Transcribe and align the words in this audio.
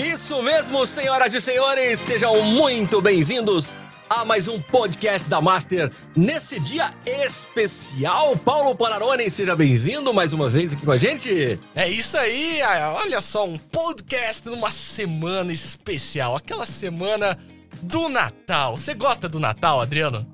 Isso 0.00 0.42
mesmo, 0.42 0.86
senhoras 0.86 1.34
e 1.34 1.42
senhores, 1.42 1.98
sejam 1.98 2.40
muito 2.42 3.02
bem-vindos 3.02 3.76
a 4.08 4.24
mais 4.24 4.48
um 4.48 4.58
podcast 4.58 5.28
da 5.28 5.42
Master 5.42 5.92
nesse 6.16 6.58
dia 6.58 6.90
especial. 7.04 8.34
Paulo 8.34 8.74
Panarone, 8.74 9.28
seja 9.28 9.54
bem-vindo 9.54 10.14
mais 10.14 10.32
uma 10.32 10.48
vez 10.48 10.72
aqui 10.72 10.86
com 10.86 10.90
a 10.90 10.96
gente. 10.96 11.60
É 11.74 11.86
isso 11.86 12.16
aí, 12.16 12.60
olha 12.94 13.20
só, 13.20 13.46
um 13.46 13.58
podcast 13.58 14.48
numa 14.48 14.70
semana 14.70 15.52
especial, 15.52 16.34
aquela 16.34 16.64
semana 16.64 17.38
do 17.82 18.08
Natal. 18.08 18.78
Você 18.78 18.94
gosta 18.94 19.28
do 19.28 19.38
Natal, 19.38 19.82
Adriano? 19.82 20.26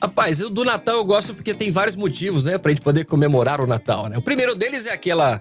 Rapaz, 0.00 0.38
eu 0.38 0.48
do 0.48 0.64
Natal 0.64 0.94
eu 0.94 1.04
gosto 1.04 1.34
porque 1.34 1.52
tem 1.52 1.72
vários 1.72 1.96
motivos, 1.96 2.44
né, 2.44 2.58
pra 2.58 2.70
gente 2.70 2.80
poder 2.80 3.04
comemorar 3.06 3.60
o 3.60 3.66
Natal, 3.66 4.06
né? 4.06 4.16
O 4.16 4.22
primeiro 4.22 4.54
deles 4.54 4.86
é 4.86 4.92
aquela, 4.92 5.38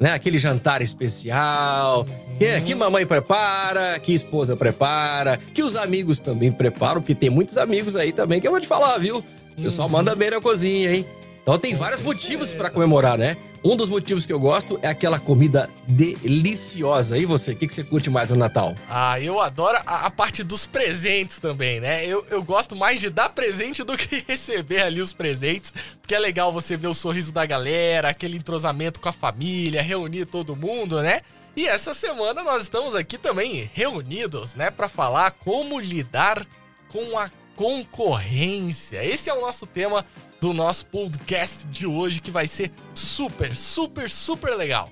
né, 0.00 0.12
aquele 0.12 0.36
jantar 0.36 0.82
especial, 0.82 2.04
é, 2.40 2.60
que 2.60 2.74
mamãe 2.74 3.06
prepara, 3.06 3.98
que 3.98 4.12
esposa 4.12 4.56
prepara, 4.56 5.38
que 5.52 5.62
os 5.62 5.76
amigos 5.76 6.18
também 6.18 6.50
preparam, 6.50 7.00
porque 7.00 7.14
tem 7.14 7.30
muitos 7.30 7.56
amigos 7.56 7.96
aí 7.96 8.12
também 8.12 8.40
que 8.40 8.46
eu 8.46 8.50
vou 8.50 8.60
te 8.60 8.66
falar, 8.66 8.98
viu? 8.98 9.24
O 9.56 9.62
pessoal 9.62 9.88
manda 9.88 10.14
bem 10.14 10.30
na 10.30 10.40
cozinha, 10.40 10.92
hein? 10.92 11.06
Então 11.42 11.58
tem 11.58 11.74
vários 11.74 12.00
motivos 12.00 12.54
para 12.54 12.70
comemorar, 12.70 13.18
né? 13.18 13.36
Um 13.62 13.76
dos 13.76 13.88
motivos 13.88 14.24
que 14.24 14.32
eu 14.32 14.38
gosto 14.40 14.78
é 14.82 14.88
aquela 14.88 15.18
comida 15.18 15.68
deliciosa. 15.86 17.18
E 17.18 17.26
você, 17.26 17.52
o 17.52 17.56
que, 17.56 17.66
que 17.66 17.72
você 17.72 17.84
curte 17.84 18.08
mais 18.08 18.30
no 18.30 18.36
Natal? 18.36 18.74
Ah, 18.88 19.20
eu 19.20 19.38
adoro 19.40 19.76
a, 19.86 20.06
a, 20.06 20.10
parte 20.10 20.42
dos 20.42 20.66
presentes 20.66 21.38
também, 21.38 21.80
né? 21.80 22.06
Eu, 22.06 22.26
eu 22.30 22.42
gosto 22.42 22.74
mais 22.74 22.98
de 22.98 23.10
dar 23.10 23.28
presente 23.28 23.82
do 23.82 23.96
que 23.96 24.24
receber 24.28 24.82
ali 24.82 25.02
os 25.02 25.12
presentes, 25.12 25.72
porque 26.00 26.14
é 26.14 26.18
legal 26.18 26.50
você 26.50 26.78
ver 26.78 26.88
o 26.88 26.94
sorriso 26.94 27.30
da 27.30 27.44
galera, 27.44 28.08
aquele 28.08 28.38
entrosamento 28.38 28.98
com 28.98 29.08
a 29.10 29.12
família, 29.12 29.82
reunir 29.82 30.24
todo 30.24 30.56
mundo, 30.56 31.02
né? 31.02 31.20
E 31.56 31.66
essa 31.66 31.94
semana 31.94 32.42
nós 32.42 32.64
estamos 32.64 32.96
aqui 32.96 33.16
também 33.16 33.70
reunidos, 33.72 34.56
né, 34.56 34.72
para 34.72 34.88
falar 34.88 35.30
como 35.32 35.78
lidar 35.78 36.44
com 36.88 37.16
a 37.16 37.30
concorrência. 37.54 39.04
Esse 39.04 39.30
é 39.30 39.34
o 39.34 39.40
nosso 39.40 39.64
tema 39.64 40.04
do 40.40 40.52
nosso 40.52 40.84
podcast 40.86 41.64
de 41.68 41.86
hoje, 41.86 42.20
que 42.20 42.30
vai 42.30 42.48
ser 42.48 42.72
super, 42.92 43.54
super, 43.54 44.10
super 44.10 44.56
legal. 44.56 44.90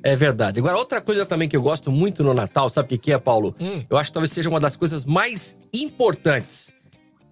É 0.00 0.14
verdade. 0.14 0.60
Agora, 0.60 0.76
outra 0.76 1.00
coisa 1.00 1.26
também 1.26 1.48
que 1.48 1.56
eu 1.56 1.62
gosto 1.62 1.90
muito 1.90 2.22
no 2.22 2.32
Natal, 2.32 2.68
sabe 2.68 2.94
o 2.94 2.98
que, 2.98 3.12
é, 3.12 3.18
Paulo? 3.18 3.54
Hum. 3.58 3.84
Eu 3.90 3.98
acho 3.98 4.10
que 4.10 4.14
talvez 4.14 4.30
seja 4.30 4.48
uma 4.48 4.60
das 4.60 4.76
coisas 4.76 5.04
mais 5.04 5.56
importantes, 5.74 6.72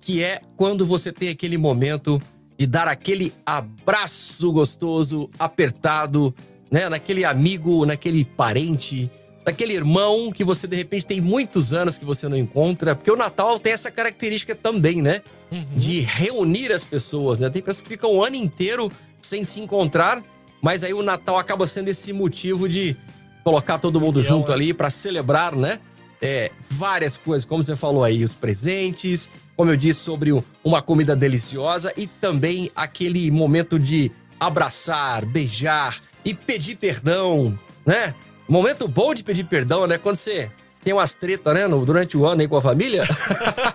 que 0.01 0.21
é 0.21 0.41
quando 0.57 0.85
você 0.85 1.13
tem 1.13 1.29
aquele 1.29 1.57
momento 1.57 2.21
de 2.59 2.67
dar 2.67 2.89
aquele 2.89 3.33
abraço 3.47 4.53
gostoso, 4.53 5.31
apertado, 5.39 6.35
né? 6.75 6.89
Naquele 6.89 7.25
amigo, 7.25 7.87
naquele 7.87 8.25
parente, 8.25 9.09
naquele 9.47 9.73
irmão 9.73 10.33
que 10.33 10.43
você 10.43 10.67
de 10.67 10.75
repente 10.75 11.07
tem 11.07 11.21
muitos 11.21 11.73
anos 11.73 11.97
que 11.97 12.05
você 12.05 12.29
não 12.29 12.37
encontra, 12.37 12.95
porque 12.97 13.11
o 13.11 13.17
Natal 13.17 13.59
tem 13.59 13.73
essa 13.73 13.91
característica 13.91 14.55
também, 14.55 15.01
né? 15.01 15.23
uhum. 15.55 15.77
de 15.77 16.01
reunir 16.01 16.73
as 16.73 16.85
pessoas, 16.85 17.39
né? 17.39 17.49
Tem 17.49 17.63
pessoas 17.63 17.83
que 17.83 17.89
ficam 17.89 18.17
o 18.17 18.25
ano 18.25 18.37
inteiro 18.37 18.91
sem 19.21 19.45
se 19.45 19.61
encontrar, 19.61 20.23
mas 20.61 20.83
aí 20.83 20.93
o 20.93 21.03
Natal 21.03 21.39
acaba 21.39 21.67
sendo 21.67 21.89
esse 21.89 22.13
motivo 22.13 22.69
de 22.69 22.97
colocar 23.43 23.79
todo 23.79 24.01
mundo 24.01 24.23
junto 24.23 24.51
é. 24.51 24.55
ali 24.55 24.75
para 24.75 24.91
celebrar, 24.91 25.55
né? 25.55 25.79
É, 26.21 26.51
várias 26.71 27.17
coisas, 27.17 27.45
como 27.45 27.63
você 27.63 27.77
falou 27.77 28.03
aí, 28.03 28.25
os 28.25 28.35
presentes, 28.35 29.29
como 29.57 29.71
eu 29.71 29.77
disse, 29.77 30.01
sobre 30.01 30.31
uma 30.65 30.81
comida 30.81 31.15
deliciosa 31.15 31.93
e 31.97 32.07
também 32.07 32.71
aquele 32.75 33.31
momento 33.31 33.79
de 33.79 34.11
abraçar, 34.41 35.25
beijar 35.27 36.01
e 36.25 36.35
pedir 36.35 36.77
perdão, 36.77 37.59
né? 37.85 38.15
Momento 38.49 38.87
bom 38.87 39.15
de 39.15 39.23
pedir 39.23 39.45
perdão, 39.45 39.87
né? 39.87 39.99
Quando 39.99 40.17
você 40.17 40.51
tem 40.85 40.93
umas 40.93 41.15
tretas, 41.15 41.55
né, 41.55 41.67
no, 41.67 41.85
durante 41.85 42.17
o 42.17 42.27
ano 42.27 42.43
aí 42.43 42.49
com 42.49 42.57
a 42.57 42.63
família. 42.63 43.05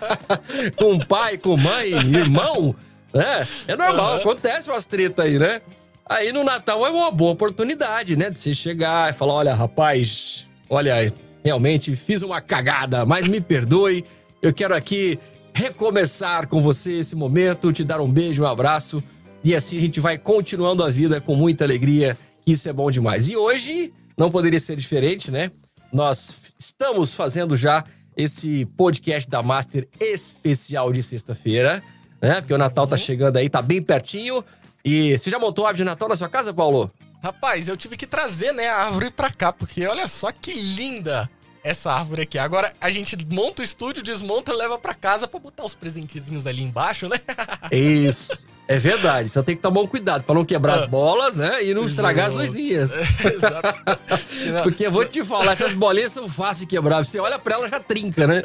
com 0.77 0.99
pai, 0.99 1.37
com 1.37 1.57
mãe, 1.57 1.91
irmão, 1.91 2.75
né? 3.13 3.47
É 3.67 3.75
normal, 3.75 4.13
uhum. 4.13 4.19
acontece 4.19 4.69
umas 4.69 4.85
tretas 4.85 5.25
aí, 5.25 5.39
né? 5.39 5.61
Aí 6.07 6.31
no 6.31 6.43
Natal 6.43 6.85
é 6.85 6.89
uma 6.89 7.11
boa 7.11 7.31
oportunidade, 7.31 8.15
né? 8.15 8.29
De 8.29 8.39
você 8.39 8.53
chegar 8.53 9.09
e 9.09 9.13
falar: 9.13 9.33
olha, 9.33 9.53
rapaz, 9.53 10.47
olha, 10.69 11.13
realmente 11.43 11.95
fiz 11.95 12.21
uma 12.21 12.41
cagada, 12.41 13.05
mas 13.05 13.27
me 13.27 13.41
perdoe. 13.41 14.05
Eu 14.41 14.53
quero 14.53 14.75
aqui 14.75 15.19
recomeçar 15.53 16.47
com 16.47 16.61
você 16.61 16.93
esse 16.93 17.15
momento, 17.15 17.73
te 17.73 17.83
dar 17.83 17.99
um 18.01 18.11
beijo, 18.11 18.43
um 18.43 18.47
abraço. 18.47 19.03
E 19.43 19.55
assim 19.55 19.77
a 19.77 19.81
gente 19.81 19.99
vai 19.99 20.17
continuando 20.17 20.83
a 20.83 20.89
vida 20.89 21.19
com 21.19 21.35
muita 21.35 21.63
alegria. 21.63 22.17
Isso 22.49 22.67
é 22.67 22.73
bom 22.73 22.89
demais. 22.89 23.29
E 23.29 23.37
hoje 23.37 23.93
não 24.17 24.31
poderia 24.31 24.59
ser 24.59 24.75
diferente, 24.75 25.29
né? 25.29 25.51
Nós 25.93 26.51
estamos 26.57 27.13
fazendo 27.13 27.55
já 27.55 27.83
esse 28.17 28.65
podcast 28.75 29.29
da 29.29 29.43
Master 29.43 29.87
especial 29.99 30.91
de 30.91 31.03
sexta-feira, 31.03 31.83
né? 32.19 32.41
Porque 32.41 32.51
o 32.51 32.57
Natal 32.57 32.87
tá 32.87 32.95
uhum. 32.95 33.01
chegando 33.01 33.37
aí, 33.37 33.47
tá 33.49 33.61
bem 33.61 33.83
pertinho. 33.83 34.43
E 34.83 35.15
você 35.15 35.29
já 35.29 35.37
montou 35.37 35.63
a 35.63 35.67
árvore 35.67 35.83
de 35.83 35.89
Natal 35.91 36.09
na 36.09 36.15
sua 36.15 36.27
casa, 36.27 36.51
Paulo? 36.51 36.91
Rapaz, 37.21 37.67
eu 37.67 37.77
tive 37.77 37.95
que 37.95 38.07
trazer, 38.07 38.51
né, 38.51 38.67
a 38.67 38.77
árvore 38.77 39.11
pra 39.11 39.29
cá, 39.29 39.53
porque 39.53 39.85
olha 39.85 40.07
só 40.07 40.31
que 40.31 40.51
linda 40.51 41.29
essa 41.63 41.91
árvore 41.91 42.23
aqui. 42.23 42.39
Agora 42.39 42.73
a 42.81 42.89
gente 42.89 43.15
monta 43.29 43.61
o 43.61 43.65
estúdio, 43.65 44.01
desmonta, 44.01 44.51
leva 44.55 44.79
para 44.79 44.95
casa 44.95 45.27
para 45.27 45.39
botar 45.39 45.65
os 45.65 45.75
presentezinhos 45.75 46.47
ali 46.47 46.63
embaixo, 46.63 47.07
né? 47.07 47.17
Isso. 47.71 48.33
É 48.69 48.77
verdade, 48.77 49.29
só 49.29 49.41
tem 49.41 49.55
que 49.55 49.63
tomar 49.63 49.81
um 49.81 49.87
cuidado 49.87 50.23
para 50.23 50.35
não 50.35 50.45
quebrar 50.45 50.75
as 50.75 50.83
ah. 50.83 50.87
bolas, 50.87 51.37
né? 51.37 51.63
E 51.63 51.73
não 51.73 51.85
estragar 51.85 52.27
as 52.27 52.35
luzinhas. 52.35 52.95
Exato. 52.95 53.79
Porque 54.61 54.85
eu 54.85 54.91
vou 54.91 55.05
te 55.05 55.23
falar, 55.23 55.53
essas 55.53 55.73
bolinhas 55.73 56.11
são 56.11 56.29
fáceis 56.29 56.59
de 56.59 56.65
quebrar. 56.67 57.03
Você 57.03 57.19
olha 57.19 57.39
para 57.39 57.55
ela 57.55 57.67
já 57.67 57.79
trinca, 57.79 58.27
né? 58.27 58.43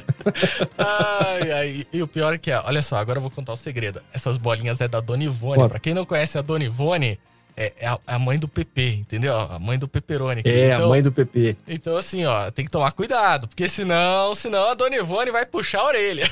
Ai, 0.78 1.52
ai. 1.52 1.86
E 1.92 2.02
o 2.02 2.08
pior 2.08 2.32
é 2.32 2.38
que 2.38 2.50
é, 2.50 2.58
olha 2.58 2.80
só, 2.80 2.96
agora 2.96 3.18
eu 3.18 3.20
vou 3.20 3.30
contar 3.30 3.52
o 3.52 3.56
segredo. 3.56 4.00
Essas 4.14 4.38
bolinhas 4.38 4.80
é 4.80 4.88
da 4.88 4.98
Dona 4.98 5.24
Ivone. 5.24 5.68
Para 5.68 5.78
quem 5.78 5.92
não 5.92 6.06
conhece 6.06 6.38
a 6.38 6.40
Dona 6.40 6.64
Ivone, 6.64 7.20
é, 7.56 7.72
é, 7.78 7.86
a, 7.86 7.92
é, 7.92 8.14
a, 8.14 8.18
mãe 8.18 8.38
do 8.38 8.48
PP, 8.48 8.88
entendeu? 9.00 9.36
A 9.36 9.58
mãe 9.58 9.78
do 9.78 9.86
Peperoni. 9.86 10.42
É, 10.44 10.72
então, 10.72 10.86
a 10.86 10.88
mãe 10.88 11.02
do 11.02 11.12
PP. 11.12 11.56
Então, 11.68 11.96
assim, 11.96 12.24
ó, 12.24 12.50
tem 12.50 12.64
que 12.64 12.70
tomar 12.70 12.92
cuidado, 12.92 13.46
porque 13.46 13.68
senão, 13.68 14.34
senão 14.34 14.70
a 14.70 14.74
Dona 14.74 14.96
Ivone 14.96 15.30
vai 15.30 15.46
puxar 15.46 15.80
a 15.80 15.86
orelha. 15.86 16.28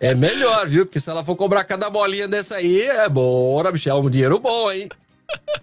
É, 0.00 0.10
é 0.10 0.14
melhor, 0.14 0.66
viu? 0.66 0.86
Porque 0.86 1.00
se 1.00 1.10
ela 1.10 1.24
for 1.24 1.36
cobrar 1.36 1.64
cada 1.64 1.90
bolinha 1.90 2.26
dessa 2.26 2.56
aí, 2.56 2.82
é 2.82 3.08
bora, 3.08 3.70
bicho, 3.70 3.88
é 3.88 3.94
um 3.94 4.08
dinheiro 4.08 4.38
bom, 4.38 4.70
hein? 4.70 4.88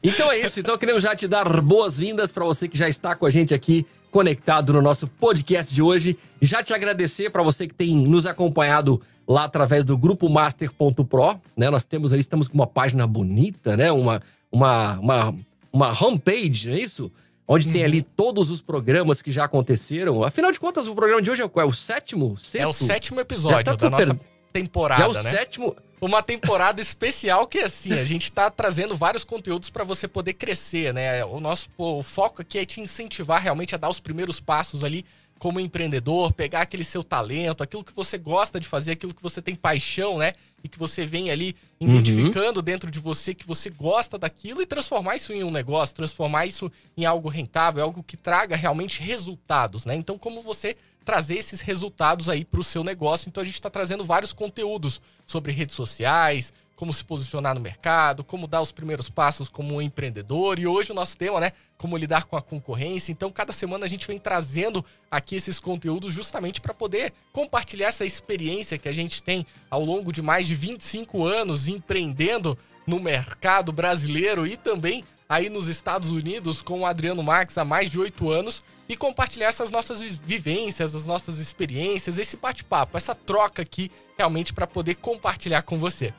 Então 0.02 0.32
é 0.32 0.40
isso, 0.40 0.60
então 0.60 0.78
queremos 0.78 1.04
já 1.04 1.16
te 1.16 1.28
dar 1.28 1.62
boas-vindas 1.62 2.32
para 2.32 2.46
você 2.46 2.68
que 2.68 2.78
já 2.78 2.88
está 2.88 3.16
com 3.16 3.26
a 3.26 3.30
gente 3.30 3.54
aqui 3.54 3.86
conectado 4.10 4.72
no 4.72 4.82
nosso 4.82 5.08
podcast 5.08 5.74
de 5.74 5.82
hoje. 5.82 6.18
Já 6.42 6.64
te 6.64 6.74
agradecer 6.74 7.30
para 7.30 7.44
você 7.44 7.68
que 7.68 7.74
tem 7.74 7.96
nos 7.96 8.26
acompanhado 8.26 9.02
lá 9.28 9.44
através 9.44 9.84
do 9.84 9.98
grupo 9.98 10.30
master.pro, 10.30 11.40
né? 11.56 11.70
Nós 11.70 11.84
temos 11.84 12.14
ali, 12.14 12.22
estamos 12.22 12.48
com 12.48 12.56
uma 12.56 12.68
página 12.68 13.06
bonita, 13.06 13.76
né? 13.76 13.92
Uma, 13.92 14.22
uma, 14.52 15.00
uma, 15.00 15.36
uma 15.72 16.04
homepage, 16.04 16.70
não 16.70 16.76
é 16.76 16.80
isso? 16.80 17.12
Onde 17.46 17.68
uhum. 17.68 17.74
tem 17.74 17.84
ali 17.84 18.02
todos 18.02 18.50
os 18.50 18.62
programas 18.62 19.22
que 19.22 19.32
já 19.32 19.46
aconteceram. 19.46 20.24
Afinal 20.24 20.52
de 20.52 20.60
contas, 20.60 20.88
o 20.88 20.96
programa 20.96 21.22
de 21.22 21.30
hoje 21.30 21.42
é 21.42 21.48
qual? 21.48 21.66
É 21.66 21.70
o 21.70 21.74
sétimo? 21.74 22.38
Sexto? 22.38 22.66
É 22.66 22.68
o 22.68 22.74
sétimo 22.74 23.20
episódio 23.20 23.64
tá 23.64 23.76
da 23.76 23.90
nossa 23.90 24.16
per... 24.16 24.26
temporada, 24.54 25.02
já 25.02 25.08
é 25.08 25.10
o 25.10 25.14
né? 25.14 25.22
sétimo... 25.22 25.76
Uma 26.00 26.22
temporada 26.22 26.80
especial 26.80 27.48
que, 27.48 27.58
assim, 27.58 27.94
a 27.94 28.06
gente 28.06 28.32
tá 28.32 28.52
trazendo 28.52 28.96
vários 28.96 29.24
conteúdos 29.24 29.72
para 29.72 29.84
você 29.84 30.08
poder 30.08 30.34
crescer, 30.34 30.94
né? 30.94 31.26
O 31.26 31.40
nosso 31.40 31.70
o 31.76 32.04
foco 32.04 32.44
aqui 32.44 32.60
é 32.60 32.66
te 32.66 32.80
incentivar 32.80 33.42
realmente 33.42 33.74
a 33.74 33.80
dar 33.80 33.90
os 33.90 34.00
primeiros 34.00 34.40
passos 34.40 34.84
ali 34.84 35.04
como 35.38 35.60
empreendedor, 35.60 36.34
pegar 36.34 36.62
aquele 36.62 36.84
seu 36.84 37.04
talento, 37.04 37.62
aquilo 37.64 37.84
que 37.84 37.94
você 37.94 38.18
gosta 38.18 38.60
de 38.60 38.68
fazer, 38.68 38.92
aquilo 38.92 39.14
que 39.14 39.22
você 39.22 39.42
tem 39.42 39.56
paixão, 39.56 40.18
né? 40.18 40.34
E 40.64 40.68
que 40.68 40.80
você 40.80 41.06
vem 41.06 41.30
ali 41.30 41.56
uhum. 41.80 41.90
identificando 41.90 42.60
uhum. 42.60 42.64
dentro 42.64 42.90
de 42.90 43.00
você 43.00 43.34
que 43.34 43.46
você 43.46 43.70
gosta 43.70 44.18
daquilo 44.18 44.62
e 44.62 44.66
transformar 44.66 45.16
isso 45.16 45.32
em 45.32 45.44
um 45.44 45.52
negócio, 45.52 45.96
transformar 45.96 46.46
isso 46.46 46.72
em 46.98 47.06
algo 47.06 47.30
rentável, 47.30 47.84
algo 47.84 48.04
que 48.04 48.18
traga 48.18 48.56
realmente 48.56 49.02
resultados, 49.02 49.86
né? 49.86 49.96
Então, 49.96 50.18
como 50.18 50.42
você 50.42 50.76
trazer 51.06 51.36
esses 51.36 51.62
resultados 51.62 52.28
aí 52.28 52.44
para 52.44 52.60
o 52.60 52.64
seu 52.64 52.84
negócio? 52.84 53.30
Então, 53.30 53.42
a 53.42 53.46
gente 53.46 53.56
está 53.56 53.70
trazendo 53.70 54.04
vários 54.04 54.34
conteúdos 54.34 55.00
sobre 55.26 55.52
redes 55.52 55.76
sociais, 55.76 56.52
como 56.78 56.94
se 56.94 57.04
posicionar 57.04 57.56
no 57.56 57.60
mercado, 57.60 58.24
como 58.24 58.48
dar 58.48 58.62
os 58.62 58.72
primeiros 58.72 59.10
passos 59.10 59.50
como 59.50 59.76
um 59.76 59.82
empreendedor. 59.82 60.60
E 60.60 60.68
hoje 60.68 60.92
o 60.92 60.96
nosso 60.96 61.18
tema, 61.18 61.40
né, 61.40 61.52
como 61.76 61.98
lidar 61.98 62.26
com 62.26 62.38
a 62.38 62.42
concorrência. 62.42 63.12
Então, 63.12 63.32
cada 63.32 63.52
semana 63.52 63.86
a 63.86 63.90
gente 63.90 64.08
vem 64.08 64.20
trazendo 64.20 64.86
aqui 65.10 65.36
esses 65.36 65.60
conteúdos 65.60 66.14
justamente 66.14 66.62
para 66.62 66.76
poder 66.76 67.12
compartilhar 67.34 67.88
essa 67.88 68.06
experiência 68.06 68.78
que 68.78 68.88
a 68.88 68.94
gente 68.94 69.24
tem 69.24 69.44
ao 69.72 69.84
longo 69.84 70.14
de 70.14 70.22
mais 70.22 70.46
de 70.46 70.54
25 70.54 71.26
anos 71.26 71.68
empreendendo 71.68 72.56
no 72.86 73.00
mercado 73.00 73.72
brasileiro 73.72 74.46
e 74.46 74.56
também 74.56 75.04
aí 75.28 75.50
nos 75.50 75.68
Estados 75.68 76.12
Unidos 76.12 76.62
com 76.62 76.82
o 76.82 76.86
Adriano 76.86 77.24
Marques 77.24 77.58
há 77.58 77.66
mais 77.66 77.90
de 77.90 78.00
oito 78.00 78.30
anos 78.30 78.64
e 78.88 78.96
compartilhar 78.96 79.48
essas 79.48 79.72
nossas 79.72 80.00
vivências, 80.00 80.94
as 80.94 81.08
nossas 81.08 81.40
experiências, 81.40 82.20
esse 82.20 82.38
bate-papo, 82.38 82.96
essa 82.96 83.16
troca 83.16 83.64
aqui 83.64 83.90
realmente 84.16 84.54
para 84.54 84.68
poder 84.68 84.96
compartilhar 84.96 85.64
com 85.64 85.80
você. 85.80 86.14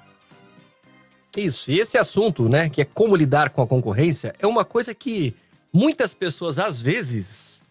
Isso, 1.36 1.70
e 1.70 1.78
esse 1.78 1.98
assunto, 1.98 2.48
né, 2.48 2.68
que 2.68 2.80
é 2.80 2.84
como 2.84 3.14
lidar 3.14 3.50
com 3.50 3.62
a 3.62 3.66
concorrência, 3.66 4.34
é 4.38 4.46
uma 4.46 4.64
coisa 4.64 4.94
que 4.94 5.34
muitas 5.72 6.14
pessoas, 6.14 6.58
às 6.58 6.80
vezes, 6.80 7.62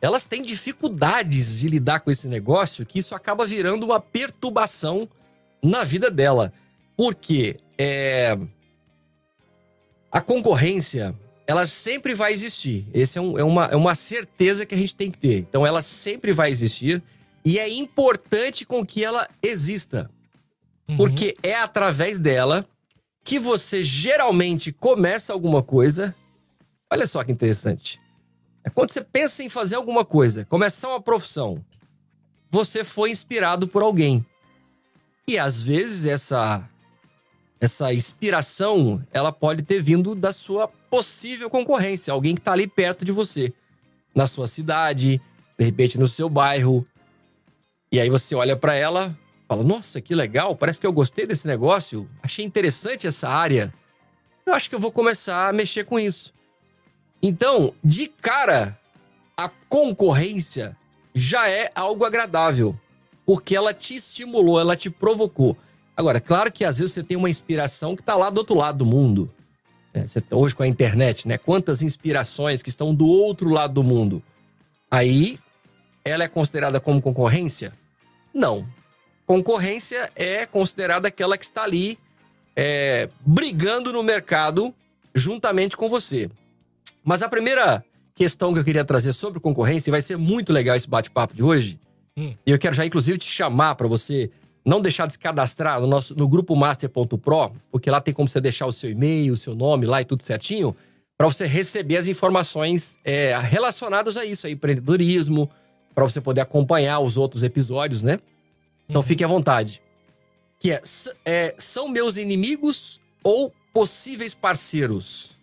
elas 0.00 0.26
têm 0.26 0.42
dificuldades 0.42 1.60
de 1.60 1.68
lidar 1.68 2.00
com 2.00 2.10
esse 2.10 2.28
negócio, 2.28 2.84
que 2.84 2.98
isso 2.98 3.14
acaba 3.14 3.46
virando 3.46 3.84
uma 3.84 4.00
perturbação 4.00 5.08
na 5.62 5.84
vida 5.84 6.10
dela. 6.10 6.52
Porque 6.96 7.56
é, 7.78 8.36
a 10.12 10.20
concorrência, 10.20 11.14
ela 11.46 11.66
sempre 11.66 12.14
vai 12.14 12.32
existir. 12.32 12.86
Essa 12.92 13.18
é, 13.18 13.22
um, 13.22 13.38
é, 13.38 13.44
uma, 13.44 13.66
é 13.66 13.76
uma 13.76 13.94
certeza 13.94 14.66
que 14.66 14.74
a 14.74 14.78
gente 14.78 14.94
tem 14.94 15.10
que 15.10 15.18
ter. 15.18 15.38
Então, 15.38 15.66
ela 15.66 15.82
sempre 15.82 16.32
vai 16.32 16.50
existir 16.50 17.02
e 17.44 17.58
é 17.58 17.68
importante 17.68 18.64
com 18.64 18.84
que 18.84 19.04
ela 19.04 19.28
exista. 19.42 20.10
Uhum. 20.88 20.96
Porque 20.96 21.36
é 21.42 21.54
através 21.54 22.18
dela 22.18 22.66
que 23.24 23.38
você 23.38 23.82
geralmente 23.82 24.70
começa 24.70 25.32
alguma 25.32 25.62
coisa. 25.62 26.14
Olha 26.92 27.06
só 27.06 27.24
que 27.24 27.32
interessante. 27.32 27.98
É 28.62 28.68
quando 28.68 28.90
você 28.90 29.00
pensa 29.00 29.42
em 29.42 29.48
fazer 29.48 29.76
alguma 29.76 30.04
coisa, 30.04 30.44
começar 30.44 30.88
uma 30.88 31.00
profissão, 31.00 31.64
você 32.50 32.84
foi 32.84 33.10
inspirado 33.10 33.66
por 33.66 33.82
alguém. 33.82 34.24
E 35.26 35.38
às 35.38 35.62
vezes 35.62 36.04
essa 36.04 36.68
essa 37.60 37.94
inspiração, 37.94 39.02
ela 39.10 39.32
pode 39.32 39.62
ter 39.62 39.80
vindo 39.80 40.14
da 40.14 40.32
sua 40.32 40.68
possível 40.68 41.48
concorrência, 41.48 42.12
alguém 42.12 42.34
que 42.34 42.40
está 42.42 42.52
ali 42.52 42.66
perto 42.66 43.06
de 43.06 43.12
você, 43.12 43.54
na 44.14 44.26
sua 44.26 44.46
cidade, 44.46 45.18
de 45.58 45.64
repente 45.64 45.98
no 45.98 46.06
seu 46.06 46.28
bairro. 46.28 46.86
E 47.90 47.98
aí 47.98 48.10
você 48.10 48.34
olha 48.34 48.54
para 48.54 48.74
ela, 48.74 49.16
fala: 49.48 49.62
"Nossa, 49.62 50.00
que 50.00 50.14
legal, 50.14 50.56
parece 50.56 50.80
que 50.80 50.86
eu 50.86 50.92
gostei 50.92 51.26
desse 51.26 51.46
negócio, 51.46 52.08
achei 52.22 52.44
interessante 52.44 53.06
essa 53.06 53.28
área. 53.28 53.72
Eu 54.46 54.52
acho 54.52 54.68
que 54.68 54.74
eu 54.74 54.80
vou 54.80 54.92
começar 54.92 55.48
a 55.48 55.52
mexer 55.52 55.84
com 55.84 55.98
isso". 55.98 56.32
Então, 57.22 57.74
de 57.82 58.06
cara, 58.06 58.78
a 59.36 59.48
concorrência 59.68 60.76
já 61.14 61.48
é 61.48 61.70
algo 61.74 62.04
agradável, 62.04 62.78
porque 63.24 63.56
ela 63.56 63.72
te 63.72 63.94
estimulou, 63.94 64.60
ela 64.60 64.76
te 64.76 64.90
provocou. 64.90 65.56
Agora, 65.96 66.20
claro 66.20 66.52
que 66.52 66.64
às 66.64 66.78
vezes 66.78 66.92
você 66.92 67.02
tem 67.02 67.16
uma 67.16 67.30
inspiração 67.30 67.94
que 67.94 68.02
está 68.02 68.16
lá 68.16 68.28
do 68.28 68.38
outro 68.38 68.56
lado 68.56 68.78
do 68.78 68.86
mundo. 68.86 69.32
Né? 69.94 70.06
Você, 70.06 70.20
tá 70.20 70.36
hoje 70.36 70.54
com 70.54 70.64
a 70.64 70.66
internet, 70.66 71.28
né? 71.28 71.38
Quantas 71.38 71.82
inspirações 71.82 72.62
que 72.62 72.68
estão 72.68 72.92
do 72.94 73.06
outro 73.06 73.48
lado 73.48 73.74
do 73.74 73.84
mundo. 73.84 74.22
Aí, 74.90 75.38
ela 76.04 76.24
é 76.24 76.28
considerada 76.28 76.80
como 76.80 77.00
concorrência? 77.00 77.72
Não. 78.32 78.66
Concorrência 79.26 80.10
é 80.14 80.44
considerada 80.46 81.08
aquela 81.08 81.38
que 81.38 81.44
está 81.44 81.62
ali 81.62 81.98
é, 82.54 83.08
brigando 83.20 83.92
no 83.92 84.02
mercado 84.02 84.74
juntamente 85.14 85.76
com 85.76 85.88
você. 85.88 86.30
Mas 87.02 87.22
a 87.22 87.28
primeira 87.28 87.84
questão 88.14 88.52
que 88.52 88.60
eu 88.60 88.64
queria 88.64 88.84
trazer 88.84 89.12
sobre 89.12 89.40
concorrência, 89.40 89.90
e 89.90 89.92
vai 89.92 90.02
ser 90.02 90.16
muito 90.16 90.52
legal 90.52 90.76
esse 90.76 90.88
bate-papo 90.88 91.34
de 91.34 91.42
hoje, 91.42 91.78
hum. 92.16 92.34
e 92.46 92.50
eu 92.50 92.58
quero 92.58 92.74
já 92.74 92.84
inclusive 92.84 93.18
te 93.18 93.26
chamar 93.26 93.74
para 93.74 93.88
você 93.88 94.30
não 94.64 94.80
deixar 94.80 95.06
de 95.06 95.14
se 95.14 95.18
cadastrar 95.18 95.80
no 95.80 95.86
nosso 95.86 96.14
no 96.16 96.28
grupo 96.28 96.56
master.pro, 96.56 97.52
porque 97.70 97.90
lá 97.90 98.00
tem 98.00 98.14
como 98.14 98.28
você 98.28 98.40
deixar 98.40 98.66
o 98.66 98.72
seu 98.72 98.90
e-mail, 98.90 99.34
o 99.34 99.36
seu 99.36 99.54
nome 99.54 99.84
lá 99.84 100.00
e 100.00 100.04
tudo 100.04 100.22
certinho, 100.22 100.74
para 101.16 101.26
você 101.26 101.46
receber 101.46 101.96
as 101.96 102.08
informações 102.08 102.96
é, 103.04 103.36
relacionadas 103.36 104.16
a 104.16 104.24
isso, 104.24 104.46
a 104.46 104.50
empreendedorismo, 104.50 105.50
para 105.94 106.04
você 106.04 106.20
poder 106.20 106.40
acompanhar 106.40 106.98
os 107.00 107.16
outros 107.16 107.42
episódios, 107.42 108.02
né? 108.02 108.18
Então 108.88 109.00
uhum. 109.00 109.06
fique 109.06 109.24
à 109.24 109.26
vontade. 109.26 109.82
Que 110.58 110.72
é, 110.72 110.80
é, 111.24 111.54
são 111.58 111.88
meus 111.88 112.16
inimigos 112.16 113.00
ou 113.22 113.52
possíveis 113.72 114.34
parceiros? 114.34 115.38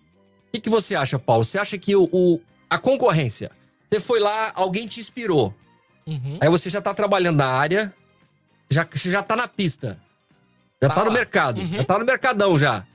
O 0.48 0.52
que, 0.54 0.60
que, 0.62 0.70
você 0.70 0.96
acha, 0.96 1.20
Paulo? 1.20 1.46
Você 1.46 1.58
acha 1.58 1.78
que 1.78 1.96
o, 1.96 2.10
o, 2.12 2.40
a 2.70 2.78
concorrência, 2.78 3.52
você 3.88 4.00
foi 4.00 4.20
lá, 4.20 4.52
alguém 4.56 4.88
te 4.88 5.00
inspirou. 5.00 5.54
Uhum. 6.06 6.38
Aí 6.42 6.50
você 6.50 6.70
já 6.70 6.82
tá 6.82 6.94
trabalhando 6.94 7.38
na 7.38 7.48
área, 7.48 7.94
já, 8.70 8.88
já 8.94 9.22
tá 9.22 9.36
na 9.36 9.48
pista. 9.48 10.00
Já 10.82 10.90
tá, 10.90 10.96
tá 10.96 11.06
no 11.06 11.12
mercado. 11.12 11.62
Uhum. 11.62 11.68
Já 11.68 11.84
tá 11.84 12.00
no 12.00 12.06
mercadão 12.06 12.58
já. 12.58 12.86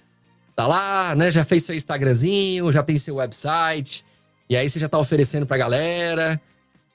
Tá 0.57 0.67
lá, 0.67 1.15
né? 1.15 1.31
Já 1.31 1.45
fez 1.45 1.65
seu 1.65 1.77
Instagramzinho, 1.77 2.73
já 2.73 2.83
tem 2.83 2.97
seu 2.97 3.17
website. 3.17 4.05
E 4.49 4.57
aí 4.57 4.69
você 4.69 4.79
já 4.79 4.89
tá 4.89 4.99
oferecendo 4.99 5.47
pra 5.47 5.57
galera. 5.57 6.41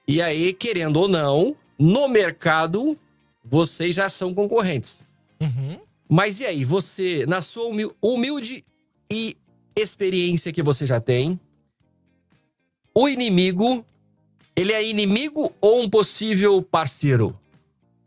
E 0.08 0.22
aí, 0.22 0.52
querendo 0.52 0.98
ou 0.98 1.08
não, 1.08 1.56
no 1.80 2.08
mercado, 2.08 2.98
vocês 3.44 3.96
já 3.96 4.10
são 4.10 4.34
concorrentes. 4.34 5.06
Uhum. 5.40 5.80
Mas 6.08 6.40
e 6.40 6.46
aí, 6.46 6.66
você, 6.66 7.26
na 7.26 7.42
sua 7.42 7.72
humilde 8.02 8.66
e 9.10 9.38
experiência 9.76 10.52
que 10.52 10.62
você 10.62 10.86
já 10.86 11.00
tem, 11.00 11.40
o 12.94 13.08
inimigo, 13.08 13.86
ele 14.56 14.74
é 14.74 14.86
inimigo 14.86 15.54
ou 15.62 15.82
um 15.82 15.90
possível 15.90 16.62
parceiro? 16.62 17.38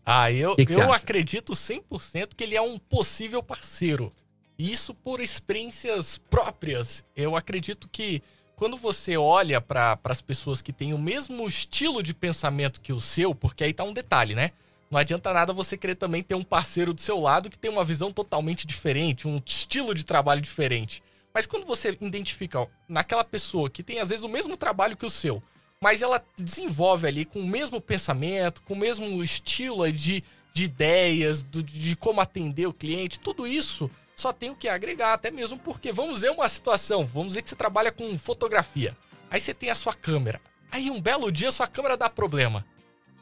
Ah, 0.05 0.31
eu, 0.31 0.55
que 0.55 0.67
que 0.67 0.75
eu 0.75 0.93
acredito 0.93 1.55
100% 1.55 2.35
que 2.37 2.45
ele 2.45 2.55
é 2.55 2.61
um 2.61 2.79
possível 2.79 3.43
parceiro. 3.43 4.13
Isso 4.59 4.95
por 4.95 5.19
experiências 5.19 6.19
próprias. 6.19 7.03
Eu 7.17 7.35
acredito 7.35 7.89
que 7.89 8.23
quando 8.55 8.77
você 8.77 9.17
olha 9.17 9.61
para 9.61 9.99
as 10.05 10.21
pessoas 10.21 10.61
que 10.61 10.73
têm 10.73 10.93
o 10.93 10.99
mesmo 10.99 11.47
estilo 11.49 12.03
de 12.03 12.15
pensamento 12.15 12.81
que 12.81 12.93
o 12.93 13.01
seu, 13.01 13.35
porque 13.35 13.65
aí 13.65 13.73
tá 13.73 13.83
um 13.83 13.93
detalhe, 13.93 14.35
né? 14.35 14.51
Não 14.91 14.99
adianta 14.99 15.33
nada 15.33 15.53
você 15.53 15.77
querer 15.77 15.95
também 15.95 16.23
ter 16.23 16.35
um 16.35 16.45
parceiro 16.45 16.93
do 16.93 17.01
seu 17.01 17.19
lado 17.19 17.51
que 17.51 17.59
tem 17.59 17.71
uma 17.71 17.85
visão 17.85 18.13
totalmente 18.13 18.67
diferente, 18.67 19.27
um 19.27 19.41
estilo 19.45 19.95
de 19.95 20.05
trabalho 20.05 20.41
diferente. 20.41 21.03
Mas 21.33 21.47
quando 21.47 21.67
você 21.67 21.97
identifica 22.01 22.69
naquela 22.89 23.25
pessoa 23.25 23.69
que 23.69 23.83
tem 23.83 23.99
às 23.99 24.11
vezes 24.11 24.25
o 24.25 24.29
mesmo 24.29 24.57
trabalho 24.57 24.97
que 24.97 25.07
o 25.07 25.11
seu, 25.11 25.43
mas 25.81 26.01
ela 26.01 26.25
desenvolve 26.39 27.07
ali 27.07 27.25
com 27.25 27.41
o 27.41 27.47
mesmo 27.47 27.81
pensamento, 27.81 28.63
com 28.63 28.75
o 28.75 28.79
mesmo 28.79 29.23
estilo 29.23 29.91
de, 29.93 30.23
de 30.53 30.65
ideias, 30.65 31.43
do, 31.43 31.63
de 31.63 31.97
como 31.97 32.21
atender 32.21 32.67
o 32.67 32.73
cliente, 32.73 33.19
tudo 33.19 33.47
isso 33.47 33.91
só 34.17 34.33
tem 34.33 34.51
o 34.51 34.55
que 34.55 34.69
agregar, 34.69 35.13
até 35.13 35.31
mesmo 35.31 35.59
porque 35.59 35.93
vamos 35.93 36.23
ver 36.23 36.31
uma 36.31 36.49
situação, 36.49 37.05
vamos 37.05 37.29
dizer 37.29 37.43
que 37.43 37.51
você 37.51 37.57
trabalha 37.57 37.91
com 37.91 38.17
fotografia. 38.17 38.97
Aí 39.31 39.41
você 39.41 39.53
tem 39.53 39.71
a 39.71 39.75
sua 39.75 39.93
câmera. 39.93 40.41
Aí 40.71 40.91
um 40.91 41.01
belo 41.01 41.31
dia 41.33 41.51
sua 41.51 41.67
câmera 41.67 41.97
dá 41.97 42.09
problema. 42.09 42.65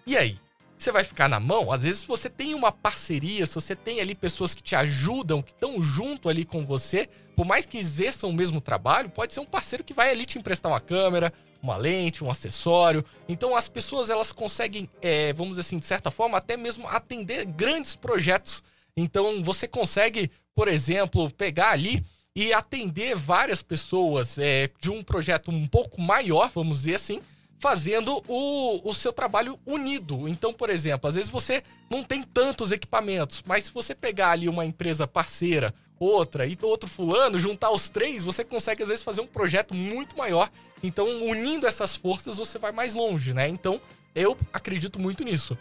E 0.07 0.17
aí? 0.17 0.39
Você 0.83 0.93
vai 0.93 1.05
ficar 1.05 1.29
na 1.29 1.39
mão. 1.39 1.71
Às 1.71 1.83
vezes 1.83 2.05
você 2.05 2.29
tem 2.29 2.55
uma 2.55 2.73
parceria, 2.73 3.47
se 3.47 3.55
você 3.55 3.77
tem 3.77 4.01
ali 4.01 4.15
pessoas 4.15 4.53
que 4.55 4.63
te 4.63 4.75
ajudam, 4.75 5.43
que 5.43 5.53
estão 5.53 5.83
junto 5.83 6.29
ali 6.29 6.45
com 6.45 6.67
você, 6.67 7.09
por 7.37 7.47
mais 7.47 7.65
que 7.65 7.79
exerçam 7.79 8.31
o 8.31 8.33
mesmo 8.33 8.61
trabalho, 8.61 9.09
pode 9.09 9.33
ser 9.33 9.41
um 9.41 9.47
parceiro 9.47 9.85
que 9.85 9.95
vai 9.95 10.11
ali 10.11 10.25
te 10.25 10.39
emprestar 10.39 10.71
uma 10.71 10.81
câmera, 10.81 11.33
uma 11.63 11.77
lente, 11.77 12.25
um 12.25 12.31
acessório. 12.31 13.05
Então 13.29 13.57
as 13.57 13.69
pessoas 13.69 14.11
elas 14.11 14.33
conseguem, 14.33 14.89
é, 15.01 15.33
vamos 15.33 15.53
dizer 15.53 15.61
assim, 15.61 15.79
de 15.79 15.85
certa 15.87 16.11
forma, 16.11 16.37
até 16.37 16.57
mesmo 16.57 16.89
atender 16.89 17.47
grandes 17.47 17.95
projetos. 17.95 18.63
Então 18.97 19.43
você 19.45 19.69
consegue, 19.69 20.31
por 20.55 20.69
exemplo, 20.69 21.31
pegar 21.31 21.71
ali 21.71 22.05
e 22.35 22.53
atender 22.53 23.15
várias 23.15 23.63
pessoas 23.63 24.39
é, 24.39 24.69
de 24.81 24.91
um 24.91 25.03
projeto 25.03 25.51
um 25.51 25.67
pouco 25.67 26.01
maior, 26.01 26.51
vamos 26.53 26.79
dizer 26.79 26.97
assim, 26.97 27.21
fazendo 27.63 28.21
o, 28.27 28.81
o 28.83 28.93
seu 28.93 29.13
trabalho 29.13 29.57
unido. 29.65 30.27
Então, 30.27 30.53
por 30.53 30.69
exemplo, 30.69 31.07
às 31.07 31.15
vezes 31.15 31.31
você 31.31 31.63
não 31.89 32.03
tem 32.03 32.25
tantos 32.25 32.73
equipamentos, 32.73 33.41
mas 33.47 33.65
se 33.65 33.73
você 33.73 33.95
pegar 33.95 34.33
ali 34.33 34.49
uma 34.49 34.67
empresa 34.67 35.07
parceira, 35.07 35.73
outra 35.97 36.45
e 36.45 36.59
outro 36.61 36.91
fulano, 36.91 37.39
juntar 37.39 37.71
os 37.71 37.89
três, 37.89 38.25
você 38.25 38.43
consegue 38.43 38.83
às 38.83 38.89
vezes 38.89 39.05
fazer 39.05 39.21
um 39.21 39.29
projeto 39.29 39.77
muito 39.77 40.19
maior. 40.19 40.51
Então, 40.83 41.07
unindo 41.25 41.65
essas 41.65 41.95
forças, 41.95 42.37
você 42.37 42.59
vai 42.59 42.73
mais 42.73 42.95
longe, 42.95 43.33
né? 43.33 43.47
Então, 43.47 43.81
eu 44.13 44.37
acredito 44.53 44.99
muito 44.99 45.23
nisso. 45.23 45.57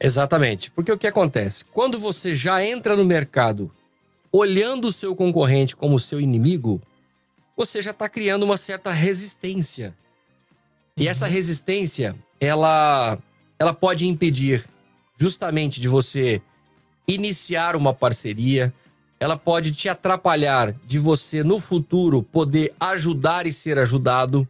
Exatamente. 0.00 0.72
Porque 0.72 0.90
o 0.90 0.98
que 0.98 1.06
acontece? 1.06 1.64
Quando 1.66 2.00
você 2.00 2.34
já 2.34 2.64
entra 2.64 2.96
no 2.96 3.04
mercado 3.04 3.70
olhando 4.32 4.88
o 4.88 4.92
seu 4.92 5.14
concorrente 5.14 5.76
como 5.76 6.00
seu 6.00 6.20
inimigo, 6.20 6.82
você 7.56 7.80
já 7.82 7.90
está 7.90 8.08
criando 8.08 8.42
uma 8.42 8.56
certa 8.56 8.90
resistência. 8.90 9.94
E 10.96 11.08
essa 11.08 11.26
uhum. 11.26 11.32
resistência, 11.32 12.16
ela, 12.40 13.18
ela 13.58 13.72
pode 13.72 14.06
impedir 14.06 14.64
justamente 15.18 15.80
de 15.80 15.88
você 15.88 16.42
iniciar 17.06 17.76
uma 17.76 17.94
parceria, 17.94 18.72
ela 19.18 19.36
pode 19.36 19.70
te 19.70 19.88
atrapalhar 19.88 20.72
de 20.84 20.98
você 20.98 21.44
no 21.44 21.60
futuro 21.60 22.22
poder 22.22 22.72
ajudar 22.80 23.46
e 23.46 23.52
ser 23.52 23.78
ajudado, 23.78 24.48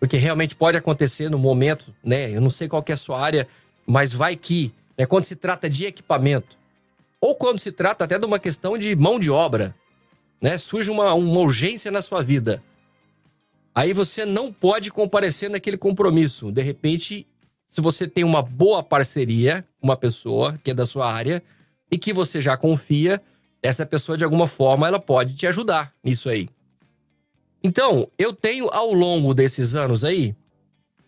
porque 0.00 0.16
realmente 0.16 0.56
pode 0.56 0.76
acontecer 0.76 1.28
no 1.28 1.38
momento, 1.38 1.94
né? 2.02 2.30
Eu 2.30 2.40
não 2.40 2.50
sei 2.50 2.68
qual 2.68 2.84
é 2.86 2.92
a 2.92 2.96
sua 2.96 3.20
área, 3.20 3.46
mas 3.86 4.12
vai 4.12 4.36
que, 4.36 4.72
né, 4.96 5.04
quando 5.04 5.24
se 5.24 5.36
trata 5.36 5.68
de 5.68 5.84
equipamento, 5.84 6.56
ou 7.20 7.34
quando 7.34 7.58
se 7.58 7.72
trata 7.72 8.04
até 8.04 8.18
de 8.18 8.24
uma 8.24 8.38
questão 8.38 8.78
de 8.78 8.94
mão 8.94 9.18
de 9.18 9.30
obra, 9.30 9.74
né? 10.40 10.58
Surge 10.58 10.90
uma, 10.90 11.12
uma 11.14 11.40
urgência 11.40 11.90
na 11.90 12.02
sua 12.02 12.22
vida. 12.22 12.62
Aí 13.74 13.92
você 13.92 14.24
não 14.24 14.52
pode 14.52 14.90
comparecer 14.90 15.48
naquele 15.48 15.76
compromisso. 15.76 16.50
De 16.50 16.62
repente, 16.62 17.26
se 17.66 17.80
você 17.80 18.08
tem 18.08 18.24
uma 18.24 18.42
boa 18.42 18.82
parceria, 18.82 19.64
uma 19.80 19.96
pessoa 19.96 20.58
que 20.64 20.70
é 20.70 20.74
da 20.74 20.86
sua 20.86 21.12
área 21.12 21.42
e 21.90 21.98
que 21.98 22.12
você 22.12 22.40
já 22.40 22.56
confia, 22.56 23.22
essa 23.62 23.84
pessoa 23.86 24.16
de 24.16 24.24
alguma 24.24 24.46
forma 24.46 24.86
ela 24.86 24.98
pode 24.98 25.34
te 25.34 25.46
ajudar 25.46 25.94
nisso 26.02 26.28
aí. 26.28 26.48
Então, 27.62 28.08
eu 28.18 28.32
tenho 28.32 28.68
ao 28.70 28.92
longo 28.92 29.34
desses 29.34 29.74
anos 29.74 30.04
aí 30.04 30.34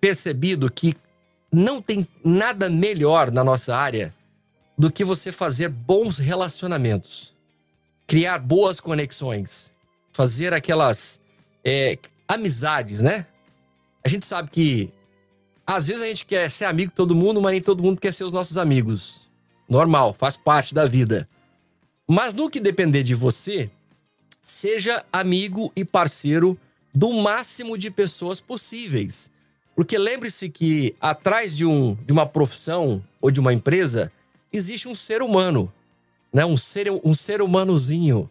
percebido 0.01 0.71
que 0.71 0.95
não 1.53 1.81
tem 1.81 2.07
nada 2.25 2.69
melhor 2.69 3.31
na 3.31 3.45
nossa 3.45 3.75
área 3.75 4.15
do 4.77 4.91
que 4.91 5.05
você 5.05 5.31
fazer 5.31 5.69
bons 5.69 6.19
relacionamentos, 6.19 7.35
criar 8.11 8.41
boas 8.41 8.81
conexões, 8.81 9.73
fazer 10.13 10.53
aquelas 10.53 11.21
é, 11.65 11.97
amizades, 12.27 13.01
né? 13.01 13.25
A 14.05 14.09
gente 14.09 14.27
sabe 14.27 14.51
que 14.51 14.91
às 15.65 15.87
vezes 15.87 16.03
a 16.03 16.07
gente 16.07 16.27
quer 16.27 16.51
ser 16.51 16.65
amigo 16.65 16.91
de 16.91 16.97
todo 16.97 17.15
mundo, 17.15 17.41
mas 17.41 17.53
nem 17.53 17.63
todo 17.63 17.85
mundo 17.85 18.01
quer 18.01 18.13
ser 18.13 18.25
os 18.25 18.33
nossos 18.33 18.59
amigos. 18.59 19.31
Normal, 19.69 20.13
faz 20.13 20.37
parte 20.37 20.75
da 20.75 20.87
vida. 20.87 21.29
Mas 22.05 22.35
no 22.35 22.51
que 22.51 22.59
depender 22.59 23.05
de 23.05 23.15
você, 23.15 23.71
seja 24.43 25.05
amigo 25.13 25.73
e 25.77 25.85
parceiro 25.85 26.59
do 26.93 27.13
máximo 27.13 27.79
de 27.79 27.93
pessoas 27.93 28.41
possíveis. 28.41 29.31
Porque 29.77 29.97
lembre-se 29.97 30.49
que 30.51 30.97
atrás 31.01 31.57
de, 31.57 31.65
um, 31.65 31.95
de 31.95 32.13
uma 32.13 32.27
profissão 32.27 33.05
ou 33.21 33.31
de 33.31 33.39
uma 33.39 33.53
empresa 33.53 34.11
existe 34.53 34.89
um 34.89 34.97
ser 34.97 35.23
humano, 35.23 35.73
né? 36.33 36.45
um, 36.45 36.57
ser, 36.57 36.91
um 37.05 37.15
ser 37.15 37.43
humanozinho, 37.43 38.29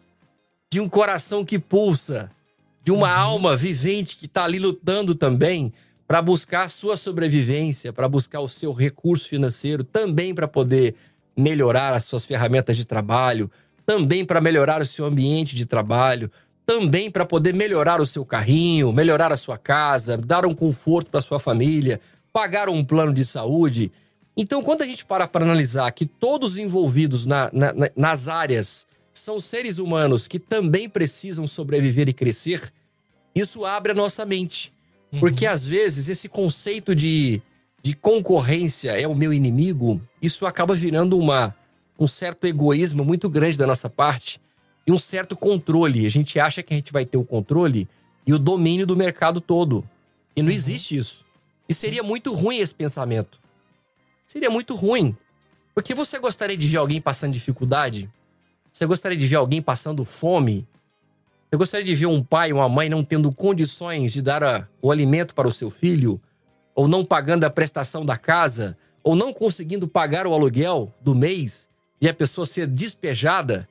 de 0.72 0.80
um 0.80 0.88
coração 0.88 1.44
que 1.44 1.58
pulsa, 1.58 2.30
de 2.82 2.92
uma 2.92 3.08
uhum. 3.08 3.22
alma 3.22 3.56
vivente 3.56 4.16
que 4.16 4.26
está 4.26 4.44
ali 4.44 4.58
lutando 4.58 5.14
também 5.14 5.72
para 6.06 6.20
buscar 6.20 6.64
a 6.64 6.68
sua 6.68 6.96
sobrevivência, 6.96 7.92
para 7.92 8.08
buscar 8.08 8.40
o 8.40 8.48
seu 8.48 8.72
recurso 8.72 9.28
financeiro, 9.28 9.84
também 9.84 10.34
para 10.34 10.48
poder 10.48 10.94
melhorar 11.36 11.92
as 11.92 12.04
suas 12.04 12.26
ferramentas 12.26 12.76
de 12.76 12.84
trabalho, 12.84 13.50
também 13.86 14.24
para 14.24 14.40
melhorar 14.40 14.80
o 14.80 14.86
seu 14.86 15.04
ambiente 15.04 15.54
de 15.54 15.66
trabalho, 15.66 16.30
também 16.66 17.10
para 17.10 17.24
poder 17.24 17.54
melhorar 17.54 18.00
o 18.00 18.06
seu 18.06 18.24
carrinho, 18.24 18.92
melhorar 18.92 19.32
a 19.32 19.36
sua 19.36 19.58
casa, 19.58 20.16
dar 20.16 20.46
um 20.46 20.54
conforto 20.54 21.10
para 21.10 21.20
sua 21.20 21.38
família, 21.38 22.00
pagar 22.32 22.68
um 22.68 22.84
plano 22.84 23.12
de 23.12 23.24
saúde. 23.24 23.90
Então, 24.40 24.62
quando 24.62 24.80
a 24.80 24.86
gente 24.86 25.04
para 25.04 25.28
para 25.28 25.44
analisar 25.44 25.92
que 25.92 26.06
todos 26.06 26.58
envolvidos 26.58 27.26
na, 27.26 27.50
na, 27.52 27.74
nas 27.94 28.26
áreas 28.26 28.86
são 29.12 29.38
seres 29.38 29.76
humanos 29.76 30.26
que 30.26 30.38
também 30.38 30.88
precisam 30.88 31.46
sobreviver 31.46 32.08
e 32.08 32.14
crescer, 32.14 32.72
isso 33.34 33.66
abre 33.66 33.92
a 33.92 33.94
nossa 33.94 34.24
mente. 34.24 34.72
Uhum. 35.12 35.20
Porque 35.20 35.44
às 35.44 35.66
vezes 35.66 36.08
esse 36.08 36.26
conceito 36.26 36.94
de, 36.94 37.42
de 37.82 37.94
concorrência 37.94 38.98
é 38.98 39.06
o 39.06 39.14
meu 39.14 39.30
inimigo, 39.30 40.00
isso 40.22 40.46
acaba 40.46 40.72
virando 40.72 41.18
uma, 41.18 41.54
um 41.98 42.08
certo 42.08 42.46
egoísmo 42.46 43.04
muito 43.04 43.28
grande 43.28 43.58
da 43.58 43.66
nossa 43.66 43.90
parte 43.90 44.40
e 44.86 44.90
um 44.90 44.98
certo 44.98 45.36
controle. 45.36 46.06
A 46.06 46.10
gente 46.10 46.40
acha 46.40 46.62
que 46.62 46.72
a 46.72 46.76
gente 46.78 46.94
vai 46.94 47.04
ter 47.04 47.18
o 47.18 47.24
controle 47.26 47.86
e 48.26 48.32
o 48.32 48.38
domínio 48.38 48.86
do 48.86 48.96
mercado 48.96 49.38
todo. 49.38 49.86
E 50.34 50.40
não 50.40 50.48
uhum. 50.48 50.54
existe 50.54 50.96
isso. 50.96 51.26
E 51.68 51.74
seria 51.74 52.02
muito 52.02 52.32
ruim 52.32 52.56
esse 52.56 52.74
pensamento. 52.74 53.39
Seria 54.30 54.48
muito 54.48 54.76
ruim. 54.76 55.16
Porque 55.74 55.92
você 55.92 56.16
gostaria 56.20 56.56
de 56.56 56.64
ver 56.64 56.76
alguém 56.76 57.00
passando 57.00 57.32
dificuldade? 57.32 58.08
Você 58.72 58.86
gostaria 58.86 59.18
de 59.18 59.26
ver 59.26 59.34
alguém 59.34 59.60
passando 59.60 60.04
fome? 60.04 60.68
Você 61.50 61.56
gostaria 61.56 61.84
de 61.84 61.96
ver 61.96 62.06
um 62.06 62.22
pai, 62.22 62.52
uma 62.52 62.68
mãe 62.68 62.88
não 62.88 63.02
tendo 63.02 63.34
condições 63.34 64.12
de 64.12 64.22
dar 64.22 64.44
a, 64.44 64.68
o 64.80 64.92
alimento 64.92 65.34
para 65.34 65.48
o 65.48 65.52
seu 65.52 65.68
filho? 65.68 66.20
Ou 66.76 66.86
não 66.86 67.04
pagando 67.04 67.42
a 67.42 67.50
prestação 67.50 68.04
da 68.04 68.16
casa? 68.16 68.78
Ou 69.02 69.16
não 69.16 69.32
conseguindo 69.32 69.88
pagar 69.88 70.28
o 70.28 70.32
aluguel 70.32 70.94
do 71.00 71.12
mês 71.12 71.68
e 72.00 72.08
a 72.08 72.14
pessoa 72.14 72.46
ser 72.46 72.68
despejada? 72.68 73.68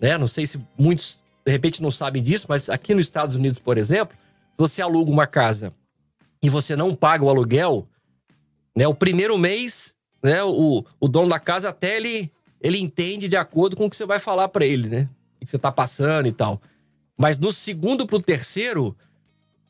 Né? 0.00 0.18
Não 0.18 0.26
sei 0.26 0.44
se 0.44 0.58
muitos 0.76 1.22
de 1.46 1.52
repente 1.52 1.80
não 1.80 1.92
sabem 1.92 2.20
disso, 2.20 2.46
mas 2.48 2.68
aqui 2.68 2.94
nos 2.94 3.06
Estados 3.06 3.36
Unidos, 3.36 3.60
por 3.60 3.78
exemplo, 3.78 4.16
se 4.16 4.58
você 4.58 4.82
aluga 4.82 5.12
uma 5.12 5.28
casa 5.28 5.72
e 6.42 6.50
você 6.50 6.74
não 6.74 6.96
paga 6.96 7.24
o 7.24 7.28
aluguel, 7.28 7.86
né, 8.74 8.86
o 8.86 8.94
primeiro 8.94 9.38
mês, 9.38 9.94
né, 10.22 10.42
o, 10.42 10.84
o 10.98 11.08
dono 11.08 11.28
da 11.28 11.38
casa 11.38 11.68
até 11.68 11.96
ele 11.96 12.30
ele 12.64 12.78
entende 12.78 13.28
de 13.28 13.36
acordo 13.36 13.76
com 13.76 13.84
o 13.84 13.90
que 13.90 13.96
você 13.96 14.06
vai 14.06 14.18
falar 14.18 14.48
para 14.48 14.64
ele, 14.64 14.88
né? 14.88 15.06
O 15.36 15.44
que 15.44 15.50
você 15.50 15.58
tá 15.58 15.70
passando 15.70 16.26
e 16.26 16.32
tal. 16.32 16.62
Mas 17.14 17.36
no 17.36 17.52
segundo 17.52 18.06
pro 18.06 18.18
terceiro, 18.18 18.96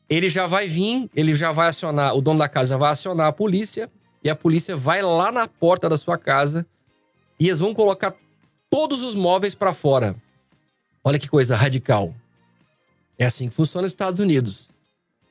ele 0.09 0.29
já 0.29 0.47
vai 0.47 0.65
vir, 0.65 1.09
ele 1.13 1.35
já 1.35 1.51
vai 1.51 1.67
acionar, 1.67 2.15
o 2.15 2.21
dono 2.21 2.39
da 2.39 2.47
casa 2.47 2.77
vai 2.77 2.91
acionar 2.91 3.27
a 3.27 3.33
polícia 3.33 3.91
e 4.23 4.29
a 4.29 4.35
polícia 4.35 4.77
vai 4.77 5.01
lá 5.01 5.29
na 5.29 5.45
porta 5.45 5.89
da 5.89 5.97
sua 5.97 6.17
casa 6.17 6.65
e 7.37 7.47
eles 7.47 7.59
vão 7.59 7.73
colocar 7.73 8.15
todos 8.69 9.03
os 9.03 9.13
móveis 9.13 9.53
para 9.53 9.73
fora. 9.73 10.15
Olha 11.03 11.19
que 11.19 11.27
coisa 11.27 11.53
radical. 11.53 12.15
É 13.19 13.25
assim 13.25 13.49
que 13.49 13.55
funciona 13.55 13.83
nos 13.83 13.91
Estados 13.91 14.21
Unidos. 14.21 14.69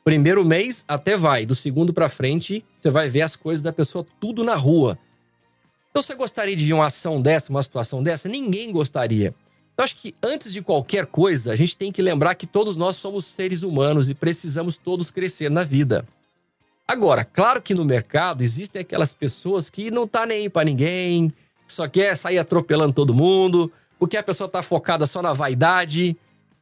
Primeiro 0.05 0.45
mês 0.45 0.85
até 0.87 1.17
vai, 1.17 1.47
do 1.47 1.55
segundo 1.55 1.95
para 1.95 2.11
frente, 2.11 2.63
você 2.79 2.91
vai 2.91 3.09
ver 3.09 3.23
as 3.23 3.37
coisas 3.37 3.63
da 3.63 3.73
pessoa 3.73 4.05
tudo 4.21 4.45
na 4.45 4.55
rua. 4.55 4.99
Então 5.91 6.03
você 6.03 6.15
gostaria 6.15 6.55
de 6.55 6.71
uma 6.75 6.87
ação 6.87 7.23
dessa, 7.23 7.51
uma 7.51 7.63
situação 7.63 8.03
dessa? 8.03 8.29
Ninguém 8.29 8.71
gostaria. 8.71 9.35
Eu 9.79 9.83
acho 9.83 9.97
que 9.97 10.15
antes 10.23 10.53
de 10.53 10.61
qualquer 10.61 11.07
coisa, 11.07 11.53
a 11.53 11.57
gente 11.57 11.75
tem 11.75 11.91
que 11.91 12.03
lembrar 12.03 12.35
que 12.35 12.47
todos 12.47 12.77
nós 12.77 12.97
somos 12.97 13.25
seres 13.25 13.63
humanos 13.63 14.11
e 14.11 14.15
precisamos 14.15 14.77
todos 14.77 15.11
crescer 15.11 15.51
na 15.51 15.65
vida. 15.65 16.07
Agora, 16.87 17.25
claro 17.25 17.63
que 17.63 17.73
no 17.73 17.85
mercado 17.85 18.43
existem 18.43 18.83
aquelas 18.83 19.15
pessoas 19.15 19.71
que 19.71 19.91
não 19.91 20.07
tá 20.07 20.27
nem 20.27 20.51
para 20.51 20.67
ninguém, 20.67 21.33
só 21.67 21.89
quer 21.89 22.15
sair 22.15 22.39
atropelando 22.39 22.93
todo 22.93 23.15
mundo, 23.15 23.73
porque 23.99 24.19
a 24.19 24.23
pessoa 24.23 24.51
tá 24.51 24.63
focada 24.63 25.07
só 25.07 25.23
na 25.23 25.33
vaidade, 25.33 26.15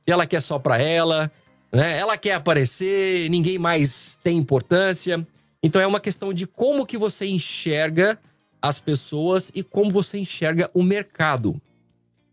ela 0.06 0.26
quer 0.26 0.40
só 0.40 0.60
para 0.60 0.80
ela, 0.80 1.30
né? 1.72 1.98
Ela 1.98 2.18
quer 2.18 2.34
aparecer, 2.34 3.30
ninguém 3.30 3.58
mais 3.58 4.18
tem 4.22 4.36
importância. 4.36 5.26
Então 5.62 5.80
é 5.80 5.86
uma 5.86 6.00
questão 6.00 6.32
de 6.34 6.46
como 6.46 6.84
que 6.84 6.98
você 6.98 7.26
enxerga 7.26 8.18
as 8.60 8.80
pessoas 8.80 9.50
e 9.54 9.62
como 9.62 9.90
você 9.90 10.18
enxerga 10.18 10.70
o 10.74 10.82
mercado. 10.82 11.60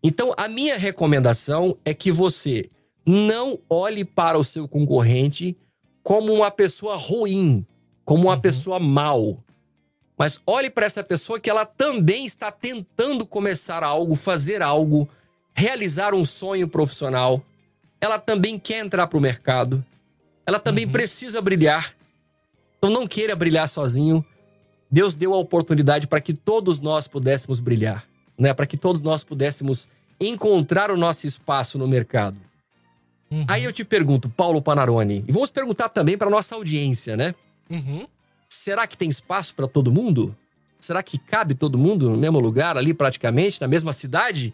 Então, 0.02 0.32
a 0.36 0.48
minha 0.48 0.78
recomendação 0.78 1.76
é 1.84 1.92
que 1.92 2.10
você 2.10 2.70
não 3.04 3.58
olhe 3.68 4.04
para 4.04 4.38
o 4.38 4.44
seu 4.44 4.66
concorrente 4.66 5.56
como 6.02 6.32
uma 6.32 6.50
pessoa 6.50 6.96
ruim, 6.96 7.66
como 8.04 8.24
uma 8.24 8.34
uhum. 8.34 8.40
pessoa 8.40 8.80
mal. 8.80 9.38
Mas 10.16 10.40
olhe 10.46 10.70
para 10.70 10.86
essa 10.86 11.02
pessoa 11.02 11.40
que 11.40 11.50
ela 11.50 11.66
também 11.66 12.24
está 12.24 12.50
tentando 12.50 13.26
começar 13.26 13.82
algo, 13.82 14.14
fazer 14.14 14.62
algo, 14.62 15.08
realizar 15.52 16.14
um 16.14 16.24
sonho 16.24 16.68
profissional. 16.68 17.42
Ela 18.00 18.18
também 18.18 18.58
quer 18.58 18.84
entrar 18.84 19.06
para 19.06 19.18
o 19.18 19.20
mercado. 19.20 19.84
Ela 20.46 20.58
também 20.58 20.86
uhum. 20.86 20.92
precisa 20.92 21.40
brilhar. 21.40 21.94
Então 22.78 22.90
não 22.90 23.06
queira 23.06 23.36
brilhar 23.36 23.68
sozinho. 23.68 24.24
Deus 24.90 25.14
deu 25.14 25.34
a 25.34 25.36
oportunidade 25.36 26.08
para 26.08 26.20
que 26.20 26.32
todos 26.32 26.80
nós 26.80 27.06
pudéssemos 27.06 27.60
brilhar, 27.60 28.04
né? 28.36 28.52
Para 28.52 28.66
que 28.66 28.76
todos 28.76 29.00
nós 29.00 29.22
pudéssemos 29.22 29.88
encontrar 30.18 30.90
o 30.90 30.96
nosso 30.96 31.26
espaço 31.26 31.78
no 31.78 31.86
mercado. 31.86 32.36
Uhum. 33.30 33.44
Aí 33.46 33.64
eu 33.64 33.72
te 33.72 33.84
pergunto, 33.84 34.28
Paulo 34.28 34.60
Panarone, 34.60 35.24
e 35.28 35.32
vamos 35.32 35.50
perguntar 35.50 35.88
também 35.88 36.18
para 36.18 36.28
nossa 36.28 36.56
audiência, 36.56 37.16
né? 37.16 37.34
Uhum. 37.70 38.06
Será 38.48 38.86
que 38.86 38.98
tem 38.98 39.08
espaço 39.08 39.54
para 39.54 39.68
todo 39.68 39.92
mundo? 39.92 40.36
Será 40.80 41.02
que 41.02 41.18
cabe 41.18 41.54
todo 41.54 41.78
mundo 41.78 42.10
no 42.10 42.16
mesmo 42.16 42.40
lugar 42.40 42.76
ali, 42.76 42.92
praticamente, 42.92 43.60
na 43.60 43.68
mesma 43.68 43.92
cidade? 43.92 44.52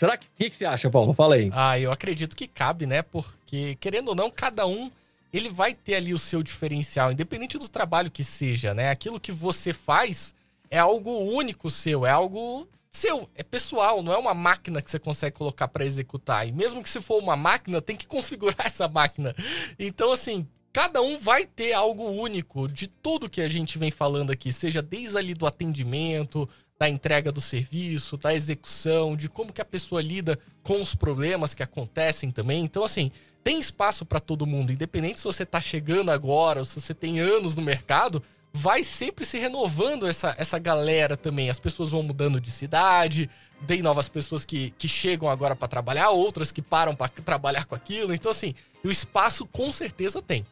Será 0.00 0.16
que. 0.16 0.28
O 0.28 0.30
que, 0.34 0.48
que 0.48 0.56
você 0.56 0.64
acha, 0.64 0.88
Paulo? 0.88 1.12
Fala 1.12 1.34
aí. 1.34 1.50
Ah, 1.52 1.78
eu 1.78 1.92
acredito 1.92 2.34
que 2.34 2.48
cabe, 2.48 2.86
né? 2.86 3.02
Porque, 3.02 3.76
querendo 3.78 4.08
ou 4.08 4.14
não, 4.14 4.30
cada 4.30 4.66
um 4.66 4.90
ele 5.30 5.50
vai 5.50 5.74
ter 5.74 5.94
ali 5.94 6.14
o 6.14 6.18
seu 6.18 6.42
diferencial, 6.42 7.12
independente 7.12 7.58
do 7.58 7.68
trabalho 7.68 8.10
que 8.10 8.24
seja, 8.24 8.72
né? 8.72 8.88
Aquilo 8.88 9.20
que 9.20 9.30
você 9.30 9.74
faz 9.74 10.34
é 10.70 10.78
algo 10.78 11.10
único 11.10 11.68
seu, 11.68 12.06
é 12.06 12.10
algo 12.10 12.66
seu, 12.90 13.28
é 13.34 13.42
pessoal, 13.42 14.02
não 14.02 14.14
é 14.14 14.16
uma 14.16 14.32
máquina 14.32 14.80
que 14.80 14.90
você 14.90 14.98
consegue 14.98 15.36
colocar 15.36 15.68
para 15.68 15.84
executar. 15.84 16.48
E 16.48 16.52
mesmo 16.52 16.82
que 16.82 16.88
se 16.88 17.02
for 17.02 17.18
uma 17.18 17.36
máquina, 17.36 17.82
tem 17.82 17.94
que 17.94 18.06
configurar 18.08 18.64
essa 18.64 18.88
máquina. 18.88 19.36
Então, 19.78 20.12
assim, 20.12 20.48
cada 20.72 21.02
um 21.02 21.18
vai 21.18 21.44
ter 21.44 21.74
algo 21.74 22.08
único 22.08 22.66
de 22.66 22.86
tudo 22.86 23.28
que 23.28 23.42
a 23.42 23.48
gente 23.48 23.76
vem 23.76 23.90
falando 23.90 24.30
aqui, 24.30 24.50
seja 24.50 24.80
desde 24.80 25.18
ali 25.18 25.34
do 25.34 25.46
atendimento, 25.46 26.48
da 26.80 26.88
entrega 26.88 27.30
do 27.30 27.42
serviço, 27.42 28.16
da 28.16 28.34
execução, 28.34 29.14
de 29.14 29.28
como 29.28 29.52
que 29.52 29.60
a 29.60 29.66
pessoa 29.66 30.00
lida 30.00 30.38
com 30.62 30.80
os 30.80 30.94
problemas 30.94 31.52
que 31.52 31.62
acontecem 31.62 32.30
também. 32.30 32.64
Então, 32.64 32.82
assim, 32.82 33.12
tem 33.44 33.60
espaço 33.60 34.06
para 34.06 34.18
todo 34.18 34.46
mundo, 34.46 34.72
independente 34.72 35.20
se 35.20 35.26
você 35.26 35.42
está 35.42 35.60
chegando 35.60 36.10
agora 36.10 36.60
ou 36.60 36.64
se 36.64 36.80
você 36.80 36.94
tem 36.94 37.20
anos 37.20 37.54
no 37.54 37.60
mercado, 37.60 38.22
vai 38.50 38.82
sempre 38.82 39.26
se 39.26 39.38
renovando 39.38 40.06
essa, 40.06 40.34
essa 40.38 40.58
galera 40.58 41.18
também. 41.18 41.50
As 41.50 41.60
pessoas 41.60 41.90
vão 41.90 42.02
mudando 42.02 42.40
de 42.40 42.50
cidade, 42.50 43.28
tem 43.66 43.82
novas 43.82 44.08
pessoas 44.08 44.46
que, 44.46 44.70
que 44.78 44.88
chegam 44.88 45.28
agora 45.28 45.54
para 45.54 45.68
trabalhar, 45.68 46.08
outras 46.08 46.50
que 46.50 46.62
param 46.62 46.96
para 46.96 47.08
trabalhar 47.08 47.66
com 47.66 47.74
aquilo. 47.74 48.14
Então, 48.14 48.30
assim, 48.30 48.54
o 48.82 48.90
espaço 48.90 49.46
com 49.46 49.70
certeza 49.70 50.22
tem. 50.22 50.46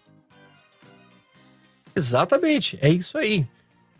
Exatamente, 1.97 2.78
é 2.82 2.90
isso 2.90 3.16
aí. 3.16 3.49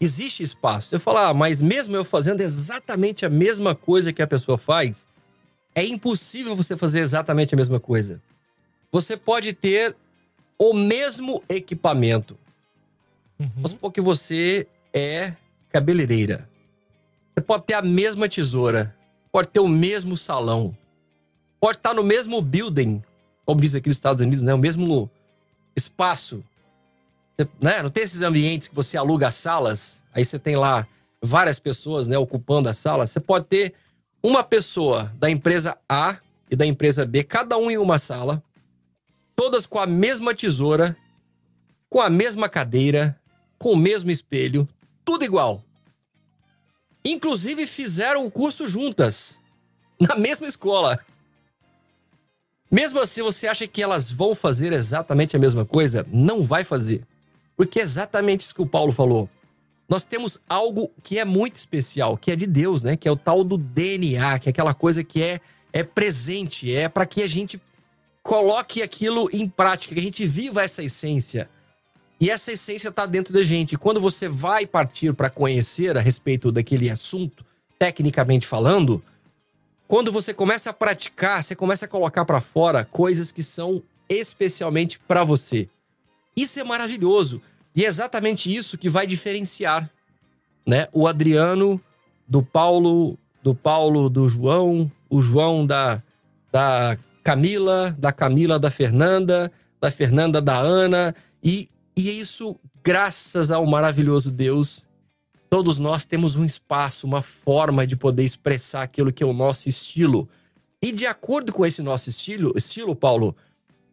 Existe 0.01 0.43
espaço. 0.43 0.95
Eu 0.95 1.01
falo, 1.01 1.19
ah, 1.19 1.35
mas 1.35 1.61
mesmo 1.61 1.97
eu 1.97 2.05
fazendo 2.05 2.41
exatamente 2.41 3.27
a 3.27 3.31
mesma 3.31 3.75
coisa 3.75 4.13
que 4.13 4.23
a 4.23 4.27
pessoa 4.27 4.57
faz, 4.57 5.07
é 5.75 5.85
impossível 5.85 6.55
você 6.55 6.77
fazer 6.77 7.01
exatamente 7.01 7.55
a 7.55 7.57
mesma 7.57 7.81
coisa. 7.81 8.21
você 8.91 9.17
pode 9.17 9.53
ter 9.53 9.95
o 10.59 10.73
mesmo 10.73 11.43
equipamento. 11.49 12.37
Uhum. 13.39 13.51
Vamos 13.57 13.71
supor 13.71 13.93
que 13.93 14.01
você 14.01 14.67
é 14.93 15.35
cabeleireira. 15.71 16.49
Você 17.35 17.43
pode 17.43 17.65
ter 17.65 17.75
a 17.75 17.83
mesma 17.83 18.29
tesoura, 18.29 18.97
pode 19.31 19.49
ter 19.49 19.61
o 19.61 19.69
mesmo 19.69 20.17
salão, 20.17 20.77
pode 21.61 21.79
estar 21.79 21.95
no 21.95 22.03
mesmo 22.03 22.41
building, 22.43 23.03
como 23.45 23.61
diz 23.61 23.75
aqui 23.75 23.89
nos 23.89 23.97
Estados 23.97 24.25
Unidos, 24.25 24.43
né? 24.43 24.53
O 24.53 24.59
mesmo 24.59 25.09
espaço. 25.77 26.43
Né? 27.61 27.83
Não 27.83 27.91
tem 27.91 28.03
esses 28.03 28.23
ambientes 28.23 28.69
que 28.69 28.75
você 28.75 28.97
aluga 28.97 29.31
salas, 29.31 30.03
aí 30.13 30.25
você 30.25 30.39
tem 30.39 30.57
lá 30.57 30.87
várias 31.23 31.59
pessoas 31.59 32.09
né, 32.09 32.19
ocupando 32.19 32.69
a 32.69 32.75
sala. 32.75 33.07
Você 33.07 33.21
pode 33.21 33.47
ter 33.47 33.75
uma 34.23 34.43
pessoa 34.43 35.13
da 35.19 35.31
empresa 35.31 35.79
A 35.89 36.19
e 36.51 36.57
da 36.57 36.67
empresa 36.67 37.05
B, 37.05 37.23
cada 37.23 37.57
um 37.57 37.71
em 37.71 37.79
uma 37.79 37.99
sala, 37.99 38.43
todas 39.37 39.67
com 39.67 39.79
a 39.79 39.87
mesma 39.87 40.35
tesoura, 40.35 40.97
com 41.89 42.01
a 42.01 42.11
mesma 42.11 42.49
cadeira, 42.49 43.19
com 43.59 43.73
o 43.73 43.77
mesmo 43.77 44.11
espelho, 44.11 44.69
tudo 45.05 45.25
igual. 45.25 45.63
Inclusive 47.05 47.67
fizeram 47.67 48.27
o 48.27 48.31
curso 48.31 48.69
juntas, 48.69 49.39
na 50.01 50.17
mesma 50.17 50.47
escola. 50.47 50.99
Mesmo 52.71 53.01
assim, 53.01 53.23
você 53.23 53.47
acha 53.47 53.67
que 53.67 53.83
elas 53.83 54.11
vão 54.11 54.35
fazer 54.35 54.73
exatamente 54.73 55.37
a 55.37 55.39
mesma 55.39 55.65
coisa? 55.65 56.05
Não 56.13 56.43
vai 56.43 56.65
fazer. 56.65 57.07
Porque 57.59 57.81
é 57.81 57.83
exatamente 57.83 58.43
isso 58.43 58.55
que 58.55 58.63
o 58.63 58.67
Paulo 58.67 58.93
falou. 58.93 59.29
Nós 59.89 60.05
temos 60.05 60.39
algo 60.49 60.93
que 61.03 61.19
é 61.19 61.25
muito 61.25 61.57
especial, 61.57 62.17
que 62.17 62.31
é 62.31 62.37
de 62.37 62.47
Deus, 62.47 62.85
né? 62.85 62.97
Que 62.97 63.09
é 63.09 63.11
o 63.11 63.17
tal 63.17 63.43
do 63.43 63.59
DNA, 63.59 64.39
que 64.39 64.49
é 64.49 64.51
aquela 64.51 64.73
coisa 64.73 65.03
que 65.03 65.21
é, 65.21 65.41
é 65.73 65.83
presente, 65.83 66.73
é 66.73 66.89
para 66.89 67.05
que 67.05 67.21
a 67.21 67.27
gente 67.27 67.61
coloque 68.23 68.81
aquilo 68.81 69.29
em 69.33 69.49
prática, 69.49 69.93
que 69.93 70.01
a 70.01 70.05
gente 70.05 70.25
viva 70.25 70.63
essa 70.63 70.85
essência. 70.85 71.51
E 72.21 72.31
essa 72.31 72.53
essência 72.53 72.91
está 72.91 73.07
dentro 73.07 73.35
da 73.35 73.43
gente. 73.43 73.73
E 73.73 73.77
quando 73.77 74.01
você 74.01 74.29
vai 74.29 74.65
partir 74.65 75.13
para 75.13 75.29
conhecer 75.29 75.99
a 75.99 76.01
respeito 76.01 76.53
daquele 76.53 76.89
assunto, 76.89 77.45
tecnicamente 77.77 78.47
falando, 78.47 79.03
quando 79.89 80.13
você 80.13 80.33
começa 80.33 80.71
a 80.71 80.73
praticar, 80.73 81.43
você 81.43 81.57
começa 81.57 81.87
a 81.87 81.89
colocar 81.89 82.25
para 82.25 82.41
fora 82.41 82.85
coisas 82.85 83.33
que 83.33 83.43
são 83.43 83.83
especialmente 84.09 85.01
para 85.01 85.25
você. 85.25 85.69
Isso 86.41 86.61
é 86.61 86.65
maravilhoso. 86.65 87.41
E 87.75 87.85
é 87.85 87.89
exatamente 87.89 88.55
isso 88.55 88.79
que 88.79 88.89
vai 88.89 89.07
diferenciar, 89.07 89.91
né? 90.67 90.89
O 90.93 91.07
Adriano 91.07 91.81
do 92.27 92.43
Paulo, 92.43 93.19
do 93.43 93.55
Paulo 93.55 94.09
do 94.09 94.29
João, 94.29 94.91
o 95.09 95.21
João 95.21 95.67
da, 95.67 96.03
da 96.51 96.99
Camila, 97.23 97.95
da 97.99 98.13
Camila 98.13 98.59
da 98.59 98.71
Fernanda, 98.71 99.51
da 99.81 99.91
Fernanda 99.91 100.41
da 100.41 100.59
Ana 100.59 101.15
e 101.43 101.69
e 101.99 102.09
é 102.09 102.13
isso, 102.13 102.55
graças 102.81 103.51
ao 103.51 103.67
maravilhoso 103.67 104.31
Deus, 104.31 104.87
todos 105.51 105.81
nós 105.81 106.05
temos 106.05 106.37
um 106.37 106.45
espaço, 106.45 107.09
uma 107.09 107.21
forma 107.21 107.85
de 107.85 107.97
poder 107.97 108.23
expressar 108.23 108.83
aquilo 108.85 109.13
que 109.13 109.21
é 109.21 109.27
o 109.27 109.33
nosso 109.33 109.69
estilo. 109.69 110.29
E 110.81 110.93
de 110.93 111.07
acordo 111.07 111.53
com 111.53 111.67
esse 111.67 111.83
nosso 111.83 112.09
estilo, 112.09 112.57
estilo, 112.57 112.95
Paulo, 112.95 113.35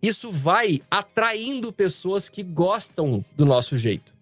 isso 0.08 0.32
vai 0.32 0.82
atraindo 0.90 1.72
pessoas 1.72 2.30
que 2.30 2.44
gostam 2.44 3.24
do 3.36 3.46
nosso 3.46 3.78
jeito. 3.78 4.14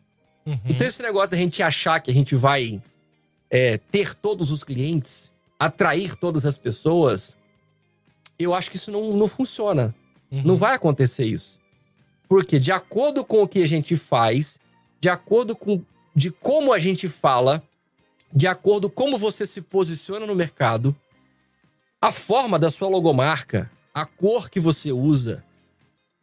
Uhum. 0.46 0.60
Então, 0.66 0.88
esse 0.88 1.02
negócio 1.02 1.30
da 1.30 1.38
gente 1.38 1.64
achar 1.64 2.00
que 2.00 2.12
a 2.12 2.14
gente 2.14 2.36
vai 2.36 2.82
é, 3.50 3.78
ter 3.78 4.14
todos 4.14 4.52
os 4.52 4.64
clientes, 4.64 5.32
atrair 5.60 6.16
todas 6.16 6.46
as 6.46 6.58
pessoas, 6.58 7.36
eu 8.38 8.54
acho 8.54 8.70
que 8.70 8.78
isso 8.78 8.92
não, 8.92 9.16
não 9.16 9.28
funciona. 9.28 9.96
Uhum. 10.32 10.42
Não 10.44 10.56
vai 10.58 10.76
acontecer 10.76 11.26
isso. 11.26 11.60
Porque 12.28 12.60
de 12.60 12.72
acordo 12.72 13.24
com 13.24 13.44
o 13.44 13.48
que 13.48 13.64
a 13.64 13.68
gente 13.68 13.96
faz, 13.96 14.60
de 15.00 15.10
acordo 15.10 15.56
com 15.56 15.82
de 16.16 16.30
como 16.30 16.72
a 16.72 16.78
gente 16.78 17.08
fala, 17.08 17.64
de 18.32 18.46
acordo 18.48 18.90
com 18.90 19.04
como 19.06 19.18
você 19.18 19.46
se 19.46 19.62
posiciona 19.62 20.28
no 20.28 20.36
mercado, 20.36 20.96
a 22.00 22.12
forma 22.12 22.60
da 22.60 22.70
sua 22.70 22.88
logomarca, 22.88 23.72
a 23.94 24.06
cor 24.06 24.50
que 24.50 24.60
você 24.60 24.92
usa, 24.92 25.44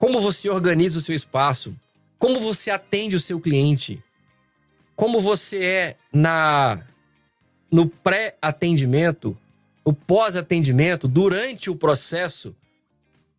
como 0.01 0.19
você 0.19 0.49
organiza 0.49 0.99
o 0.99 1.03
seu 1.03 1.15
espaço, 1.15 1.77
como 2.19 2.41
você 2.41 2.71
atende 2.71 3.15
o 3.15 3.21
seu 3.21 3.39
cliente, 3.39 4.03
como 4.97 5.21
você 5.21 5.63
é 5.63 5.97
na 6.11 6.83
no 7.71 7.87
pré-atendimento, 7.87 9.37
no 9.87 9.93
pós-atendimento, 9.93 11.07
durante 11.07 11.71
o 11.71 11.77
processo, 11.77 12.57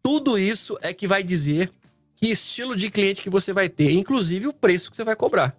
tudo 0.04 0.38
isso 0.38 0.78
é 0.82 0.94
que 0.94 1.08
vai 1.08 1.24
dizer 1.24 1.70
que 2.16 2.28
estilo 2.28 2.76
de 2.76 2.92
cliente 2.92 3.24
que 3.24 3.30
você 3.30 3.52
vai 3.52 3.68
ter, 3.68 3.92
inclusive 3.92 4.48
o 4.48 4.54
preço 4.54 4.92
que 4.92 4.96
você 4.96 5.04
vai 5.04 5.16
cobrar. 5.16 5.58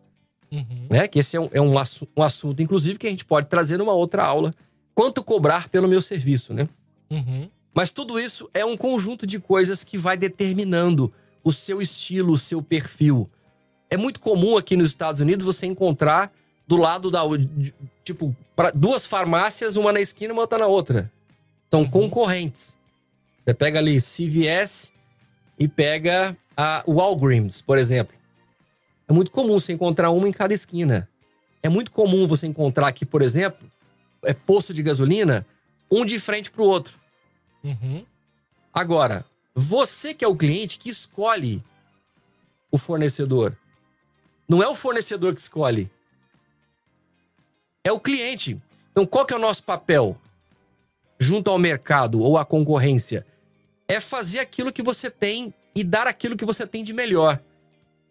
Uhum. 0.53 0.87
Né? 0.89 1.09
Que 1.09 1.19
esse 1.19 1.37
é, 1.37 1.41
um, 1.41 1.49
é 1.53 1.61
um, 1.61 1.77
assu 1.77 2.07
um, 2.17 2.23
assunto, 2.23 2.63
inclusive, 2.63 2.99
que 2.99 3.09
a 3.09 3.11
gente 3.11 3.25
pode 3.25 3.49
trazer 3.49 3.77
numa 3.77 3.93
outra 3.93 4.25
aula. 4.25 4.53
Quanto 4.95 5.25
cobrar 5.25 5.69
pelo 5.69 5.89
meu 5.89 6.01
serviço, 6.01 6.55
né? 6.55 6.69
Uhum. 7.11 7.51
Mas 7.75 7.91
tudo 7.91 8.19
isso 8.19 8.51
é 8.53 8.65
um 8.65 8.77
conjunto 8.77 9.27
de 9.27 9.41
coisas 9.41 9.83
que 9.83 9.97
vai 9.97 10.17
determinando 10.17 11.13
o 11.43 11.53
seu 11.53 11.81
estilo, 11.81 12.35
o 12.35 12.39
seu 12.39 12.63
perfil. 12.63 13.29
É 13.91 13.97
muito 13.97 14.21
comum 14.21 14.57
aqui 14.57 14.77
nos 14.77 14.91
Estados 14.91 15.21
Unidos 15.21 15.45
você 15.45 15.67
encontrar 15.67 16.33
do 16.67 16.77
lado 16.77 17.11
da. 17.11 17.23
Tipo, 18.05 18.35
duas 18.75 19.07
farmácias, 19.07 19.77
uma 19.77 19.93
na 19.93 20.01
esquina 20.01 20.33
e 20.33 20.33
uma 20.33 20.43
outra 20.43 20.59
na 20.59 20.67
outra. 20.67 21.11
São 21.71 21.85
concorrentes. 21.85 22.77
Você 23.45 23.55
pega 23.55 23.79
ali 23.79 23.99
CVS 24.01 24.93
e 25.59 25.67
pega 25.67 26.37
a 26.57 26.85
Walgreens, 26.87 27.61
por 27.61 27.79
exemplo. 27.79 28.15
É 29.09 29.13
muito 29.13 29.31
comum 29.31 29.59
você 29.59 29.73
encontrar 29.73 30.11
uma 30.11 30.29
em 30.29 30.33
cada 30.33 30.55
esquina. 30.55 31.09
É 31.63 31.69
muito 31.69 31.91
comum 31.91 32.27
você 32.27 32.47
encontrar 32.47 32.89
aqui, 32.89 33.05
por 33.07 33.23
exemplo, 33.23 33.71
é 34.25 34.33
posto 34.33 34.73
de 34.73 34.83
gasolina, 34.83 35.47
um 35.91 36.05
de 36.05 36.19
frente 36.19 36.51
para 36.51 36.63
o 36.63 36.67
outro. 36.67 36.99
Uhum. 37.63 38.05
Agora, 38.73 39.25
você 39.55 40.15
que 40.15 40.25
é 40.25 40.29
o 40.29 40.37
cliente 40.37 40.79
que 40.79 40.89
escolhe 40.89 41.63
o 42.71 42.79
fornecedor. 42.79 43.57
Não 44.49 44.63
é 44.63 44.69
o 44.69 44.75
fornecedor 44.75 45.35
que 45.35 45.41
escolhe. 45.41 45.91
É 47.85 47.93
o 47.93 48.01
cliente. 48.01 48.61
Então, 48.91 49.05
qual 49.07 49.27
que 49.27 49.35
é 49.35 49.37
o 49.37 49.41
nosso 49.41 49.63
papel 49.63 50.17
junto 51.19 51.51
ao 51.51 51.59
mercado 51.59 52.21
ou 52.21 52.39
à 52.39 52.45
concorrência? 52.45 53.27
é 53.93 54.01
fazer 54.01 54.41
aquilo 54.41 54.73
que 54.73 54.83
você 54.83 55.11
tem 55.11 55.53
e 55.75 55.85
dar 55.85 56.07
aquilo 56.07 56.37
que 56.37 56.45
você 56.45 56.67
tem 56.67 56.83
de 56.83 56.93
melhor. 56.93 57.41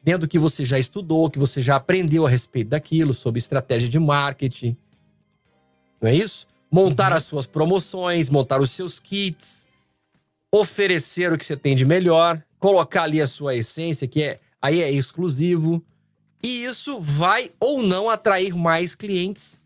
Dentro 0.03 0.21
do 0.21 0.27
que 0.27 0.39
você 0.39 0.63
já 0.63 0.79
estudou, 0.79 1.29
que 1.29 1.39
você 1.39 1.61
já 1.61 1.75
aprendeu 1.75 2.25
a 2.25 2.29
respeito 2.29 2.69
daquilo, 2.69 3.13
sobre 3.13 3.39
estratégia 3.39 3.89
de 3.89 3.99
marketing. 3.99 4.75
Não 5.99 6.09
é 6.09 6.15
isso? 6.15 6.47
Montar 6.71 7.11
as 7.11 7.25
suas 7.25 7.45
promoções, 7.45 8.29
montar 8.29 8.61
os 8.61 8.71
seus 8.71 8.99
kits, 8.99 9.65
oferecer 10.51 11.31
o 11.31 11.37
que 11.37 11.45
você 11.45 11.57
tem 11.57 11.75
de 11.75 11.85
melhor, 11.85 12.41
colocar 12.59 13.03
ali 13.03 13.21
a 13.21 13.27
sua 13.27 13.55
essência, 13.55 14.07
que 14.07 14.23
é 14.23 14.37
aí 14.61 14.81
é 14.81 14.91
exclusivo. 14.91 15.83
E 16.43 16.63
isso 16.63 16.99
vai 16.99 17.49
ou 17.59 17.83
não 17.83 18.09
atrair 18.09 18.55
mais 18.55 18.95
clientes 18.95 19.59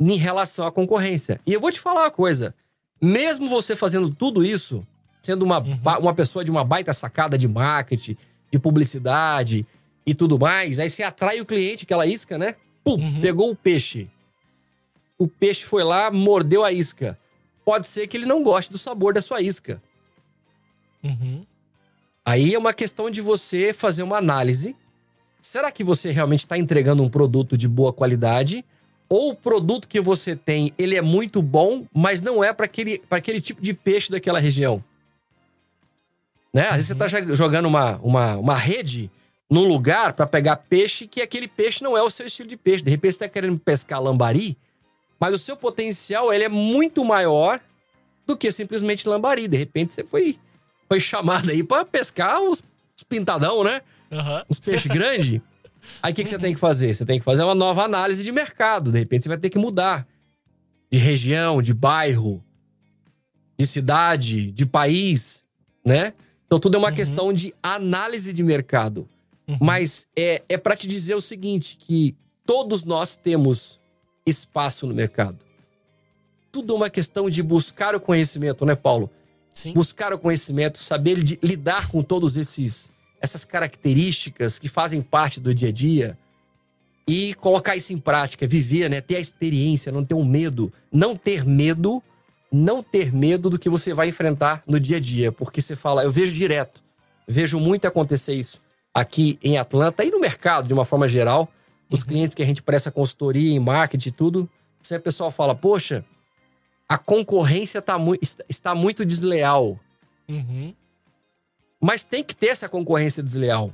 em 0.00 0.16
relação 0.16 0.66
à 0.66 0.72
concorrência. 0.72 1.40
E 1.46 1.52
eu 1.52 1.60
vou 1.60 1.72
te 1.72 1.80
falar 1.80 2.02
uma 2.02 2.10
coisa: 2.10 2.54
mesmo 3.00 3.48
você 3.48 3.76
fazendo 3.76 4.12
tudo 4.12 4.44
isso, 4.44 4.86
sendo 5.22 5.44
uma, 5.44 5.60
uhum. 5.60 5.78
uma 6.00 6.14
pessoa 6.14 6.44
de 6.44 6.50
uma 6.50 6.64
baita 6.64 6.92
sacada 6.92 7.36
de 7.36 7.48
marketing, 7.48 8.16
de 8.50 8.58
publicidade 8.58 9.66
e 10.06 10.14
tudo 10.14 10.38
mais. 10.38 10.78
Aí 10.78 10.88
você 10.88 11.02
atrai 11.02 11.40
o 11.40 11.46
cliente, 11.46 11.84
aquela 11.84 12.06
isca, 12.06 12.38
né? 12.38 12.54
Pum, 12.82 12.94
uhum. 12.94 13.20
pegou 13.20 13.50
o 13.50 13.56
peixe. 13.56 14.08
O 15.18 15.26
peixe 15.26 15.64
foi 15.64 15.82
lá, 15.82 16.10
mordeu 16.10 16.64
a 16.64 16.72
isca. 16.72 17.18
Pode 17.64 17.86
ser 17.86 18.06
que 18.06 18.16
ele 18.16 18.24
não 18.24 18.42
goste 18.42 18.70
do 18.72 18.78
sabor 18.78 19.12
da 19.12 19.20
sua 19.20 19.42
isca. 19.42 19.82
Uhum. 21.02 21.44
Aí 22.24 22.54
é 22.54 22.58
uma 22.58 22.72
questão 22.72 23.10
de 23.10 23.20
você 23.20 23.72
fazer 23.72 24.02
uma 24.02 24.18
análise. 24.18 24.76
Será 25.42 25.72
que 25.72 25.82
você 25.82 26.10
realmente 26.10 26.40
está 26.40 26.56
entregando 26.56 27.02
um 27.02 27.08
produto 27.08 27.56
de 27.56 27.66
boa 27.66 27.92
qualidade? 27.92 28.64
Ou 29.08 29.30
o 29.30 29.34
produto 29.34 29.88
que 29.88 30.00
você 30.00 30.36
tem, 30.36 30.72
ele 30.76 30.94
é 30.94 31.00
muito 31.00 31.40
bom, 31.40 31.86
mas 31.92 32.20
não 32.20 32.44
é 32.44 32.52
para 32.52 32.66
aquele, 32.66 33.02
aquele 33.10 33.40
tipo 33.40 33.62
de 33.62 33.72
peixe 33.72 34.10
daquela 34.10 34.38
região? 34.38 34.84
Né? 36.52 36.68
Às 36.68 36.74
vezes 36.74 36.88
você 36.88 36.94
tá 36.94 37.08
jogando 37.34 37.66
uma, 37.66 37.96
uma, 37.98 38.36
uma 38.36 38.54
rede 38.54 39.10
num 39.50 39.66
lugar 39.66 40.12
para 40.12 40.26
pegar 40.26 40.56
peixe 40.56 41.06
que 41.06 41.22
aquele 41.22 41.48
peixe 41.48 41.82
não 41.82 41.96
é 41.96 42.02
o 42.02 42.10
seu 42.10 42.26
estilo 42.26 42.48
de 42.48 42.56
peixe. 42.56 42.84
De 42.84 42.90
repente 42.90 43.14
você 43.14 43.20
tá 43.20 43.28
querendo 43.28 43.58
pescar 43.58 44.02
lambari, 44.02 44.56
mas 45.18 45.34
o 45.34 45.38
seu 45.38 45.56
potencial 45.56 46.32
ele 46.32 46.44
é 46.44 46.48
muito 46.48 47.04
maior 47.04 47.60
do 48.26 48.36
que 48.36 48.52
simplesmente 48.52 49.08
lambari. 49.08 49.48
De 49.48 49.56
repente 49.56 49.94
você 49.94 50.04
foi, 50.04 50.38
foi 50.88 51.00
chamado 51.00 51.50
aí 51.50 51.62
para 51.64 51.84
pescar 51.84 52.40
os, 52.40 52.62
os, 52.96 53.02
pintadão, 53.02 53.64
né? 53.64 53.82
Uhum. 54.10 54.42
Os 54.48 54.60
peixes 54.60 54.86
grandes. 54.86 55.40
Aí 56.02 56.12
o 56.12 56.14
que, 56.14 56.22
que 56.22 56.28
você 56.28 56.38
tem 56.38 56.54
que 56.54 56.60
fazer? 56.60 56.92
Você 56.92 57.04
tem 57.04 57.18
que 57.18 57.24
fazer 57.24 57.42
uma 57.42 57.54
nova 57.54 57.82
análise 57.82 58.22
de 58.22 58.30
mercado. 58.30 58.92
De 58.92 58.98
repente 58.98 59.22
você 59.22 59.28
vai 59.28 59.38
ter 59.38 59.50
que 59.50 59.58
mudar 59.58 60.06
de 60.90 60.98
região, 60.98 61.60
de 61.60 61.74
bairro, 61.74 62.42
de 63.58 63.66
cidade, 63.66 64.52
de 64.52 64.66
país, 64.66 65.44
né? 65.84 66.12
Então 66.46 66.58
tudo 66.58 66.76
é 66.76 66.78
uma 66.78 66.88
uhum. 66.88 66.94
questão 66.94 67.32
de 67.32 67.52
análise 67.62 68.32
de 68.32 68.42
mercado. 68.42 69.08
Uhum. 69.48 69.58
Mas 69.60 70.06
é, 70.14 70.42
é 70.48 70.56
para 70.56 70.76
te 70.76 70.86
dizer 70.86 71.14
o 71.14 71.20
seguinte, 71.20 71.76
que 71.76 72.14
todos 72.44 72.84
nós 72.84 73.16
temos 73.16 73.77
espaço 74.28 74.86
no 74.86 74.94
mercado. 74.94 75.38
Tudo 76.50 76.74
é 76.74 76.76
uma 76.76 76.90
questão 76.90 77.28
de 77.28 77.42
buscar 77.42 77.94
o 77.94 78.00
conhecimento, 78.00 78.64
né, 78.64 78.74
Paulo? 78.74 79.10
Sim. 79.54 79.72
Buscar 79.72 80.12
o 80.12 80.18
conhecimento, 80.18 80.78
saber 80.78 81.16
lidar 81.42 81.88
com 81.88 82.02
todos 82.02 82.36
esses 82.36 82.90
essas 83.20 83.44
características 83.44 84.58
que 84.58 84.68
fazem 84.68 85.02
parte 85.02 85.40
do 85.40 85.52
dia 85.52 85.70
a 85.70 85.72
dia 85.72 86.16
e 87.06 87.34
colocar 87.34 87.74
isso 87.74 87.92
em 87.92 87.98
prática, 87.98 88.46
viver, 88.46 88.88
né, 88.88 89.00
ter 89.00 89.16
a 89.16 89.20
experiência, 89.20 89.90
não 89.90 90.04
ter 90.04 90.14
um 90.14 90.24
medo, 90.24 90.72
não 90.92 91.16
ter 91.16 91.44
medo, 91.44 92.02
não 92.52 92.82
ter 92.82 93.12
medo 93.12 93.50
do 93.50 93.58
que 93.58 93.68
você 93.68 93.92
vai 93.92 94.08
enfrentar 94.08 94.62
no 94.66 94.78
dia 94.78 94.98
a 94.98 95.00
dia, 95.00 95.32
porque 95.32 95.60
você 95.60 95.74
fala, 95.74 96.04
eu 96.04 96.12
vejo 96.12 96.32
direto, 96.32 96.82
vejo 97.26 97.58
muito 97.58 97.86
acontecer 97.86 98.34
isso 98.34 98.60
aqui 98.92 99.38
em 99.42 99.58
Atlanta 99.58 100.04
e 100.04 100.10
no 100.10 100.20
mercado 100.20 100.68
de 100.68 100.74
uma 100.74 100.84
forma 100.84 101.08
geral, 101.08 101.48
os 101.90 102.00
uhum. 102.00 102.06
clientes 102.06 102.34
que 102.34 102.42
a 102.42 102.46
gente 102.46 102.62
presta 102.62 102.90
consultoria 102.90 103.54
em 103.54 103.58
marketing 103.58 104.08
e 104.08 104.12
tudo, 104.12 104.50
se 104.80 104.94
a 104.94 105.00
pessoa 105.00 105.30
fala, 105.30 105.54
poxa, 105.54 106.04
a 106.88 106.96
concorrência 106.96 107.82
tá 107.82 107.98
mu 107.98 108.16
está 108.48 108.74
muito 108.74 109.04
desleal. 109.04 109.78
Uhum. 110.28 110.74
Mas 111.80 112.02
tem 112.02 112.24
que 112.24 112.34
ter 112.34 112.48
essa 112.48 112.68
concorrência 112.68 113.22
desleal. 113.22 113.72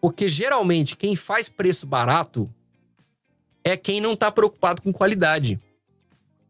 Porque 0.00 0.28
geralmente 0.28 0.96
quem 0.96 1.16
faz 1.16 1.48
preço 1.48 1.86
barato 1.86 2.48
é 3.62 3.76
quem 3.76 4.00
não 4.00 4.12
está 4.12 4.30
preocupado 4.30 4.82
com 4.82 4.92
qualidade. 4.92 5.60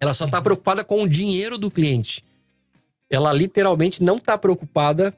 Ela 0.00 0.12
só 0.12 0.26
está 0.26 0.38
uhum. 0.38 0.44
preocupada 0.44 0.84
com 0.84 1.02
o 1.02 1.08
dinheiro 1.08 1.56
do 1.56 1.70
cliente. 1.70 2.24
Ela 3.08 3.32
literalmente 3.32 4.02
não 4.02 4.16
está 4.16 4.36
preocupada 4.36 5.16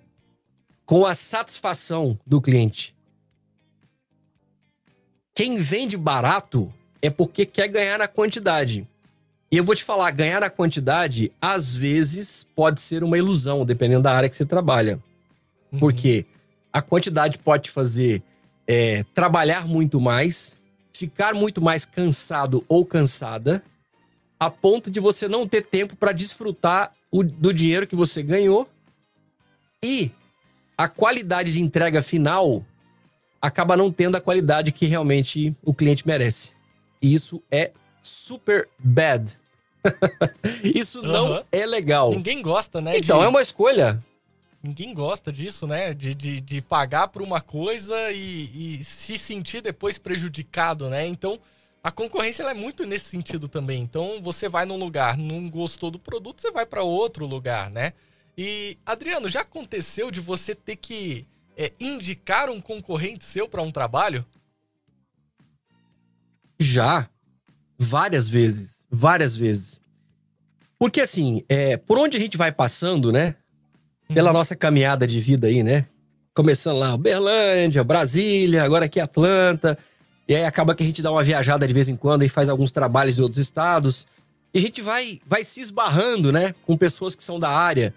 com 0.85 1.05
a 1.05 1.15
satisfação 1.15 2.19
do 2.25 2.41
cliente. 2.41 2.96
Quem 5.37 5.57
vende 5.57 5.99
barato 5.99 6.73
é 7.03 7.11
porque 7.11 7.45
quer 7.45 7.69
ganhar 7.69 7.99
na 7.99 8.09
quantidade. 8.09 8.89
E 9.53 9.59
eu 9.59 9.65
vou 9.65 9.77
te 9.77 9.85
falar, 9.85 10.11
ganhar 10.11 10.41
na 10.41 10.49
quantidade, 10.49 11.31
às 11.39 11.77
vezes, 11.77 12.47
pode 12.57 12.81
ser 12.81 13.05
uma 13.05 13.19
ilusão, 13.19 13.63
dependendo 13.63 14.05
da 14.05 14.15
área 14.15 14.31
que 14.31 14.37
você 14.37 14.47
trabalha. 14.47 14.99
Uhum. 15.71 15.79
Porque 15.79 16.25
a 16.73 16.81
quantidade 16.81 17.39
pode 17.39 17.65
te 17.65 17.71
fazer 17.71 18.23
é, 18.67 19.05
trabalhar 19.15 19.67
muito 19.67 20.01
mais, 20.01 20.57
ficar 20.91 21.35
muito 21.35 21.61
mais 21.61 21.85
cansado 21.85 22.65
ou 22.67 22.87
cansada, 22.87 23.63
a 24.41 24.49
ponto 24.49 24.91
de 24.91 25.01
você 25.01 25.29
não 25.29 25.47
ter 25.47 25.67
tempo 25.67 25.97
para 25.97 26.13
desfrutar 26.13 26.95
o, 27.11 27.23
do 27.23 27.53
dinheiro 27.53 27.87
que 27.87 27.95
você 27.95 28.23
ganhou 28.23 28.67
e 29.85 30.11
a 30.79 30.89
qualidade 30.89 31.53
de 31.53 31.61
entrega 31.61 32.01
final 32.01 32.65
acaba 33.41 33.77
não 33.77 33.91
tendo 33.91 34.17
a 34.17 34.21
qualidade 34.21 34.73
que 34.73 34.87
realmente 34.87 35.55
o 35.63 35.75
cliente 35.75 36.07
merece. 36.07 36.53
E 37.01 37.15
isso 37.15 37.43
é 37.51 37.73
super 38.03 38.69
bad. 38.79 39.39
isso 40.63 41.01
uhum. 41.01 41.13
não 41.13 41.45
é 41.53 41.67
legal. 41.67 42.11
Ninguém 42.11 42.43
gosta, 42.43 42.81
né? 42.81 42.99
Então, 42.99 43.19
de... 43.19 43.25
é 43.25 43.29
uma 43.29 43.43
escolha. 43.43 44.03
Ninguém 44.63 44.93
gosta 44.93 45.33
disso, 45.33 45.67
né? 45.67 45.95
De, 45.95 46.15
de, 46.15 46.41
de 46.41 46.61
pagar 46.61 47.09
por 47.09 47.23
uma 47.23 47.41
coisa 47.41 48.11
e, 48.11 48.79
e, 48.81 48.85
se 48.85 49.17
sentir 49.17 49.61
depois 49.61 49.99
prejudicado, 49.99 50.89
né? 50.89 51.07
Então, 51.07 51.39
a 51.83 51.91
concorrência 51.93 52.43
é 52.43 52.55
muito 52.55 52.85
nesse 52.85 53.05
sentido 53.05 53.49
também. 53.49 53.81
Então, 53.81 54.21
você 54.21 54.49
vai 54.49 54.67
num 54.67 54.77
lugar, 54.77 55.17
não 55.17 55.49
gostou 55.49 55.91
do 55.91 55.99
produto, 55.99 56.41
você 56.41 56.51
vai 56.51 56.67
para 56.67 56.83
outro 56.83 57.27
lugar, 57.27 57.71
né? 57.71 57.93
E, 58.37 58.77
Adriano, 58.85 59.29
já 59.29 59.43
aconteceu 59.43 60.11
de 60.11 60.21
você 60.21 60.55
ter 60.55 60.77
que 60.77 61.25
é, 61.57 61.73
indicar 61.81 62.51
um 62.51 62.61
concorrente 62.61 63.25
seu 63.25 63.49
para 63.49 63.63
um 63.63 63.71
trabalho? 63.71 64.25
Já. 66.59 67.09
Várias 67.79 68.29
vezes. 68.29 68.85
Várias 68.91 69.37
vezes. 69.37 69.81
Porque, 70.79 71.01
assim, 71.01 71.43
é, 71.49 71.77
por 71.77 71.99
onde 71.99 72.17
a 72.17 72.21
gente 72.21 72.37
vai 72.37 72.53
passando, 72.53 73.11
né? 73.11 73.35
Pela 74.13 74.31
uhum. 74.31 74.35
nossa 74.35 74.55
caminhada 74.55 75.07
de 75.07 75.19
vida 75.19 75.47
aí, 75.47 75.63
né? 75.63 75.87
Começando 76.35 76.79
lá, 76.79 76.97
Berlândia, 76.97 77.83
Brasília, 77.83 78.63
agora 78.63 78.85
aqui 78.85 79.01
Atlanta. 79.01 79.79
E 80.29 80.35
aí 80.35 80.45
acaba 80.45 80.75
que 80.75 80.83
a 80.83 80.87
gente 80.87 81.01
dá 81.01 81.11
uma 81.11 81.23
viajada 81.23 81.67
de 81.67 81.73
vez 81.73 81.89
em 81.89 81.97
quando 81.97 82.23
e 82.25 82.29
faz 82.29 82.49
alguns 82.49 82.71
trabalhos 82.71 83.19
em 83.19 83.23
outros 83.23 83.41
estados. 83.41 84.07
E 84.53 84.59
a 84.59 84.61
gente 84.61 84.83
vai, 84.83 85.19
vai 85.27 85.43
se 85.45 85.61
esbarrando, 85.61 86.31
né? 86.31 86.55
Com 86.67 86.77
pessoas 86.77 87.15
que 87.15 87.25
são 87.25 87.41
da 87.41 87.51
área 87.51 87.95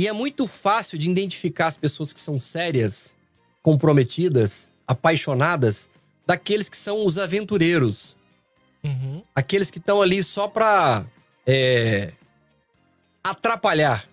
e 0.00 0.08
é 0.08 0.14
muito 0.14 0.46
fácil 0.46 0.96
de 0.96 1.10
identificar 1.10 1.66
as 1.66 1.76
pessoas 1.76 2.10
que 2.10 2.20
são 2.20 2.40
sérias, 2.40 3.14
comprometidas, 3.62 4.70
apaixonadas, 4.88 5.90
daqueles 6.26 6.70
que 6.70 6.76
são 6.78 7.04
os 7.04 7.18
aventureiros. 7.18 8.16
Uhum. 8.82 9.22
Aqueles 9.34 9.70
que 9.70 9.76
estão 9.76 10.00
ali 10.00 10.22
só 10.22 10.48
pra 10.48 11.04
é, 11.46 12.14
atrapalhar. 13.22 14.08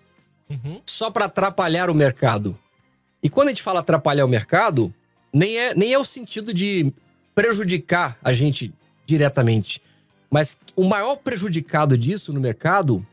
Uhum. 0.50 0.82
Só 0.84 1.10
para 1.10 1.24
atrapalhar 1.24 1.88
o 1.88 1.94
mercado. 1.94 2.58
E 3.22 3.30
quando 3.30 3.48
a 3.48 3.52
gente 3.52 3.62
fala 3.62 3.80
atrapalhar 3.80 4.26
o 4.26 4.28
mercado, 4.28 4.92
nem 5.32 5.56
é, 5.56 5.74
nem 5.74 5.94
é 5.94 5.98
o 5.98 6.04
sentido 6.04 6.52
de 6.52 6.92
prejudicar 7.34 8.18
a 8.22 8.34
gente 8.34 8.74
diretamente. 9.06 9.80
Mas 10.30 10.58
o 10.76 10.84
maior 10.84 11.16
prejudicado 11.16 11.96
disso 11.96 12.30
no 12.30 12.42
mercado 12.42 13.06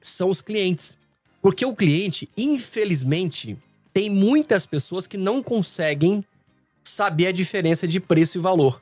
são 0.00 0.30
os 0.30 0.40
clientes. 0.40 0.96
Porque 1.42 1.66
o 1.66 1.74
cliente, 1.74 2.28
infelizmente, 2.36 3.58
tem 3.92 4.08
muitas 4.08 4.64
pessoas 4.64 5.08
que 5.08 5.18
não 5.18 5.42
conseguem 5.42 6.24
saber 6.84 7.26
a 7.26 7.32
diferença 7.32 7.86
de 7.86 7.98
preço 7.98 8.38
e 8.38 8.40
valor. 8.40 8.80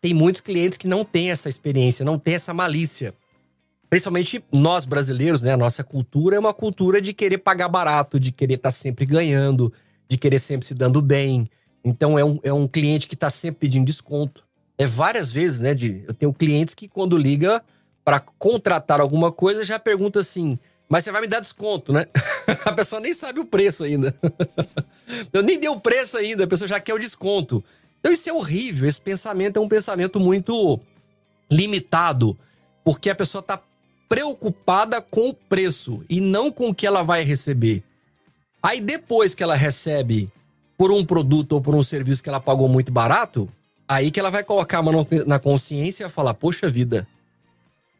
Tem 0.00 0.14
muitos 0.14 0.40
clientes 0.40 0.78
que 0.78 0.88
não 0.88 1.04
têm 1.04 1.30
essa 1.30 1.50
experiência, 1.50 2.04
não 2.04 2.18
têm 2.18 2.34
essa 2.34 2.54
malícia. 2.54 3.14
Principalmente 3.90 4.42
nós 4.50 4.86
brasileiros, 4.86 5.42
né? 5.42 5.52
A 5.52 5.56
nossa 5.56 5.84
cultura 5.84 6.36
é 6.36 6.38
uma 6.38 6.54
cultura 6.54 7.00
de 7.00 7.12
querer 7.12 7.38
pagar 7.38 7.68
barato, 7.68 8.18
de 8.18 8.32
querer 8.32 8.54
estar 8.54 8.70
tá 8.70 8.72
sempre 8.72 9.04
ganhando, 9.04 9.72
de 10.08 10.16
querer 10.16 10.38
sempre 10.38 10.66
se 10.66 10.74
dando 10.74 11.02
bem. 11.02 11.48
Então 11.84 12.18
é 12.18 12.24
um, 12.24 12.38
é 12.42 12.52
um 12.52 12.66
cliente 12.66 13.06
que 13.06 13.14
está 13.14 13.30
sempre 13.30 13.60
pedindo 13.60 13.86
desconto. 13.86 14.44
É 14.78 14.86
várias 14.86 15.30
vezes, 15.30 15.60
né? 15.60 15.74
De, 15.74 16.04
eu 16.06 16.14
tenho 16.14 16.32
clientes 16.32 16.74
que 16.74 16.88
quando 16.88 17.16
liga 17.16 17.62
para 18.04 18.20
contratar 18.20 19.00
alguma 19.00 19.30
coisa 19.30 19.64
já 19.64 19.78
pergunta 19.78 20.20
assim: 20.20 20.58
mas 20.88 21.04
você 21.04 21.10
vai 21.10 21.20
me 21.20 21.26
dar 21.26 21.40
desconto, 21.40 21.92
né? 21.92 22.06
a 22.64 22.72
pessoa 22.72 23.00
nem 23.00 23.12
sabe 23.12 23.40
o 23.40 23.44
preço 23.44 23.84
ainda. 23.84 24.14
eu 25.32 25.42
nem 25.42 25.58
dei 25.58 25.68
o 25.68 25.80
preço 25.80 26.16
ainda, 26.16 26.44
a 26.44 26.46
pessoa 26.46 26.68
já 26.68 26.78
quer 26.78 26.94
o 26.94 26.98
desconto. 26.98 27.62
Então 27.98 28.12
isso 28.12 28.28
é 28.28 28.32
horrível. 28.32 28.88
Esse 28.88 29.00
pensamento 29.00 29.58
é 29.58 29.60
um 29.60 29.68
pensamento 29.68 30.20
muito 30.20 30.80
limitado, 31.50 32.38
porque 32.84 33.10
a 33.10 33.14
pessoa 33.14 33.40
está 33.40 33.60
preocupada 34.08 35.00
com 35.00 35.28
o 35.30 35.34
preço 35.34 36.04
e 36.08 36.20
não 36.20 36.50
com 36.52 36.68
o 36.68 36.74
que 36.74 36.86
ela 36.86 37.02
vai 37.02 37.22
receber. 37.22 37.82
Aí 38.62 38.80
depois 38.80 39.34
que 39.34 39.42
ela 39.42 39.54
recebe 39.54 40.30
por 40.78 40.92
um 40.92 41.04
produto 41.04 41.54
ou 41.54 41.60
por 41.60 41.74
um 41.74 41.82
serviço 41.82 42.22
que 42.22 42.28
ela 42.28 42.40
pagou 42.40 42.68
muito 42.68 42.92
barato, 42.92 43.48
aí 43.88 44.10
que 44.10 44.20
ela 44.20 44.30
vai 44.30 44.44
colocar 44.44 44.78
a 44.78 44.82
mão 44.82 45.06
na 45.26 45.38
consciência 45.38 46.06
e 46.06 46.08
falar: 46.08 46.34
Poxa 46.34 46.70
vida. 46.70 47.06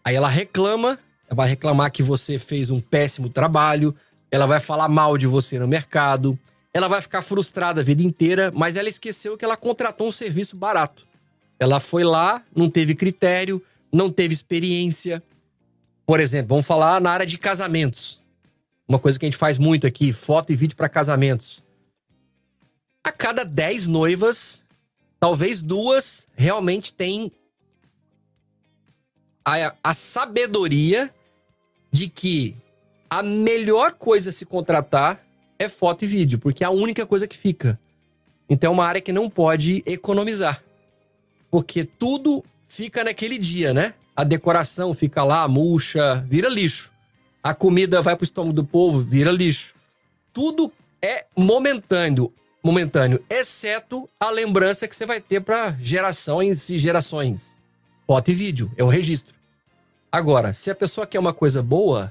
Aí 0.05 0.15
ela 0.15 0.29
reclama 0.29 0.99
ela 1.29 1.37
vai 1.37 1.49
reclamar 1.49 1.91
que 1.91 2.03
você 2.03 2.39
fez 2.39 2.71
um 2.71 2.81
péssimo 2.81 3.29
trabalho, 3.29 3.95
ela 4.31 4.47
vai 4.47 4.61
falar 4.61 4.89
mal 4.89 5.19
de 5.19 5.27
você 5.27 5.59
no 5.59 5.67
mercado, 5.67 6.39
ela 6.73 6.89
vai 6.89 7.01
ficar 7.01 7.23
frustrada 7.23 7.81
a 7.81 7.85
vida 7.85 8.03
inteira, 8.03 8.53
mas 8.55 8.77
ela 8.77 8.89
esqueceu 8.89 9.37
que 9.37 9.45
ela 9.45 9.57
contratou 9.57 10.07
um 10.07 10.13
serviço 10.13 10.57
barato. 10.57 11.07
Ela 11.59 11.81
foi 11.81 12.05
lá, 12.05 12.43
não 12.55 12.69
teve 12.69 12.95
critério, 12.95 13.63
não 13.93 14.11
teve 14.11 14.35
experiência. 14.35 15.23
Por 16.05 16.21
exemplo, 16.21 16.49
vamos 16.49 16.67
falar 16.67 17.01
na 17.01 17.11
área 17.11 17.27
de 17.27 17.39
casamentos. 17.39 18.21
Uma 18.87 18.99
coisa 18.99 19.19
que 19.19 19.25
a 19.25 19.29
gente 19.29 19.39
faz 19.39 19.59
muito 19.59 19.87
aqui, 19.87 20.13
foto 20.13 20.53
e 20.53 20.57
vídeo 20.57 20.77
para 20.77 20.89
casamentos. 20.89 21.63
A 23.03 23.11
cada 23.11 23.45
10 23.45 23.87
noivas, 23.87 24.65
talvez 25.19 25.63
duas 25.63 26.27
realmente 26.37 26.93
têm 26.93 27.33
a, 29.47 29.73
a 29.83 29.95
sabedoria 29.95 31.15
de 31.93 32.09
que 32.09 32.57
a 33.09 33.23
melhor 33.23 33.93
coisa 33.93 34.31
a 34.31 34.33
se 34.33 34.45
contratar 34.45 35.25
é 35.57 35.69
foto 35.69 36.05
e 36.05 36.09
vídeo, 36.09 36.41
porque 36.41 36.65
é 36.65 36.67
a 36.67 36.71
única 36.71 37.07
coisa 37.07 37.29
que 37.29 37.37
fica. 37.37 37.79
Então 38.51 38.73
é 38.73 38.75
uma 38.75 38.85
área 38.85 39.01
que 39.01 39.13
não 39.13 39.31
pode 39.31 39.85
economizar. 39.87 40.63
Porque 41.49 41.85
tudo 41.85 42.45
fica 42.67 43.05
naquele 43.05 43.39
dia, 43.39 43.73
né? 43.73 43.95
A 44.17 44.25
decoração 44.25 44.93
fica 44.93 45.23
lá, 45.23 45.47
murcha, 45.47 46.27
vira 46.29 46.49
lixo. 46.49 46.91
A 47.41 47.55
comida 47.55 48.03
vai 48.03 48.17
pro 48.17 48.25
estômago 48.25 48.53
do 48.53 48.65
povo, 48.65 48.99
vira 48.99 49.31
lixo. 49.31 49.75
Tudo 50.33 50.73
é 51.01 51.25
momentâneo, 51.37 52.33
momentâneo, 52.63 53.25
exceto 53.31 54.09
a 54.19 54.29
lembrança 54.29 54.89
que 54.89 54.97
você 54.97 55.07
vai 55.07 55.21
ter 55.21 55.41
para 55.41 55.77
gerações 55.81 56.69
e 56.69 56.79
gerações. 56.79 57.57
Foto 58.07 58.31
e 58.31 58.35
vídeo, 58.35 58.71
é 58.77 58.83
o 58.83 58.89
registro. 58.89 59.36
Agora, 60.17 60.55
se 60.55 60.71
a 60.71 60.75
pessoa 60.75 61.07
quer 61.07 61.19
uma 61.19 61.35
coisa 61.35 61.63
boa, 61.63 62.11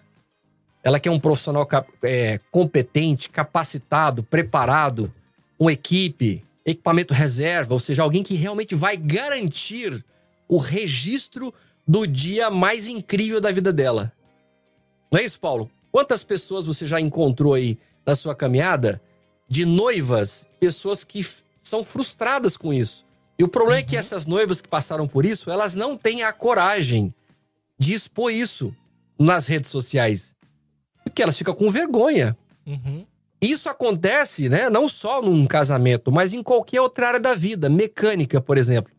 ela 0.83 0.99
quer 0.99 1.09
um 1.09 1.19
profissional 1.19 1.67
é, 2.03 2.39
competente, 2.51 3.31
capacitado, 3.31 4.21
preparado, 4.21 5.11
uma 5.57 5.73
equipe, 5.73 6.45
equipamento 6.63 7.15
reserva, 7.15 7.73
ou 7.73 7.79
seja, 7.79 8.03
alguém 8.03 8.21
que 8.21 8.35
realmente 8.35 8.75
vai 8.75 8.95
garantir 8.95 10.05
o 10.47 10.57
registro 10.59 11.51
do 11.87 12.05
dia 12.05 12.51
mais 12.51 12.87
incrível 12.87 13.41
da 13.41 13.51
vida 13.51 13.73
dela. 13.73 14.13
Não 15.11 15.19
é 15.19 15.23
isso, 15.23 15.39
Paulo? 15.39 15.67
Quantas 15.91 16.23
pessoas 16.23 16.67
você 16.67 16.85
já 16.85 17.01
encontrou 17.01 17.55
aí 17.55 17.75
na 18.05 18.15
sua 18.15 18.35
caminhada 18.35 19.01
de 19.49 19.65
noivas, 19.65 20.47
pessoas 20.59 21.03
que 21.03 21.25
são 21.57 21.83
frustradas 21.83 22.55
com 22.55 22.71
isso? 22.71 23.03
E 23.35 23.43
o 23.43 23.47
problema 23.47 23.77
uhum. 23.77 23.83
é 23.83 23.83
que 23.83 23.95
uhum. 23.95 23.99
essas 23.99 24.27
noivas 24.27 24.61
que 24.61 24.67
passaram 24.67 25.07
por 25.07 25.25
isso, 25.25 25.49
elas 25.49 25.73
não 25.73 25.97
têm 25.97 26.21
a 26.21 26.31
coragem 26.31 27.11
de 27.77 27.93
expor 27.93 28.31
isso 28.31 28.75
nas 29.19 29.47
redes 29.47 29.69
sociais. 29.69 30.35
Porque 31.03 31.21
elas 31.21 31.37
ficam 31.37 31.53
com 31.53 31.69
vergonha. 31.69 32.37
Uhum. 32.65 33.05
Isso 33.41 33.69
acontece, 33.69 34.49
né? 34.49 34.69
Não 34.69 34.89
só 34.89 35.21
num 35.21 35.45
casamento, 35.45 36.11
mas 36.11 36.33
em 36.33 36.41
qualquer 36.41 36.81
outra 36.81 37.07
área 37.07 37.19
da 37.19 37.35
vida. 37.35 37.69
Mecânica, 37.69 38.41
por 38.41 38.57
exemplo. 38.57 38.91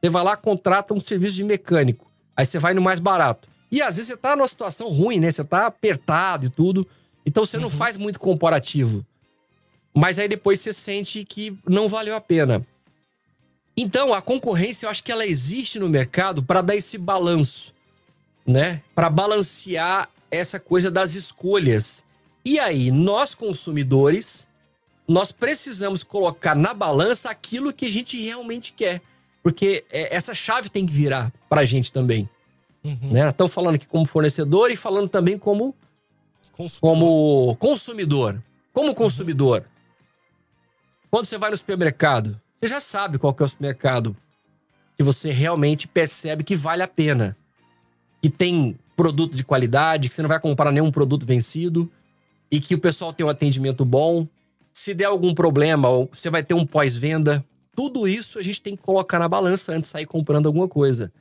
Você 0.00 0.08
vai 0.08 0.22
lá, 0.22 0.36
contrata 0.36 0.94
um 0.94 1.00
serviço 1.00 1.36
de 1.36 1.44
mecânico. 1.44 2.10
Aí 2.36 2.46
você 2.46 2.58
vai 2.58 2.74
no 2.74 2.80
mais 2.80 3.00
barato. 3.00 3.48
E 3.70 3.82
às 3.82 3.96
vezes 3.96 4.08
você 4.08 4.16
tá 4.16 4.36
numa 4.36 4.46
situação 4.46 4.88
ruim, 4.88 5.18
né? 5.18 5.30
Você 5.30 5.44
tá 5.44 5.66
apertado 5.66 6.46
e 6.46 6.48
tudo. 6.48 6.86
Então 7.26 7.44
você 7.44 7.56
uhum. 7.56 7.64
não 7.64 7.70
faz 7.70 7.96
muito 7.96 8.20
comparativo. 8.20 9.04
Mas 9.94 10.18
aí 10.18 10.28
depois 10.28 10.60
você 10.60 10.72
sente 10.72 11.24
que 11.24 11.58
não 11.66 11.88
valeu 11.88 12.14
a 12.14 12.20
pena. 12.20 12.64
Então, 13.80 14.12
a 14.12 14.20
concorrência, 14.20 14.86
eu 14.86 14.90
acho 14.90 15.04
que 15.04 15.12
ela 15.12 15.24
existe 15.24 15.78
no 15.78 15.88
mercado 15.88 16.42
para 16.42 16.60
dar 16.60 16.74
esse 16.74 16.98
balanço, 16.98 17.72
né? 18.48 18.82
Para 18.94 19.10
balancear 19.10 20.08
essa 20.30 20.58
coisa 20.58 20.90
das 20.90 21.14
escolhas. 21.14 22.02
E 22.42 22.58
aí, 22.58 22.90
nós 22.90 23.34
consumidores, 23.34 24.48
nós 25.06 25.30
precisamos 25.30 26.02
colocar 26.02 26.54
na 26.54 26.72
balança 26.72 27.28
aquilo 27.28 27.74
que 27.74 27.84
a 27.84 27.90
gente 27.90 28.18
realmente 28.18 28.72
quer. 28.72 29.02
Porque 29.42 29.84
é, 29.90 30.16
essa 30.16 30.34
chave 30.34 30.70
tem 30.70 30.86
que 30.86 30.92
virar 30.92 31.30
pra 31.48 31.64
gente 31.64 31.92
também. 31.92 32.28
Uhum. 32.82 33.12
Né? 33.12 33.28
Estão 33.28 33.48
falando 33.48 33.74
aqui 33.74 33.86
como 33.86 34.06
fornecedor 34.06 34.70
e 34.70 34.76
falando 34.76 35.10
também 35.10 35.38
como 35.38 35.74
consumidor. 36.52 36.80
como 36.80 37.56
consumidor. 37.56 38.42
Como 38.72 38.94
consumidor. 38.94 39.60
Uhum. 39.60 39.66
Quando 41.10 41.26
você 41.26 41.36
vai 41.36 41.50
no 41.50 41.56
supermercado, 41.56 42.40
você 42.58 42.68
já 42.68 42.80
sabe 42.80 43.18
qual 43.18 43.34
que 43.34 43.42
é 43.42 43.46
o 43.46 43.48
supermercado 43.48 44.16
que 44.96 45.02
você 45.04 45.30
realmente 45.30 45.86
percebe 45.86 46.42
que 46.42 46.56
vale 46.56 46.82
a 46.82 46.88
pena. 46.88 47.36
Que 48.20 48.30
tem 48.30 48.76
produto 48.96 49.36
de 49.36 49.44
qualidade, 49.44 50.08
que 50.08 50.14
você 50.14 50.22
não 50.22 50.28
vai 50.28 50.40
comprar 50.40 50.72
nenhum 50.72 50.90
produto 50.90 51.24
vencido 51.24 51.90
e 52.50 52.60
que 52.60 52.74
o 52.74 52.78
pessoal 52.78 53.12
tem 53.12 53.24
um 53.24 53.28
atendimento 53.28 53.84
bom. 53.84 54.26
Se 54.72 54.92
der 54.92 55.04
algum 55.04 55.34
problema, 55.34 55.88
você 56.12 56.30
vai 56.30 56.42
ter 56.42 56.54
um 56.54 56.66
pós-venda. 56.66 57.44
Tudo 57.76 58.08
isso 58.08 58.38
a 58.38 58.42
gente 58.42 58.60
tem 58.60 58.76
que 58.76 58.82
colocar 58.82 59.18
na 59.18 59.28
balança 59.28 59.72
antes 59.72 59.84
de 59.84 59.88
sair 59.88 60.06
comprando 60.06 60.46
alguma 60.46 60.66
coisa. 60.66 61.12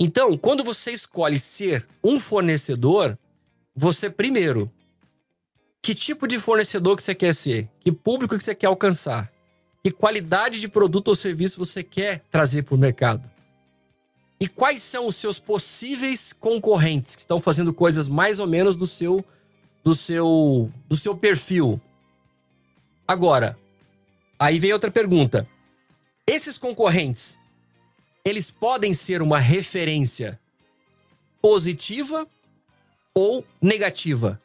Então, 0.00 0.36
quando 0.36 0.64
você 0.64 0.92
escolhe 0.92 1.38
ser 1.38 1.86
um 2.02 2.20
fornecedor, 2.20 3.18
você 3.74 4.08
primeiro, 4.08 4.70
que 5.82 5.94
tipo 5.94 6.26
de 6.26 6.38
fornecedor 6.38 6.96
que 6.96 7.02
você 7.02 7.14
quer 7.14 7.34
ser? 7.34 7.68
Que 7.80 7.92
público 7.92 8.38
que 8.38 8.44
você 8.44 8.54
quer 8.54 8.66
alcançar? 8.66 9.30
Que 9.82 9.90
qualidade 9.90 10.60
de 10.60 10.68
produto 10.68 11.08
ou 11.08 11.14
serviço 11.14 11.58
você 11.58 11.82
quer 11.82 12.22
trazer 12.30 12.62
para 12.62 12.74
o 12.74 12.78
mercado? 12.78 13.28
E 14.40 14.46
quais 14.46 14.82
são 14.82 15.06
os 15.06 15.16
seus 15.16 15.38
possíveis 15.38 16.32
concorrentes 16.32 17.16
que 17.16 17.22
estão 17.22 17.40
fazendo 17.40 17.74
coisas 17.74 18.06
mais 18.06 18.38
ou 18.38 18.46
menos 18.46 18.76
do 18.76 18.86
seu 18.86 19.24
do 19.82 19.94
seu 19.94 20.70
do 20.88 20.96
seu 20.96 21.16
perfil? 21.16 21.80
Agora, 23.06 23.58
aí 24.38 24.58
vem 24.58 24.72
outra 24.72 24.90
pergunta. 24.90 25.48
Esses 26.26 26.58
concorrentes, 26.58 27.38
eles 28.24 28.50
podem 28.50 28.94
ser 28.94 29.22
uma 29.22 29.38
referência 29.38 30.38
positiva 31.40 32.26
ou 33.14 33.44
negativa. 33.60 34.40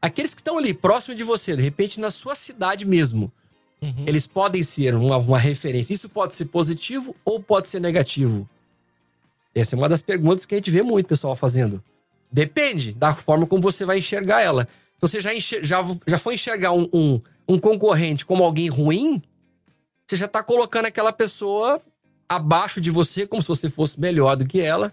Aqueles 0.00 0.34
que 0.34 0.40
estão 0.40 0.58
ali 0.58 0.74
próximo 0.74 1.14
de 1.14 1.24
você, 1.24 1.56
de 1.56 1.62
repente 1.62 1.98
na 1.98 2.10
sua 2.10 2.36
cidade 2.36 2.84
mesmo, 2.84 3.32
uhum. 3.80 4.04
eles 4.06 4.26
podem 4.26 4.62
ser 4.62 4.94
uma, 4.94 5.16
uma 5.16 5.38
referência. 5.38 5.94
Isso 5.94 6.10
pode 6.10 6.34
ser 6.34 6.44
positivo 6.44 7.16
ou 7.24 7.40
pode 7.40 7.68
ser 7.68 7.80
negativo. 7.80 8.48
Essa 9.54 9.76
é 9.76 9.78
uma 9.78 9.88
das 9.88 10.02
perguntas 10.02 10.44
que 10.44 10.54
a 10.54 10.58
gente 10.58 10.70
vê 10.70 10.82
muito 10.82 11.06
pessoal 11.06 11.36
fazendo. 11.36 11.82
Depende 12.30 12.92
da 12.92 13.14
forma 13.14 13.46
como 13.46 13.62
você 13.62 13.84
vai 13.84 13.98
enxergar 13.98 14.42
ela. 14.42 14.68
Se 14.94 15.00
você 15.00 15.20
já, 15.20 15.32
enxer 15.32 15.64
já, 15.64 15.80
já 16.06 16.18
foi 16.18 16.34
enxergar 16.34 16.72
um, 16.72 16.88
um, 16.92 17.20
um, 17.48 17.58
concorrente 17.58 18.26
como 18.26 18.42
alguém 18.42 18.68
ruim, 18.68 19.22
você 20.04 20.16
já 20.16 20.26
está 20.26 20.42
colocando 20.42 20.86
aquela 20.86 21.12
pessoa 21.12 21.80
abaixo 22.28 22.80
de 22.80 22.90
você, 22.90 23.26
como 23.26 23.40
se 23.40 23.48
você 23.48 23.70
fosse 23.70 24.00
melhor 24.00 24.36
do 24.36 24.46
que 24.46 24.60
ela. 24.60 24.92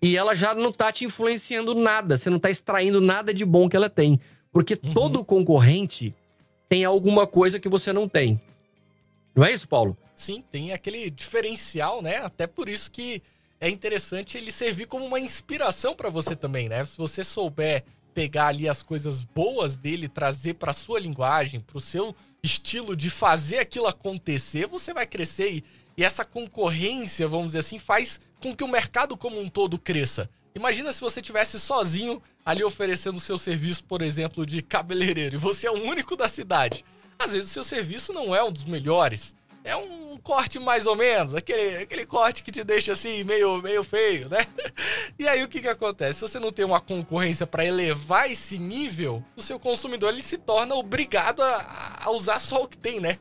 E 0.00 0.16
ela 0.16 0.34
já 0.34 0.54
não 0.54 0.68
está 0.68 0.92
te 0.92 1.04
influenciando 1.04 1.74
nada. 1.74 2.16
Você 2.16 2.30
não 2.30 2.36
está 2.36 2.50
extraindo 2.50 3.00
nada 3.00 3.34
de 3.34 3.44
bom 3.44 3.68
que 3.68 3.76
ela 3.76 3.88
tem. 3.88 4.20
Porque 4.52 4.78
uhum. 4.80 4.94
todo 4.94 5.24
concorrente 5.24 6.14
tem 6.68 6.84
alguma 6.84 7.26
coisa 7.26 7.58
que 7.58 7.68
você 7.68 7.92
não 7.92 8.08
tem. 8.08 8.40
Não 9.34 9.44
é 9.44 9.52
isso, 9.52 9.66
Paulo? 9.66 9.96
Sim, 10.14 10.44
tem 10.50 10.72
aquele 10.72 11.10
diferencial, 11.10 12.00
né? 12.00 12.18
Até 12.18 12.46
por 12.46 12.68
isso 12.68 12.90
que 12.90 13.20
é 13.64 13.70
interessante 13.70 14.36
ele 14.36 14.52
servir 14.52 14.86
como 14.86 15.06
uma 15.06 15.18
inspiração 15.18 15.94
para 15.94 16.10
você 16.10 16.36
também, 16.36 16.68
né? 16.68 16.84
Se 16.84 16.98
você 16.98 17.24
souber 17.24 17.82
pegar 18.12 18.48
ali 18.48 18.68
as 18.68 18.82
coisas 18.82 19.24
boas 19.24 19.74
dele, 19.74 20.06
trazer 20.06 20.56
para 20.56 20.70
sua 20.74 21.00
linguagem, 21.00 21.60
para 21.60 21.78
o 21.78 21.80
seu 21.80 22.14
estilo 22.42 22.94
de 22.94 23.08
fazer 23.08 23.60
aquilo 23.60 23.86
acontecer, 23.86 24.66
você 24.66 24.92
vai 24.92 25.06
crescer 25.06 25.50
e, 25.50 25.64
e 25.96 26.04
essa 26.04 26.26
concorrência, 26.26 27.26
vamos 27.26 27.46
dizer 27.46 27.60
assim, 27.60 27.78
faz 27.78 28.20
com 28.38 28.54
que 28.54 28.62
o 28.62 28.68
mercado 28.68 29.16
como 29.16 29.40
um 29.40 29.48
todo 29.48 29.78
cresça. 29.78 30.28
Imagina 30.54 30.92
se 30.92 31.00
você 31.00 31.22
tivesse 31.22 31.58
sozinho 31.58 32.22
ali 32.44 32.62
oferecendo 32.62 33.18
seu 33.18 33.38
serviço, 33.38 33.82
por 33.84 34.02
exemplo, 34.02 34.44
de 34.44 34.60
cabeleireiro, 34.60 35.36
e 35.36 35.38
você 35.38 35.66
é 35.68 35.70
o 35.70 35.84
único 35.84 36.16
da 36.16 36.28
cidade. 36.28 36.84
Às 37.18 37.32
vezes 37.32 37.48
o 37.48 37.54
seu 37.54 37.64
serviço 37.64 38.12
não 38.12 38.36
é 38.36 38.44
um 38.44 38.52
dos 38.52 38.66
melhores 38.66 39.34
é 39.64 39.74
um 39.74 40.18
corte 40.18 40.58
mais 40.58 40.86
ou 40.86 40.94
menos, 40.94 41.34
aquele, 41.34 41.78
aquele 41.78 42.04
corte 42.06 42.42
que 42.42 42.52
te 42.52 42.62
deixa 42.62 42.92
assim 42.92 43.24
meio, 43.24 43.60
meio 43.62 43.82
feio, 43.82 44.28
né? 44.28 44.46
E 45.18 45.28
aí 45.28 45.42
o 45.42 45.48
que 45.48 45.60
que 45.60 45.68
acontece? 45.68 46.18
Se 46.18 46.20
você 46.22 46.40
não 46.40 46.50
tem 46.50 46.64
uma 46.64 46.80
concorrência 46.80 47.46
para 47.46 47.64
elevar 47.64 48.30
esse 48.30 48.58
nível, 48.58 49.24
o 49.36 49.40
seu 49.40 49.60
consumidor 49.60 50.12
ele 50.12 50.22
se 50.22 50.36
torna 50.36 50.74
obrigado 50.74 51.40
a, 51.40 52.00
a 52.04 52.10
usar 52.10 52.40
só 52.40 52.64
o 52.64 52.68
que 52.68 52.76
tem, 52.76 53.00
né? 53.00 53.18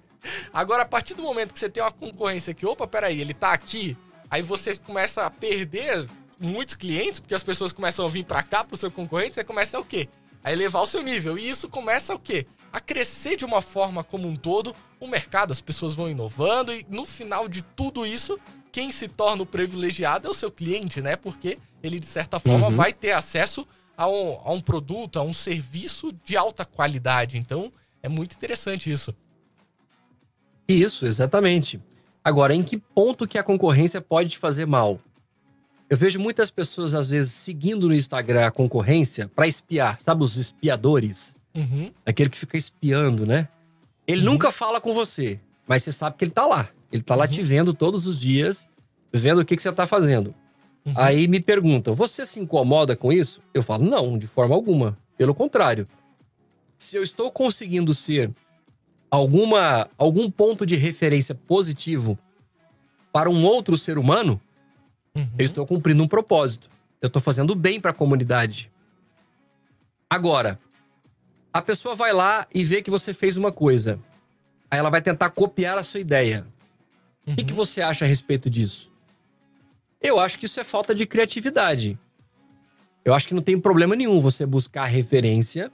Agora, 0.51 0.83
a 0.83 0.85
partir 0.85 1.13
do 1.13 1.21
momento 1.21 1.53
que 1.53 1.59
você 1.59 1.69
tem 1.69 1.83
uma 1.83 1.91
concorrência 1.91 2.53
que, 2.53 2.65
opa, 2.65 2.87
peraí, 2.87 3.21
ele 3.21 3.33
tá 3.33 3.53
aqui, 3.53 3.95
aí 4.29 4.41
você 4.41 4.75
começa 4.77 5.23
a 5.23 5.29
perder 5.29 6.07
muitos 6.39 6.75
clientes, 6.75 7.19
porque 7.19 7.35
as 7.35 7.43
pessoas 7.43 7.71
começam 7.71 8.05
a 8.05 8.09
vir 8.09 8.25
para 8.25 8.41
cá 8.41 8.63
pro 8.63 8.77
seu 8.77 8.89
concorrente, 8.89 9.35
você 9.35 9.43
começa 9.43 9.77
a 9.77 9.79
o 9.79 9.85
quê? 9.85 10.09
A 10.43 10.51
elevar 10.51 10.81
o 10.81 10.85
seu 10.87 11.01
nível. 11.01 11.37
E 11.37 11.47
isso 11.47 11.69
começa 11.69 12.13
o 12.15 12.19
quê? 12.19 12.47
A 12.73 12.79
crescer 12.79 13.37
de 13.37 13.45
uma 13.45 13.61
forma 13.61 14.03
como 14.03 14.27
um 14.27 14.35
todo, 14.35 14.75
o 14.99 15.07
mercado, 15.07 15.51
as 15.51 15.61
pessoas 15.61 15.93
vão 15.93 16.09
inovando 16.09 16.73
e 16.73 16.83
no 16.89 17.05
final 17.05 17.47
de 17.47 17.61
tudo 17.61 18.03
isso, 18.03 18.39
quem 18.71 18.91
se 18.91 19.07
torna 19.07 19.43
o 19.43 19.45
privilegiado 19.45 20.27
é 20.27 20.31
o 20.31 20.33
seu 20.33 20.51
cliente, 20.51 20.99
né? 20.99 21.15
Porque 21.15 21.59
ele, 21.83 21.99
de 21.99 22.07
certa 22.07 22.39
forma, 22.39 22.69
uhum. 22.69 22.75
vai 22.75 22.91
ter 22.91 23.11
acesso 23.11 23.67
a 23.95 24.07
um, 24.07 24.39
a 24.43 24.51
um 24.51 24.59
produto, 24.59 25.19
a 25.19 25.21
um 25.21 25.33
serviço 25.33 26.11
de 26.25 26.35
alta 26.35 26.65
qualidade. 26.65 27.37
Então, 27.37 27.71
é 28.01 28.09
muito 28.09 28.35
interessante 28.35 28.91
isso. 28.91 29.13
Isso, 30.67 31.05
exatamente. 31.05 31.79
Agora, 32.23 32.55
em 32.55 32.63
que 32.63 32.77
ponto 32.77 33.27
que 33.27 33.37
a 33.37 33.43
concorrência 33.43 34.01
pode 34.01 34.31
te 34.31 34.37
fazer 34.39 34.65
mal? 34.65 34.99
Eu 35.87 35.97
vejo 35.97 36.19
muitas 36.19 36.49
pessoas, 36.49 36.95
às 36.95 37.09
vezes, 37.09 37.33
seguindo 37.33 37.87
no 37.87 37.93
Instagram 37.93 38.47
a 38.47 38.51
concorrência 38.51 39.27
para 39.27 39.45
espiar, 39.45 40.01
sabe, 40.01 40.23
os 40.23 40.37
espiadores? 40.37 41.35
Uhum. 41.55 41.91
Aquele 42.05 42.29
que 42.29 42.37
fica 42.37 42.57
espiando, 42.57 43.25
né? 43.25 43.47
Ele 44.07 44.21
uhum. 44.21 44.33
nunca 44.33 44.51
fala 44.51 44.81
com 44.81 44.93
você, 44.93 45.39
mas 45.67 45.83
você 45.83 45.91
sabe 45.91 46.17
que 46.17 46.25
ele 46.25 46.31
tá 46.31 46.45
lá. 46.45 46.69
Ele 46.91 47.01
tá 47.01 47.15
lá 47.15 47.25
uhum. 47.25 47.31
te 47.31 47.41
vendo 47.41 47.73
todos 47.73 48.05
os 48.05 48.19
dias, 48.19 48.67
vendo 49.11 49.41
o 49.41 49.45
que, 49.45 49.55
que 49.55 49.63
você 49.63 49.71
tá 49.71 49.87
fazendo. 49.87 50.33
Uhum. 50.85 50.93
Aí 50.95 51.27
me 51.27 51.41
perguntam: 51.41 51.95
você 51.95 52.25
se 52.25 52.39
incomoda 52.39 52.95
com 52.95 53.11
isso? 53.11 53.41
Eu 53.53 53.63
falo: 53.63 53.85
não, 53.85 54.17
de 54.17 54.27
forma 54.27 54.55
alguma. 54.55 54.97
Pelo 55.17 55.33
contrário. 55.33 55.87
Se 56.77 56.97
eu 56.97 57.03
estou 57.03 57.31
conseguindo 57.31 57.93
ser 57.93 58.31
alguma 59.09 59.87
algum 59.97 60.29
ponto 60.29 60.65
de 60.65 60.75
referência 60.75 61.33
positivo 61.35 62.17
para 63.11 63.29
um 63.29 63.45
outro 63.45 63.77
ser 63.77 63.97
humano, 63.97 64.41
uhum. 65.15 65.29
eu 65.37 65.45
estou 65.45 65.65
cumprindo 65.65 66.03
um 66.03 66.07
propósito. 66.07 66.69
Eu 67.01 67.07
estou 67.07 67.21
fazendo 67.21 67.55
bem 67.55 67.79
para 67.79 67.91
a 67.91 67.93
comunidade. 67.93 68.71
Agora, 70.09 70.57
a 71.53 71.61
pessoa 71.61 71.93
vai 71.93 72.11
lá 72.11 72.47
e 72.53 72.65
vê 72.65 72.81
que 72.81 72.89
você 72.89 73.13
fez 73.13 73.37
uma 73.37 73.51
coisa. 73.51 73.99
Aí 74.71 74.79
ela 74.79 74.89
vai 74.89 75.01
tentar 75.01 75.29
copiar 75.29 75.77
a 75.77 75.83
sua 75.83 75.99
ideia. 75.99 76.47
Uhum. 77.27 77.33
O 77.33 77.35
que, 77.37 77.43
que 77.45 77.53
você 77.53 77.79
acha 77.79 78.03
a 78.03 78.07
respeito 78.07 78.49
disso? 78.49 78.91
Eu 80.01 80.19
acho 80.19 80.39
que 80.39 80.45
isso 80.45 80.59
é 80.59 80.63
falta 80.63 80.95
de 80.95 81.05
criatividade. 81.05 81.97
Eu 83.05 83.13
acho 83.13 83.27
que 83.27 83.35
não 83.35 83.41
tem 83.41 83.59
problema 83.59 83.95
nenhum 83.95 84.19
você 84.19 84.45
buscar 84.45 84.85
referência, 84.85 85.71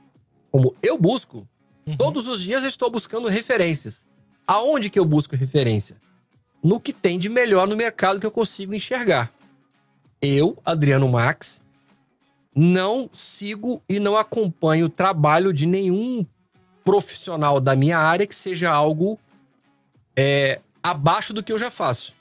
como 0.52 0.76
eu 0.84 0.98
busco. 0.98 1.48
Uhum. 1.88 1.96
Todos 1.96 2.28
os 2.28 2.42
dias 2.42 2.64
eu 2.64 2.68
estou 2.68 2.92
buscando 2.92 3.30
referências. 3.30 4.06
Aonde 4.46 4.90
que 4.90 5.00
eu 5.00 5.06
busco 5.06 5.36
referência? 5.36 5.96
No 6.62 6.80
que 6.80 6.92
tem 6.92 7.18
de 7.18 7.30
melhor 7.30 7.68
no 7.68 7.78
mercado 7.78 8.20
que 8.20 8.26
eu 8.26 8.32
consigo 8.32 8.74
enxergar. 8.74 9.32
Eu, 10.22 10.58
Adriano 10.66 11.08
Max, 11.08 11.64
não 12.56 13.10
sigo 13.14 13.82
e 13.88 14.00
não 14.00 14.18
acompanho 14.18 14.88
o 14.88 14.90
trabalho 14.90 15.54
de 15.54 15.66
nenhum 15.66 16.26
profissional 16.84 17.60
da 17.60 17.76
minha 17.76 17.98
área 17.98 18.26
que 18.26 18.36
seja 18.36 18.72
algo 18.72 19.20
é, 20.16 20.60
abaixo 20.82 21.34
do 21.34 21.44
que 21.44 21.52
eu 21.52 21.58
já 21.58 21.70
faço. 21.70 22.14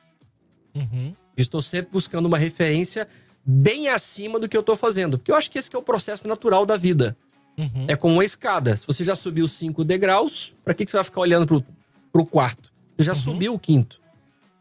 Uhum. 0.74 1.14
Estou 1.36 1.60
sempre 1.60 1.92
buscando 1.92 2.26
uma 2.26 2.38
referência 2.38 3.08
bem 3.44 3.88
acima 3.88 4.38
do 4.38 4.48
que 4.48 4.56
eu 4.56 4.60
estou 4.60 4.76
fazendo. 4.76 5.18
Porque 5.18 5.30
eu 5.30 5.36
acho 5.36 5.50
que 5.50 5.58
esse 5.58 5.70
que 5.70 5.76
é 5.76 5.78
o 5.78 5.82
processo 5.82 6.28
natural 6.28 6.66
da 6.66 6.76
vida. 6.76 7.16
Uhum. 7.56 7.86
É 7.88 7.96
como 7.96 8.14
uma 8.14 8.24
escada. 8.24 8.76
Se 8.76 8.86
você 8.86 9.02
já 9.02 9.16
subiu 9.16 9.48
cinco 9.48 9.84
degraus, 9.84 10.52
para 10.64 10.74
que, 10.74 10.84
que 10.84 10.90
você 10.90 10.96
vai 10.96 11.04
ficar 11.04 11.20
olhando 11.20 11.46
pro, 11.46 11.64
pro 12.12 12.24
quarto? 12.24 12.72
Você 12.96 13.04
já 13.04 13.12
uhum. 13.12 13.18
subiu 13.18 13.54
o 13.54 13.58
quinto. 13.58 14.00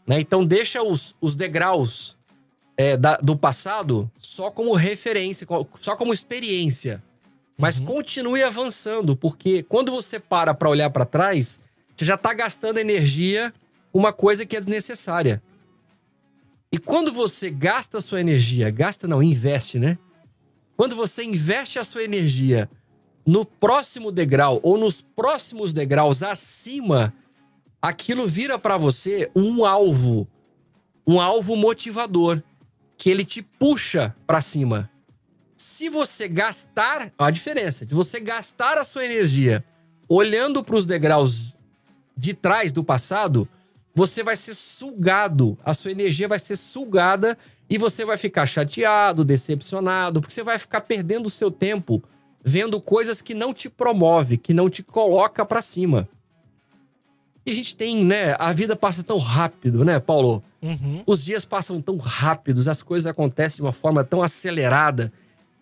Né? 0.08 0.20
Então 0.20 0.46
deixa 0.46 0.82
os, 0.82 1.16
os 1.22 1.36
degraus 1.36 2.17
é, 2.78 2.96
da, 2.96 3.18
do 3.18 3.36
passado 3.36 4.10
só 4.20 4.52
como 4.52 4.74
referência, 4.76 5.48
só 5.82 5.96
como 5.96 6.14
experiência. 6.14 7.04
Mas 7.58 7.80
uhum. 7.80 7.86
continue 7.86 8.44
avançando, 8.44 9.18
porque 9.18 9.64
quando 9.64 9.92
você 9.92 10.20
para 10.20 10.54
para 10.54 10.70
olhar 10.70 10.92
para 10.92 11.06
trás, 11.06 11.60
você 11.96 12.06
já 12.06 12.14
está 12.14 12.32
gastando 12.34 12.78
energia 12.78 13.52
uma 13.92 14.14
coisa 14.14 14.46
que 14.46 14.56
é 14.56 14.60
desnecessária. 14.60 15.42
E 16.72 16.78
quando 16.78 17.12
você 17.12 17.50
gasta 17.50 17.98
a 17.98 18.02
sua 18.02 18.22
energia, 18.22 18.70
gasta 18.70 19.08
não, 19.08 19.24
investe, 19.24 19.80
né? 19.80 19.98
Quando 20.76 20.96
você 20.96 21.24
investe 21.24 21.80
a 21.80 21.84
sua 21.84 22.04
energia 22.04 22.70
no 23.26 23.44
próximo 23.44 24.12
degrau 24.12 24.60
ou 24.62 24.78
nos 24.78 25.02
próximos 25.02 25.74
degraus 25.74 26.22
acima, 26.22 27.12
aquilo 27.82 28.28
vira 28.28 28.60
para 28.60 28.78
você 28.78 29.32
um 29.36 29.66
alvo, 29.66 30.28
um 31.06 31.20
alvo 31.20 31.56
motivador, 31.56 32.44
que 32.98 33.10
ele 33.10 33.24
te 33.24 33.42
puxa 33.42 34.16
para 34.26 34.42
cima. 34.42 34.90
Se 35.56 35.90
você 35.90 36.28
gastar, 36.28 37.12
a 37.18 37.32
diferença, 37.32 37.86
se 37.88 37.94
você 37.94 38.20
gastar 38.20 38.78
a 38.78 38.84
sua 38.84 39.06
energia 39.06 39.64
olhando 40.10 40.64
para 40.64 40.76
os 40.76 40.86
degraus 40.86 41.56
de 42.16 42.34
trás 42.34 42.72
do 42.72 42.84
passado, 42.84 43.48
você 43.94 44.24
vai 44.24 44.36
ser 44.36 44.54
sugado, 44.54 45.58
a 45.64 45.74
sua 45.74 45.92
energia 45.92 46.28
vai 46.28 46.40
ser 46.40 46.56
sugada 46.56 47.38
e 47.70 47.78
você 47.78 48.06
vai 48.06 48.18
ficar 48.18 48.46
chateado, 48.46 49.26
decepcionado, 49.26 50.22
porque 50.22 50.34
você 50.34 50.44
vai 50.44 50.58
ficar 50.58 50.82
perdendo 50.82 51.28
o 51.28 51.32
seu 51.32 51.52
tempo 51.52 52.04
vendo 52.44 52.80
coisas 52.80 53.22
que 53.22 53.34
não 53.34 53.54
te 53.54 53.70
promove, 53.70 54.38
que 54.38 54.54
não 54.54 54.70
te 54.70 54.82
coloca 54.82 55.46
para 55.46 55.62
cima. 55.62 56.08
E 57.48 57.50
a 57.50 57.54
gente 57.54 57.78
tem, 57.78 58.04
né? 58.04 58.36
A 58.38 58.52
vida 58.52 58.76
passa 58.76 59.02
tão 59.02 59.18
rápido, 59.18 59.86
né, 59.86 60.02
Paulo? 60.02 60.44
Uhum. 60.62 61.02
Os 61.08 61.24
dias 61.24 61.46
passam 61.46 61.82
tão 61.82 61.96
rápidos, 61.96 62.68
as 62.68 62.84
coisas 62.84 63.06
acontecem 63.10 63.56
de 63.56 63.62
uma 63.62 63.72
forma 63.72 64.04
tão 64.04 64.22
acelerada. 64.22 65.14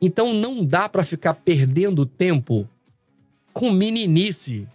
Então 0.01 0.33
não 0.33 0.65
dá 0.65 0.89
para 0.89 1.03
ficar 1.03 1.35
perdendo 1.35 2.03
tempo 2.03 2.67
com 3.53 3.69
meninice, 3.69 4.67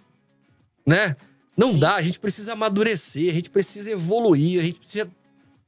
né? 0.87 1.16
Não 1.57 1.73
Sim. 1.73 1.79
dá, 1.81 1.96
a 1.96 2.03
gente 2.03 2.20
precisa 2.20 2.53
amadurecer, 2.53 3.29
a 3.29 3.35
gente 3.35 3.51
precisa 3.51 3.90
evoluir, 3.90 4.61
a 4.61 4.64
gente 4.64 4.79
precisa 4.79 5.11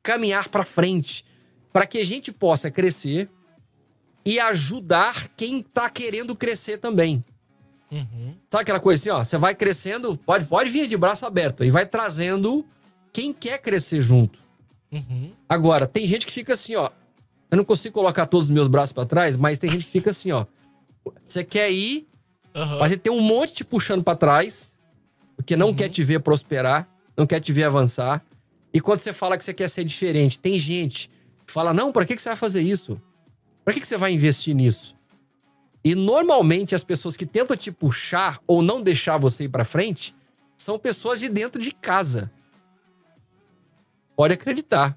caminhar 0.01 0.49
para 0.49 0.65
frente 0.65 1.25
para 1.73 1.87
que 1.87 1.99
a 1.99 2.05
gente 2.05 2.31
possa 2.31 2.71
crescer 2.71 3.29
e 4.25 4.39
ajudar 4.39 5.29
quem 5.37 5.61
tá 5.61 5.91
querendo 5.91 6.37
crescer 6.37 6.79
também. 6.79 7.25
Uhum. 7.93 8.35
Sabe 8.51 8.63
aquela 8.63 8.81
coisa 8.81 9.01
assim, 9.01 9.11
ó? 9.11 9.23
Você 9.23 9.37
vai 9.37 9.55
crescendo, 9.55 10.17
pode, 10.17 10.47
pode 10.47 10.71
vir 10.71 10.89
de 10.89 10.97
braço 10.97 11.27
aberto 11.27 11.63
e 11.63 11.71
vai 11.71 11.87
trazendo 11.87 12.67
quem 13.13 13.33
quer 13.33 13.59
crescer 13.59 14.01
junto. 14.01 14.43
Uhum. 14.91 15.33
Agora, 15.49 15.87
tem 15.87 16.07
gente 16.07 16.27
que 16.27 16.33
fica 16.33 16.55
assim, 16.55 16.75
ó. 16.75 16.91
Eu 17.51 17.57
não 17.59 17.65
consigo 17.65 17.95
colocar 17.95 18.27
todos 18.27 18.49
os 18.49 18.55
meus 18.55 18.67
braços 18.67 18.93
para 18.93 19.05
trás, 19.05 19.37
mas 19.37 19.59
tem 19.59 19.71
gente 19.71 19.85
que 19.85 19.91
fica 19.91 20.11
assim, 20.11 20.33
ó. 20.33 20.47
Você 21.23 21.45
quer 21.45 21.71
ir, 21.71 22.09
uhum. 22.55 22.79
mas 22.79 22.97
tem 22.97 23.13
um 23.13 23.21
monte 23.21 23.53
te 23.53 23.65
puxando 23.65 24.03
para 24.03 24.17
trás 24.17 24.73
porque 25.43 25.57
não 25.57 25.69
uhum. 25.69 25.75
quer 25.75 25.89
te 25.89 26.05
ver 26.05 26.21
prosperar, 26.21 26.89
não 27.17 27.27
quer 27.27 27.41
te 27.41 27.53
ver 27.53 27.65
avançar. 27.65 28.25
E 28.73 28.81
quando 28.81 29.01
você 29.01 29.13
fala 29.13 29.37
que 29.37 29.45
você 29.45 29.53
quer 29.53 29.69
ser 29.69 29.85
diferente, 29.85 30.39
tem 30.39 30.59
gente 30.59 31.11
que 31.45 31.53
fala: 31.53 31.75
não, 31.75 31.91
para 31.91 32.07
que, 32.07 32.15
que 32.15 32.23
você 32.23 32.29
vai 32.29 32.37
fazer 32.37 32.63
isso? 32.63 33.01
Para 33.65 33.75
que, 33.75 33.81
que 33.81 33.87
você 33.87 33.97
vai 33.97 34.13
investir 34.13 34.55
nisso? 34.55 34.97
E 35.85 35.95
normalmente 35.95 36.75
as 36.75 36.85
pessoas 36.85 37.17
que 37.17 37.27
tentam 37.27 37.57
te 37.57 37.73
puxar 37.73 38.41
ou 38.47 38.63
não 38.63 38.81
deixar 38.81 39.17
você 39.17 39.45
ir 39.45 39.49
para 39.49 39.65
frente 39.65 40.15
são 40.57 40.79
pessoas 40.79 41.19
de 41.19 41.29
dentro 41.29 41.61
de 41.61 41.73
casa. 41.73 42.31
Pode 44.15 44.35
acreditar. 44.35 44.97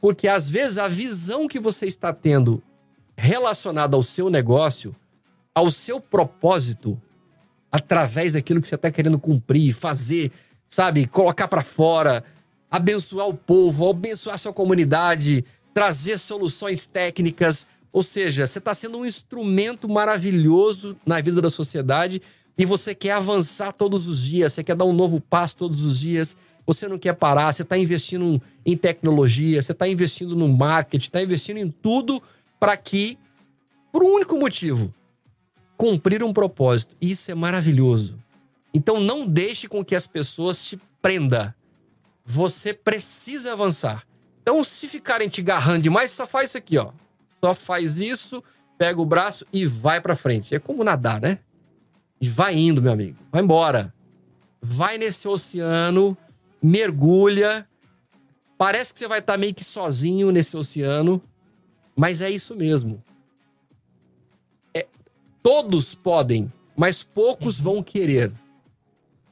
Porque 0.00 0.28
às 0.28 0.48
vezes 0.50 0.76
a 0.76 0.88
visão 0.88 1.48
que 1.48 1.58
você 1.58 1.86
está 1.86 2.12
tendo 2.12 2.62
relacionada 3.16 3.96
ao 3.96 4.02
seu 4.02 4.28
negócio, 4.28 4.94
ao 5.54 5.70
seu 5.70 6.00
propósito, 6.00 7.00
através 7.72 8.34
daquilo 8.34 8.60
que 8.60 8.68
você 8.68 8.74
está 8.74 8.90
querendo 8.90 9.18
cumprir, 9.18 9.72
fazer, 9.74 10.30
sabe, 10.68 11.06
colocar 11.06 11.48
para 11.48 11.62
fora, 11.62 12.22
abençoar 12.70 13.26
o 13.26 13.34
povo, 13.34 13.88
abençoar 13.88 14.38
sua 14.38 14.52
comunidade, 14.52 15.44
trazer 15.72 16.18
soluções 16.18 16.84
técnicas. 16.86 17.66
Ou 17.96 18.02
seja, 18.02 18.46
você 18.46 18.58
está 18.58 18.74
sendo 18.74 18.98
um 18.98 19.06
instrumento 19.06 19.88
maravilhoso 19.88 20.98
na 21.06 21.18
vida 21.18 21.40
da 21.40 21.48
sociedade 21.48 22.20
e 22.58 22.66
você 22.66 22.94
quer 22.94 23.12
avançar 23.12 23.72
todos 23.72 24.06
os 24.06 24.22
dias, 24.22 24.52
você 24.52 24.62
quer 24.62 24.76
dar 24.76 24.84
um 24.84 24.92
novo 24.92 25.18
passo 25.18 25.56
todos 25.56 25.82
os 25.82 25.98
dias, 25.98 26.36
você 26.66 26.86
não 26.86 26.98
quer 26.98 27.14
parar, 27.14 27.50
você 27.50 27.62
está 27.62 27.78
investindo 27.78 28.38
em 28.66 28.76
tecnologia, 28.76 29.62
você 29.62 29.72
está 29.72 29.88
investindo 29.88 30.36
no 30.36 30.46
marketing, 30.46 31.06
está 31.06 31.22
investindo 31.22 31.56
em 31.56 31.70
tudo 31.70 32.22
para 32.60 32.76
que, 32.76 33.16
por 33.90 34.04
um 34.04 34.12
único 34.16 34.36
motivo, 34.36 34.94
cumprir 35.74 36.22
um 36.22 36.34
propósito. 36.34 36.94
Isso 37.00 37.30
é 37.30 37.34
maravilhoso. 37.34 38.18
Então 38.74 39.00
não 39.00 39.26
deixe 39.26 39.68
com 39.68 39.82
que 39.82 39.94
as 39.94 40.06
pessoas 40.06 40.62
te 40.62 40.78
prenda. 41.00 41.56
Você 42.26 42.74
precisa 42.74 43.54
avançar. 43.54 44.06
Então, 44.42 44.62
se 44.62 44.86
ficarem 44.86 45.30
te 45.30 45.40
garrando 45.40 45.80
demais, 45.80 46.10
só 46.10 46.26
faz 46.26 46.50
isso 46.50 46.58
aqui, 46.58 46.76
ó. 46.76 46.92
Só 47.46 47.54
faz 47.54 48.00
isso, 48.00 48.42
pega 48.76 49.00
o 49.00 49.06
braço 49.06 49.46
e 49.52 49.64
vai 49.64 50.00
para 50.00 50.16
frente. 50.16 50.52
É 50.52 50.58
como 50.58 50.82
nadar, 50.82 51.20
né? 51.20 51.38
E 52.20 52.28
vai 52.28 52.56
indo, 52.56 52.82
meu 52.82 52.92
amigo. 52.92 53.16
Vai 53.30 53.40
embora. 53.40 53.94
Vai 54.60 54.98
nesse 54.98 55.28
oceano, 55.28 56.18
mergulha. 56.60 57.64
Parece 58.58 58.92
que 58.92 58.98
você 58.98 59.06
vai 59.06 59.20
estar 59.20 59.34
tá 59.34 59.38
meio 59.38 59.54
que 59.54 59.62
sozinho 59.62 60.32
nesse 60.32 60.56
oceano, 60.56 61.22
mas 61.94 62.20
é 62.20 62.28
isso 62.28 62.52
mesmo. 62.56 63.00
Todos 65.40 65.94
podem, 65.94 66.52
mas 66.76 67.04
poucos 67.04 67.60
vão 67.60 67.80
querer. 67.80 68.32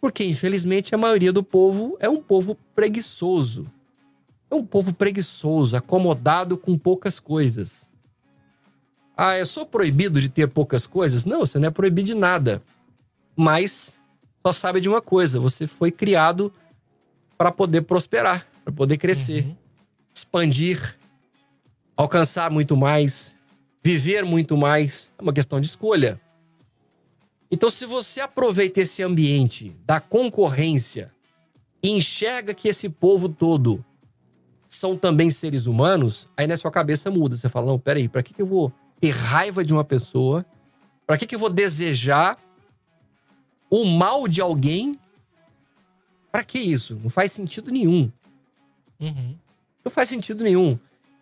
Porque, 0.00 0.24
infelizmente, 0.24 0.94
a 0.94 0.98
maioria 0.98 1.32
do 1.32 1.42
povo 1.42 1.96
é 1.98 2.08
um 2.08 2.22
povo 2.22 2.56
preguiçoso. 2.76 3.68
É 4.48 4.54
um 4.54 4.64
povo 4.64 4.94
preguiçoso, 4.94 5.76
acomodado 5.76 6.56
com 6.56 6.78
poucas 6.78 7.18
coisas. 7.18 7.92
Ah, 9.16 9.38
eu 9.38 9.46
sou 9.46 9.64
proibido 9.64 10.20
de 10.20 10.28
ter 10.28 10.48
poucas 10.48 10.86
coisas? 10.86 11.24
Não, 11.24 11.40
você 11.40 11.58
não 11.58 11.68
é 11.68 11.70
proibido 11.70 12.08
de 12.08 12.14
nada. 12.14 12.62
Mas 13.36 13.96
só 14.44 14.52
sabe 14.52 14.80
de 14.80 14.88
uma 14.88 15.00
coisa: 15.00 15.38
você 15.38 15.66
foi 15.66 15.90
criado 15.90 16.52
para 17.38 17.52
poder 17.52 17.82
prosperar, 17.82 18.46
para 18.64 18.72
poder 18.72 18.96
crescer, 18.96 19.44
uhum. 19.44 19.56
expandir, 20.14 20.98
alcançar 21.96 22.50
muito 22.50 22.76
mais, 22.76 23.36
viver 23.82 24.24
muito 24.24 24.56
mais. 24.56 25.12
É 25.18 25.22
uma 25.22 25.32
questão 25.32 25.60
de 25.60 25.66
escolha. 25.66 26.20
Então, 27.50 27.70
se 27.70 27.86
você 27.86 28.20
aproveita 28.20 28.80
esse 28.80 29.02
ambiente 29.02 29.76
da 29.86 30.00
concorrência 30.00 31.12
e 31.80 31.90
enxerga 31.90 32.52
que 32.52 32.66
esse 32.66 32.88
povo 32.88 33.28
todo 33.28 33.84
são 34.66 34.96
também 34.96 35.30
seres 35.30 35.66
humanos, 35.66 36.28
aí 36.36 36.48
na 36.48 36.56
sua 36.56 36.70
cabeça 36.70 37.10
muda. 37.10 37.36
Você 37.36 37.48
fala: 37.48 37.66
não, 37.66 37.78
peraí, 37.78 38.08
para 38.08 38.22
que, 38.24 38.34
que 38.34 38.42
eu 38.42 38.46
vou 38.46 38.72
ter 39.04 39.10
raiva 39.10 39.62
de 39.62 39.74
uma 39.74 39.84
pessoa? 39.84 40.46
Para 41.06 41.18
que, 41.18 41.26
que 41.26 41.34
eu 41.34 41.38
vou 41.38 41.50
desejar 41.50 42.38
o 43.68 43.84
mal 43.84 44.26
de 44.26 44.40
alguém? 44.40 44.94
Para 46.32 46.42
que 46.42 46.58
isso? 46.58 46.98
Não 47.02 47.10
faz 47.10 47.30
sentido 47.30 47.70
nenhum. 47.70 48.10
Uhum. 48.98 49.36
Não 49.84 49.92
faz 49.92 50.08
sentido 50.08 50.42
nenhum. 50.42 50.78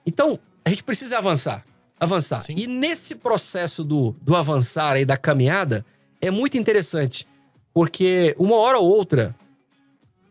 Então, 0.07 0.39
a 0.65 0.71
gente 0.71 0.85
precisa 0.85 1.19
avançar 1.19 1.65
avançar. 1.99 2.41
Sim. 2.41 2.55
E 2.57 2.67
nesse 2.67 3.15
processo 3.15 3.85
do, 3.85 4.17
do 4.21 4.35
avançar 4.35 4.95
aí, 4.95 5.05
da 5.05 5.17
caminhada, 5.17 5.87
é 6.21 6.33
muito 6.33 6.57
interessante. 6.59 7.29
Porque 7.73 8.35
uma 8.37 8.57
hora 8.57 8.77
ou 8.79 8.89
outra, 8.89 9.35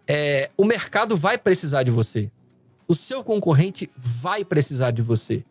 é, 0.06 0.50
o 0.58 0.66
mercado 0.66 1.16
vai 1.16 1.38
precisar 1.38 1.84
de 1.84 1.92
você. 1.92 2.30
O 2.90 2.94
seu 2.94 3.24
concorrente 3.24 3.90
vai 3.96 4.44
precisar 4.44 4.92
de 4.92 5.02
você. 5.02 5.46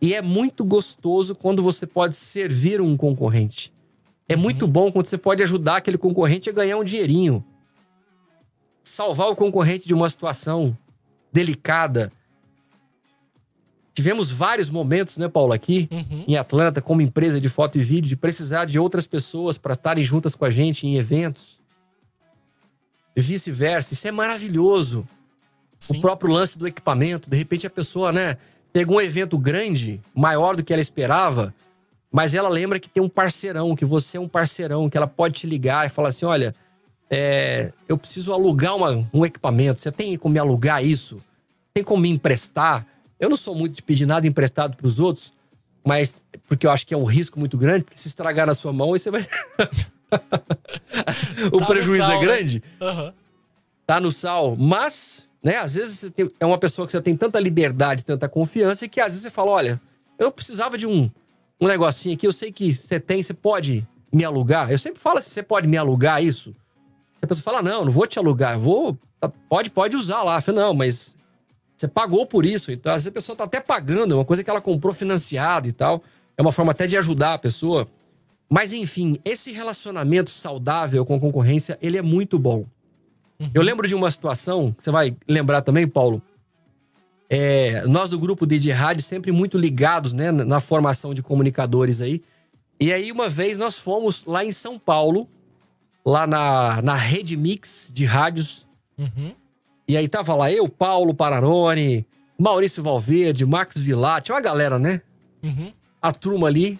E 0.00 0.14
é 0.14 0.20
muito 0.20 0.64
gostoso 0.64 1.34
quando 1.34 1.62
você 1.62 1.86
pode 1.86 2.14
servir 2.14 2.80
um 2.80 2.96
concorrente. 2.96 3.72
É 4.28 4.34
uhum. 4.34 4.42
muito 4.42 4.66
bom 4.66 4.90
quando 4.92 5.06
você 5.06 5.18
pode 5.18 5.42
ajudar 5.42 5.76
aquele 5.76 5.96
concorrente 5.98 6.50
a 6.50 6.52
ganhar 6.52 6.76
um 6.76 6.84
dinheirinho. 6.84 7.44
Salvar 8.82 9.28
o 9.28 9.36
concorrente 9.36 9.86
de 9.86 9.94
uma 9.94 10.08
situação 10.08 10.76
delicada. 11.32 12.12
Tivemos 13.94 14.30
vários 14.30 14.68
momentos, 14.68 15.16
né, 15.16 15.26
Paulo, 15.26 15.52
aqui 15.52 15.88
uhum. 15.90 16.24
em 16.28 16.36
Atlanta, 16.36 16.82
como 16.82 17.00
empresa 17.00 17.40
de 17.40 17.48
foto 17.48 17.78
e 17.78 17.82
vídeo, 17.82 18.08
de 18.08 18.16
precisar 18.16 18.66
de 18.66 18.78
outras 18.78 19.06
pessoas 19.06 19.56
para 19.56 19.72
estarem 19.72 20.04
juntas 20.04 20.34
com 20.34 20.44
a 20.44 20.50
gente 20.50 20.86
em 20.86 20.96
eventos. 20.96 21.60
E 23.16 23.20
vice-versa. 23.20 23.94
Isso 23.94 24.06
é 24.06 24.12
maravilhoso. 24.12 25.08
Sim. 25.78 25.96
O 25.96 26.00
próprio 26.02 26.30
lance 26.30 26.58
do 26.58 26.66
equipamento. 26.66 27.30
De 27.30 27.36
repente 27.36 27.66
a 27.66 27.70
pessoa, 27.70 28.12
né, 28.12 28.36
pegou 28.76 28.98
um 28.98 29.00
evento 29.00 29.38
grande, 29.38 30.02
maior 30.14 30.54
do 30.54 30.62
que 30.62 30.70
ela 30.70 30.82
esperava, 30.82 31.54
mas 32.12 32.34
ela 32.34 32.50
lembra 32.50 32.78
que 32.78 32.90
tem 32.90 33.02
um 33.02 33.08
parceirão, 33.08 33.74
que 33.74 33.86
você 33.86 34.18
é 34.18 34.20
um 34.20 34.28
parceirão, 34.28 34.90
que 34.90 34.98
ela 34.98 35.06
pode 35.06 35.32
te 35.32 35.46
ligar 35.46 35.86
e 35.86 35.88
falar 35.88 36.10
assim: 36.10 36.26
olha, 36.26 36.54
é, 37.08 37.72
eu 37.88 37.96
preciso 37.96 38.34
alugar 38.34 38.76
uma, 38.76 39.08
um 39.14 39.24
equipamento. 39.24 39.80
Você 39.80 39.90
tem 39.90 40.18
como 40.18 40.34
me 40.34 40.38
alugar 40.38 40.84
isso? 40.84 41.22
Tem 41.72 41.82
como 41.82 42.02
me 42.02 42.10
emprestar? 42.10 42.86
Eu 43.18 43.30
não 43.30 43.36
sou 43.38 43.54
muito 43.54 43.76
de 43.76 43.82
pedir 43.82 44.04
nada 44.04 44.26
emprestado 44.26 44.76
para 44.76 44.86
os 44.86 45.00
outros, 45.00 45.32
mas 45.82 46.14
porque 46.46 46.66
eu 46.66 46.70
acho 46.70 46.86
que 46.86 46.92
é 46.92 46.98
um 46.98 47.04
risco 47.04 47.40
muito 47.40 47.56
grande, 47.56 47.84
porque 47.84 47.98
se 47.98 48.08
estragar 48.08 48.46
na 48.46 48.54
sua 48.54 48.74
mão, 48.74 48.92
aí 48.92 48.98
você 48.98 49.10
vai. 49.10 49.24
o 51.50 51.60
tá 51.60 51.64
prejuízo 51.64 52.02
é 52.02 52.06
sal, 52.08 52.18
é 52.18 52.20
grande. 52.20 52.62
Né? 52.78 52.90
Uhum. 52.90 53.12
Tá 53.86 54.00
no 54.00 54.12
sal. 54.12 54.54
Mas 54.54 55.26
né? 55.46 55.58
Às 55.58 55.76
vezes 55.76 56.10
tem, 56.10 56.28
é 56.40 56.44
uma 56.44 56.58
pessoa 56.58 56.86
que 56.86 56.90
você 56.90 57.00
tem 57.00 57.16
tanta 57.16 57.38
liberdade, 57.38 58.04
tanta 58.04 58.28
confiança, 58.28 58.88
que 58.88 59.00
às 59.00 59.10
vezes 59.10 59.22
você 59.22 59.30
fala: 59.30 59.52
olha, 59.52 59.80
eu 60.18 60.32
precisava 60.32 60.76
de 60.76 60.88
um, 60.88 61.08
um 61.60 61.68
negocinho 61.68 62.16
aqui, 62.16 62.26
eu 62.26 62.32
sei 62.32 62.50
que 62.50 62.72
você 62.72 62.98
tem, 62.98 63.22
você 63.22 63.32
pode 63.32 63.86
me 64.12 64.24
alugar. 64.24 64.72
Eu 64.72 64.78
sempre 64.78 64.98
falo 65.00 65.18
assim: 65.18 65.30
você 65.30 65.44
pode 65.44 65.68
me 65.68 65.76
alugar 65.76 66.20
isso? 66.20 66.52
A 67.22 67.28
pessoa 67.28 67.44
fala: 67.44 67.62
não, 67.62 67.84
não 67.84 67.92
vou 67.92 68.08
te 68.08 68.18
alugar, 68.18 68.58
vou. 68.58 68.98
Tá, 69.20 69.28
pode, 69.48 69.70
pode 69.70 69.94
usar 69.94 70.24
lá. 70.24 70.38
Eu 70.38 70.42
falo, 70.42 70.58
não, 70.58 70.74
mas 70.74 71.14
você 71.76 71.86
pagou 71.86 72.26
por 72.26 72.44
isso. 72.44 72.72
Então, 72.72 72.90
às 72.90 73.04
vezes 73.04 73.06
a 73.06 73.12
pessoa 73.12 73.36
tá 73.36 73.44
até 73.44 73.60
pagando, 73.60 74.14
é 74.14 74.16
uma 74.16 74.24
coisa 74.24 74.42
que 74.42 74.50
ela 74.50 74.60
comprou 74.60 74.92
financiada 74.92 75.68
e 75.68 75.72
tal. 75.72 76.02
É 76.36 76.42
uma 76.42 76.50
forma 76.50 76.72
até 76.72 76.88
de 76.88 76.96
ajudar 76.96 77.34
a 77.34 77.38
pessoa. 77.38 77.86
Mas 78.50 78.72
enfim, 78.72 79.16
esse 79.24 79.52
relacionamento 79.52 80.28
saudável 80.28 81.06
com 81.06 81.14
a 81.14 81.20
concorrência, 81.20 81.78
ele 81.80 81.96
é 81.96 82.02
muito 82.02 82.36
bom. 82.36 82.66
Uhum. 83.38 83.50
Eu 83.54 83.62
lembro 83.62 83.86
de 83.86 83.94
uma 83.94 84.10
situação, 84.10 84.74
você 84.78 84.90
vai 84.90 85.16
lembrar 85.28 85.62
também, 85.62 85.86
Paulo. 85.86 86.22
É, 87.28 87.84
nós 87.86 88.10
do 88.10 88.18
grupo 88.18 88.46
de 88.46 88.70
rádio 88.70 89.02
sempre 89.02 89.32
muito 89.32 89.58
ligados 89.58 90.12
né, 90.12 90.30
na 90.30 90.60
formação 90.60 91.12
de 91.12 91.22
comunicadores 91.22 92.00
aí. 92.00 92.22
E 92.78 92.92
aí, 92.92 93.10
uma 93.10 93.28
vez, 93.28 93.56
nós 93.58 93.78
fomos 93.78 94.24
lá 94.26 94.44
em 94.44 94.52
São 94.52 94.78
Paulo, 94.78 95.28
lá 96.04 96.26
na, 96.26 96.80
na 96.82 96.94
Rede 96.94 97.36
Mix 97.36 97.90
de 97.92 98.04
rádios. 98.04 98.66
Uhum. 98.96 99.32
E 99.88 99.96
aí 99.96 100.08
tava 100.08 100.34
lá 100.34 100.50
eu, 100.50 100.68
Paulo 100.68 101.14
Pararone, 101.14 102.06
Maurício 102.38 102.82
Valverde, 102.82 103.46
Marcos 103.46 103.80
Vilati, 103.80 104.30
uma 104.30 104.40
galera, 104.40 104.78
né? 104.78 105.00
Uhum. 105.42 105.72
A 106.00 106.12
turma 106.12 106.48
ali. 106.48 106.78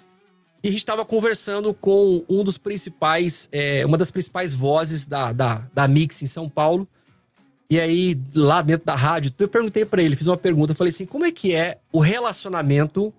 E 0.67 0.69
a 0.69 0.73
gente 0.73 0.81
estava 0.81 1.05
conversando 1.05 1.73
com 1.73 2.25
um 2.29 2.43
dos 2.43 2.59
principais, 2.59 3.49
é, 3.53 3.87
uma 3.87 3.97
das 3.97 4.11
principais 4.11 4.53
vozes 4.53 5.07
da, 5.07 5.33
da, 5.33 5.65
da 5.73 5.87
Mix 5.87 6.23
em 6.23 6.27
São 6.27 6.49
Paulo. 6.49 6.89
E 7.71 7.79
aí, 7.79 8.21
lá 8.35 8.63
dentro 8.63 8.85
da 8.85 8.97
rádio, 8.97 9.33
eu 9.39 9.47
perguntei 9.47 9.85
para 9.85 10.03
ele, 10.03 10.17
fiz 10.17 10.27
uma 10.27 10.37
pergunta, 10.37 10.73
eu 10.73 10.77
falei 10.77 10.93
assim, 10.93 11.07
como 11.07 11.25
é 11.25 11.31
que 11.31 11.55
é 11.55 11.79
o 11.93 12.01
relacionamento 12.01 13.15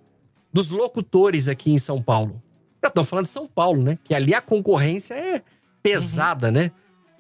dos 0.52 0.68
locutores 0.68 1.48
aqui 1.48 1.72
em 1.72 1.78
São 1.78 2.02
Paulo? 2.02 2.44
Estão 2.84 3.06
falando 3.06 3.28
de 3.28 3.32
São 3.32 3.48
Paulo, 3.48 3.82
né? 3.82 3.98
Que 4.04 4.14
ali 4.14 4.34
a 4.34 4.42
concorrência 4.42 5.14
é 5.14 5.42
pesada, 5.82 6.48
uhum. 6.48 6.54
né? 6.54 6.72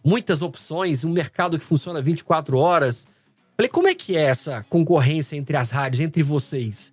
Muitas 0.03 0.41
opções, 0.41 1.05
um 1.05 1.13
mercado 1.13 1.57
que 1.57 1.63
funciona 1.63 2.01
24 2.01 2.57
horas. 2.57 3.07
Falei, 3.55 3.69
como 3.69 3.87
é 3.87 3.95
que 3.95 4.17
é 4.17 4.23
essa 4.23 4.61
concorrência 4.69 5.37
entre 5.37 5.55
as 5.55 5.71
rádios, 5.71 6.01
entre 6.01 6.21
vocês? 6.21 6.91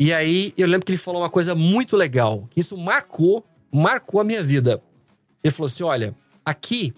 E 0.00 0.14
aí 0.14 0.54
eu 0.56 0.66
lembro 0.66 0.86
que 0.86 0.92
ele 0.92 0.98
falou 0.98 1.20
uma 1.20 1.28
coisa 1.28 1.54
muito 1.54 1.94
legal, 1.94 2.48
que 2.50 2.60
isso 2.60 2.74
marcou, 2.74 3.44
marcou 3.70 4.18
a 4.18 4.24
minha 4.24 4.42
vida. 4.42 4.82
Ele 5.44 5.52
falou 5.52 5.66
assim: 5.66 5.82
olha, 5.82 6.16
aqui 6.42 6.94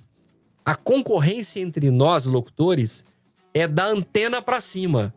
a 0.64 0.76
concorrência 0.76 1.58
entre 1.58 1.90
nós, 1.90 2.26
locutores, 2.26 3.04
é 3.52 3.66
da 3.66 3.86
antena 3.86 4.40
para 4.40 4.60
cima. 4.60 5.12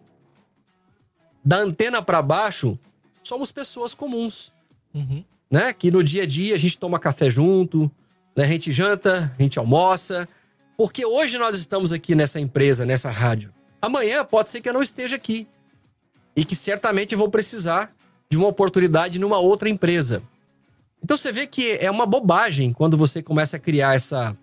Da 1.44 1.58
antena 1.58 2.02
para 2.02 2.24
baixo, 2.24 2.76
somos 3.22 3.52
pessoas 3.52 3.94
comuns. 3.94 4.52
Uhum. 4.92 5.24
Né? 5.52 5.72
Que 5.72 5.92
no 5.92 6.04
dia 6.04 6.24
a 6.24 6.26
dia 6.26 6.56
a 6.56 6.58
gente 6.58 6.80
toma 6.80 6.98
café 6.98 7.30
junto, 7.30 7.92
né? 8.36 8.46
a 8.46 8.48
gente 8.48 8.72
janta, 8.72 9.32
a 9.38 9.42
gente 9.44 9.60
almoça. 9.60 10.28
Porque 10.76 11.06
hoje 11.06 11.38
nós 11.38 11.56
estamos 11.56 11.94
aqui 11.94 12.16
nessa 12.16 12.40
empresa, 12.40 12.84
nessa 12.84 13.12
rádio. 13.12 13.54
Amanhã 13.80 14.26
pode 14.26 14.50
ser 14.50 14.60
que 14.60 14.68
eu 14.68 14.74
não 14.74 14.82
esteja 14.82 15.18
aqui 15.18 15.48
e 16.36 16.44
que 16.44 16.56
certamente 16.56 17.16
vou 17.16 17.30
precisar 17.30 17.96
de 18.30 18.38
uma 18.38 18.48
oportunidade 18.48 19.20
numa 19.20 19.38
outra 19.38 19.70
empresa. 19.70 20.22
Então 21.04 21.16
você 21.16 21.32
vê 21.32 21.48
que 21.48 21.78
é 21.80 21.90
uma 21.90 22.06
bobagem 22.06 22.74
quando 22.74 22.98
você 22.98 23.22
começa 23.22 23.58
a 23.58 23.60
criar 23.60 23.96
essa, 23.96 24.36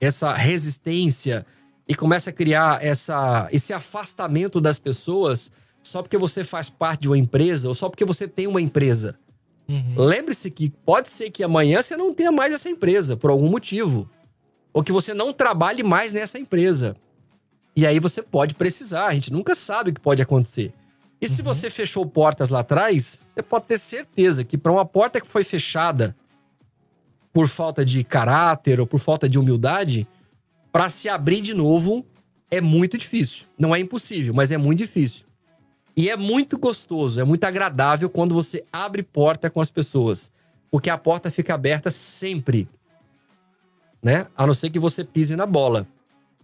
essa 0.00 0.32
resistência 0.34 1.46
e 1.86 1.94
começa 1.94 2.30
a 2.30 2.32
criar 2.32 2.84
essa, 2.84 3.48
esse 3.52 3.72
afastamento 3.72 4.60
das 4.60 4.78
pessoas 4.78 5.50
só 5.82 6.02
porque 6.02 6.18
você 6.18 6.42
faz 6.42 6.70
parte 6.70 7.02
de 7.02 7.08
uma 7.08 7.18
empresa 7.18 7.68
ou 7.68 7.74
só 7.74 7.88
porque 7.88 8.04
você 8.04 8.26
tem 8.26 8.46
uma 8.46 8.60
empresa. 8.60 9.18
Uhum. 9.68 9.94
Lembre-se 9.96 10.50
que 10.50 10.70
pode 10.70 11.08
ser 11.08 11.30
que 11.30 11.42
amanhã 11.42 11.80
você 11.80 11.96
não 11.96 12.12
tenha 12.12 12.32
mais 12.32 12.52
essa 12.52 12.68
empresa 12.68 13.16
por 13.16 13.30
algum 13.30 13.48
motivo. 13.48 14.08
Ou 14.72 14.82
que 14.82 14.92
você 14.92 15.14
não 15.14 15.32
trabalhe 15.32 15.82
mais 15.82 16.12
nessa 16.12 16.38
empresa. 16.38 16.96
E 17.76 17.86
aí 17.86 18.00
você 18.00 18.22
pode 18.22 18.54
precisar, 18.54 19.06
a 19.06 19.14
gente 19.14 19.32
nunca 19.32 19.54
sabe 19.54 19.90
o 19.90 19.94
que 19.94 20.00
pode 20.00 20.22
acontecer. 20.22 20.72
E 21.24 21.28
se 21.28 21.40
uhum. 21.40 21.46
você 21.46 21.70
fechou 21.70 22.04
portas 22.04 22.50
lá 22.50 22.60
atrás, 22.60 23.22
você 23.34 23.42
pode 23.42 23.64
ter 23.64 23.78
certeza 23.78 24.44
que 24.44 24.58
para 24.58 24.70
uma 24.70 24.84
porta 24.84 25.20
que 25.20 25.26
foi 25.26 25.42
fechada 25.42 26.14
por 27.32 27.48
falta 27.48 27.82
de 27.82 28.04
caráter 28.04 28.78
ou 28.78 28.86
por 28.86 29.00
falta 29.00 29.26
de 29.26 29.38
humildade, 29.38 30.06
para 30.70 30.90
se 30.90 31.08
abrir 31.08 31.40
de 31.40 31.54
novo 31.54 32.04
é 32.50 32.60
muito 32.60 32.98
difícil. 32.98 33.46
Não 33.58 33.74
é 33.74 33.80
impossível, 33.80 34.34
mas 34.34 34.52
é 34.52 34.58
muito 34.58 34.80
difícil. 34.80 35.24
E 35.96 36.10
é 36.10 36.16
muito 36.16 36.58
gostoso, 36.58 37.18
é 37.18 37.24
muito 37.24 37.44
agradável 37.44 38.10
quando 38.10 38.34
você 38.34 38.62
abre 38.70 39.02
porta 39.02 39.48
com 39.48 39.62
as 39.62 39.70
pessoas, 39.70 40.30
porque 40.70 40.90
a 40.90 40.98
porta 40.98 41.30
fica 41.30 41.54
aberta 41.54 41.90
sempre, 41.90 42.68
né? 44.02 44.26
A 44.36 44.46
não 44.46 44.52
ser 44.52 44.68
que 44.68 44.78
você 44.78 45.04
pise 45.04 45.34
na 45.36 45.46
bola. 45.46 45.86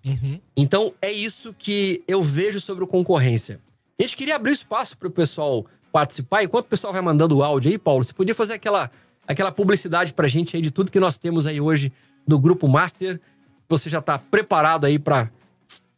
Uhum. 0.05 0.41
Então 0.57 0.95
é 1.03 1.12
isso 1.12 1.53
que 1.53 2.03
eu 2.09 2.22
vejo 2.22 2.61
sobre 2.61 2.83
o 2.83 2.87
concorrência. 2.87 3.61
A 4.01 4.03
gente 4.03 4.16
queria 4.16 4.36
abrir 4.36 4.53
espaço 4.53 4.96
para 4.96 5.09
o 5.09 5.11
pessoal 5.11 5.66
participar. 5.92 6.42
Enquanto 6.42 6.64
o 6.64 6.68
pessoal 6.70 6.90
vai 6.90 7.03
mandando 7.03 7.36
o 7.36 7.42
áudio 7.42 7.70
aí, 7.70 7.76
Paulo, 7.76 8.03
você 8.03 8.14
podia 8.14 8.34
fazer 8.34 8.55
aquela, 8.55 8.90
aquela 9.28 9.53
publicidade 9.53 10.14
para 10.14 10.24
a 10.24 10.28
gente 10.28 10.57
aí 10.57 10.62
de 10.62 10.70
tudo 10.70 10.90
que 10.90 10.98
nós 10.98 11.18
temos 11.18 11.44
aí 11.44 11.61
hoje 11.61 11.92
do 12.26 12.38
Grupo 12.38 12.66
Master. 12.66 13.20
Você 13.68 13.90
já 13.90 13.98
está 13.98 14.18
preparado 14.18 14.86
aí 14.86 14.98
para 14.98 15.30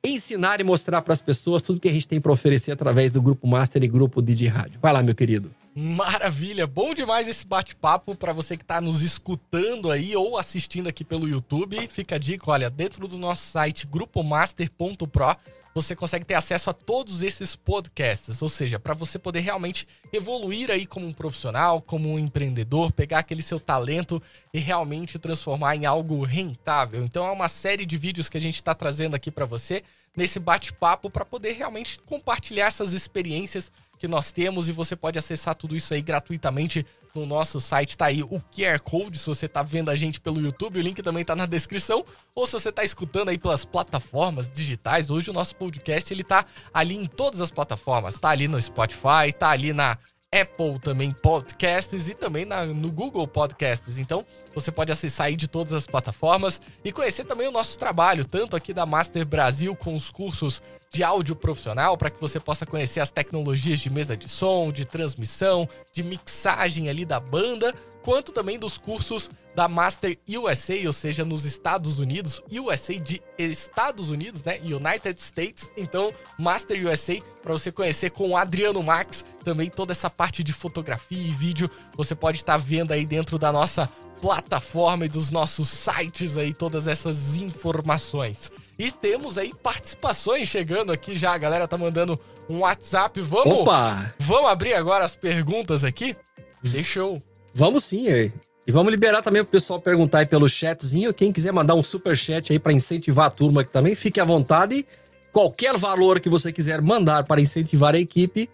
ensinar 0.03 0.61
e 0.61 0.65
mostrar 0.65 1.01
para 1.03 1.13
as 1.13 1.23
pessoas 1.23 1.63
tudo 1.63 1.81
que 1.81 1.89
a 1.89 1.93
gente 1.93 2.09
tem 2.09 2.21
para 2.21 2.33
oferecer 2.33 2.73
através 2.73 3.13
do 3.13 3.23
Grupo 3.23 3.47
Master 3.47 3.85
e 3.85 3.87
Grupo 3.87 4.21
DJ 4.21 4.49
Rádio. 4.49 4.81
Vai 4.83 4.93
lá, 4.93 5.01
meu 5.01 5.15
querido. 5.15 5.55
Maravilha, 5.73 6.67
bom 6.67 6.95
demais 6.95 7.29
esse 7.29 7.47
bate-papo 7.47 8.17
para 8.17 8.33
você 8.33 8.57
que 8.57 8.65
está 8.65 8.81
nos 8.81 9.03
escutando 9.03 9.93
aí 9.93 10.17
ou 10.17 10.37
assistindo 10.37 10.89
aqui 10.89 11.05
pelo 11.05 11.29
YouTube. 11.29 11.87
Fica 11.87 12.17
a 12.17 12.19
dica, 12.19 12.51
olha, 12.51 12.69
dentro 12.69 13.07
do 13.07 13.17
nosso 13.17 13.47
site 13.47 13.87
grupomaster.pro 13.87 15.37
você 15.75 15.97
consegue 15.97 16.25
ter 16.25 16.35
acesso 16.35 16.71
a 16.71 16.73
todos 16.73 17.23
esses 17.23 17.57
podcasts, 17.57 18.43
ou 18.43 18.49
seja, 18.49 18.79
para 18.79 18.95
você 18.95 19.19
poder 19.19 19.41
realmente 19.41 19.87
evoluir 20.13 20.71
aí 20.71 20.87
como 20.87 21.07
um 21.07 21.13
profissional, 21.13 21.81
como 21.81 22.13
um 22.13 22.19
empreendedor, 22.19 22.93
pegar 22.93 23.21
aquele 23.21 23.43
seu 23.43 23.59
talento 23.59 24.23
e 24.53 24.59
realmente 24.59 25.19
transformar 25.19 25.77
em 25.77 25.87
algo 25.87 26.23
rentável. 26.25 27.05
Então 27.05 27.27
é 27.27 27.31
uma 27.31 27.49
série 27.49 27.87
de 27.87 27.97
vídeos 27.97 28.29
que 28.29 28.37
a 28.37 28.41
gente 28.41 28.57
está 28.57 28.75
trazendo 28.75 29.15
aqui 29.15 29.31
para 29.31 29.47
você 29.47 29.83
nesse 30.17 30.39
bate-papo 30.39 31.09
para 31.09 31.25
poder 31.25 31.53
realmente 31.53 31.99
compartilhar 32.01 32.67
essas 32.67 32.93
experiências 32.93 33.73
que 33.99 34.09
nós 34.09 34.33
temos 34.33 34.69
e 34.69 34.73
você 34.73 34.97
pode 34.97 35.19
acessar 35.19 35.55
tudo 35.55 35.77
isso 35.77 35.95
aí 35.95 36.03
gratuitamente 36.03 36.85
no 37.15 37.27
nosso 37.27 37.61
site. 37.61 37.97
Tá 37.97 38.07
aí 38.07 38.23
o 38.23 38.41
QR 38.51 38.81
Code, 38.83 39.19
se 39.19 39.27
você 39.27 39.49
tá 39.49 39.63
vendo 39.63 39.91
a 39.91 39.97
gente 39.97 40.21
pelo 40.21 40.41
YouTube, 40.41 40.79
o 40.79 40.83
link 40.83 41.03
também 41.03 41.25
tá 41.25 41.37
na 41.37 41.47
descrição, 41.47 42.05
ou 42.35 42.47
se 42.47 42.53
você 42.53 42.73
tá 42.73 42.85
escutando 42.85 43.29
aí 43.29 43.39
pelas 43.39 43.65
plataformas 43.65 44.51
digitais. 44.51 45.11
Hoje 45.11 45.31
o 45.31 45.33
nosso 45.33 45.55
podcast 45.57 46.13
ele 46.13 46.25
tá 46.25 46.45
ali 46.73 46.97
em 46.97 47.05
todas 47.05 47.41
as 47.41 47.51
plataformas, 47.51 48.19
tá 48.19 48.31
ali 48.31 48.49
no 48.49 48.61
Spotify, 48.61 49.33
tá 49.39 49.51
ali 49.51 49.73
na 49.73 49.99
Apple 50.33 50.79
também 50.79 51.13
Podcasts 51.13 52.09
e 52.09 52.15
também 52.15 52.47
na, 52.47 52.65
no 52.65 52.91
Google 52.91 53.27
Podcasts. 53.29 53.99
Então, 53.99 54.25
você 54.55 54.73
pode 54.73 54.91
acessar 54.91 55.27
aí 55.27 55.37
de 55.37 55.47
todas 55.47 55.75
as 55.75 55.87
plataformas 55.87 56.61
e 56.83 56.91
conhecer 56.91 57.25
também 57.25 57.47
o 57.47 57.53
nosso 57.53 57.79
trabalho, 57.79 58.25
tanto 58.25 58.57
aqui 58.57 58.73
da 58.73 58.87
Master 58.87 59.27
Brasil 59.27 59.77
com 59.77 59.95
os 59.95 60.11
cursos 60.11 60.63
de 60.91 61.05
áudio 61.05 61.37
profissional, 61.37 61.97
para 61.97 62.11
que 62.11 62.21
você 62.21 62.41
possa 62.41 62.67
conhecer 62.67 63.01
as 63.01 63.11
tecnologias 63.11 63.81
de 63.81 63.91
mesa 63.91 64.17
de 64.17 64.29
som, 64.31 64.73
de 64.73 64.85
transmissão, 64.85 65.69
de 65.93 66.03
mixagem 66.03 66.89
ali 66.89 67.05
da 67.05 67.21
banda, 67.21 67.75
quanto 68.03 68.33
também 68.33 68.59
dos 68.59 68.79
cursos 68.79 69.31
da 69.55 69.69
Master 69.69 70.19
USA, 70.29 70.75
ou 70.87 70.93
seja, 70.93 71.25
nos 71.25 71.45
Estados 71.45 71.99
Unidos, 71.99 72.43
USA 72.51 72.99
de 72.99 73.23
Estados 73.39 74.11
Unidos, 74.11 74.45
né? 74.45 74.59
United 74.63 75.21
States. 75.21 75.71
Então, 75.77 76.13
Master 76.39 76.87
USA 76.87 77.21
para 77.43 77.53
você 77.53 77.73
conhecer 77.73 78.11
com 78.11 78.31
o 78.31 78.37
Adriano 78.37 78.83
Max, 78.83 79.25
também 79.45 79.69
toda 79.69 79.93
essa 79.93 80.09
parte 80.09 80.43
de 80.43 80.53
fotografia 80.53 81.19
e 81.19 81.33
vídeo, 81.33 81.71
você 81.97 82.15
pode 82.15 82.39
estar 82.39 82.53
tá 82.53 82.65
vendo 82.65 82.93
aí 82.93 83.05
dentro 83.05 83.39
da 83.39 83.53
nossa 83.53 83.89
plataforma 84.21 85.05
e 85.05 85.09
dos 85.09 85.33
nossos 85.33 85.69
sites 85.69 86.37
aí 86.37 86.55
todas 86.55 86.87
essas 86.87 87.37
informações. 87.37 88.53
E 88.79 88.91
temos 88.91 89.37
aí 89.37 89.53
participações 89.53 90.49
chegando 90.49 90.93
aqui 90.93 91.17
já, 91.17 91.33
a 91.33 91.39
galera 91.39 91.67
tá 91.67 91.77
mandando 91.77 92.19
um 92.49 92.61
WhatsApp. 92.61 93.21
Vamos 93.21 93.53
Opa! 93.53 94.15
Vamos 94.21 94.51
abrir 94.51 94.75
agora 94.75 95.05
as 95.05 95.17
perguntas 95.17 95.85
aqui? 95.85 96.17
Deixa 96.63 97.01
eu 97.01 97.21
Vamos 97.55 97.85
sim, 97.85 98.09
aí. 98.09 98.33
E 98.67 98.71
vamos 98.71 98.93
liberar 98.93 99.23
também 99.23 99.43
pro 99.43 99.51
pessoal 99.51 99.81
perguntar 99.81 100.21
aí 100.21 100.27
pelo 100.27 100.49
chatzinho. 100.49 101.13
Quem 101.13 101.33
quiser 101.33 101.53
mandar 101.53 101.75
um 101.75 101.83
super 101.83 102.17
chat 102.17 102.53
aí 102.53 102.59
para 102.59 102.73
incentivar 102.73 103.27
a 103.27 103.31
turma 103.31 103.63
aqui 103.63 103.73
também, 103.73 103.95
fique 103.95 104.21
à 104.21 104.25
vontade. 104.25 104.87
Qualquer 105.33 105.77
valor 105.77 106.21
que 106.21 106.29
você 106.29 106.53
quiser 106.53 106.81
mandar 106.81 107.25
para 107.25 107.41
incentivar 107.41 107.95
a 107.95 107.99
equipe, 107.99 108.49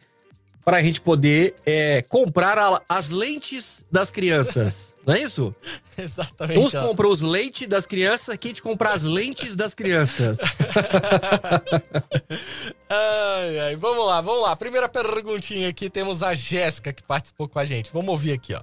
para 0.64 0.78
a 0.78 0.82
gente 0.82 1.00
poder 1.00 1.56
é, 1.66 2.02
comprar 2.02 2.56
a, 2.56 2.80
as 2.88 3.10
lentes 3.10 3.84
das 3.90 4.10
crianças. 4.10 4.94
Não 5.04 5.14
é 5.14 5.20
isso? 5.20 5.54
Exatamente. 5.96 6.60
Uns 6.60 6.72
compram 6.72 7.10
os 7.10 7.20
leites 7.20 7.66
das 7.66 7.84
crianças, 7.84 8.30
aqui 8.30 8.48
a 8.48 8.50
gente 8.50 8.62
compra 8.62 8.92
as 8.92 9.02
lentes 9.02 9.56
das 9.56 9.74
crianças. 9.74 10.38
ai, 12.88 13.60
ai, 13.60 13.76
vamos 13.76 14.06
lá, 14.06 14.20
vamos 14.20 14.42
lá. 14.42 14.56
Primeira 14.56 14.88
perguntinha 14.88 15.68
aqui, 15.68 15.90
temos 15.90 16.22
a 16.22 16.34
Jéssica 16.34 16.92
que 16.92 17.02
participou 17.02 17.48
com 17.48 17.58
a 17.58 17.64
gente. 17.64 17.90
Vamos 17.92 18.10
ouvir 18.10 18.32
aqui, 18.32 18.54
ó. 18.54 18.62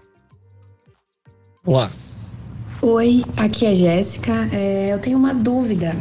Vamos 1.66 1.82
lá. 1.82 1.91
Oi, 2.80 3.24
aqui 3.36 3.66
é 3.66 3.74
Jéssica. 3.74 4.47
É, 4.53 4.93
eu 4.93 4.99
tenho 4.99 5.18
uma 5.18 5.34
dúvida. 5.34 5.95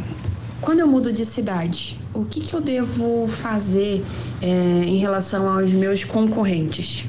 Quando 0.61 0.79
eu 0.79 0.87
mudo 0.87 1.11
de 1.11 1.25
cidade, 1.25 1.99
o 2.13 2.23
que, 2.23 2.39
que 2.41 2.53
eu 2.53 2.61
devo 2.61 3.27
fazer 3.27 4.05
é, 4.43 4.45
em 4.45 4.97
relação 4.97 5.51
aos 5.51 5.71
meus 5.71 6.03
concorrentes? 6.03 7.05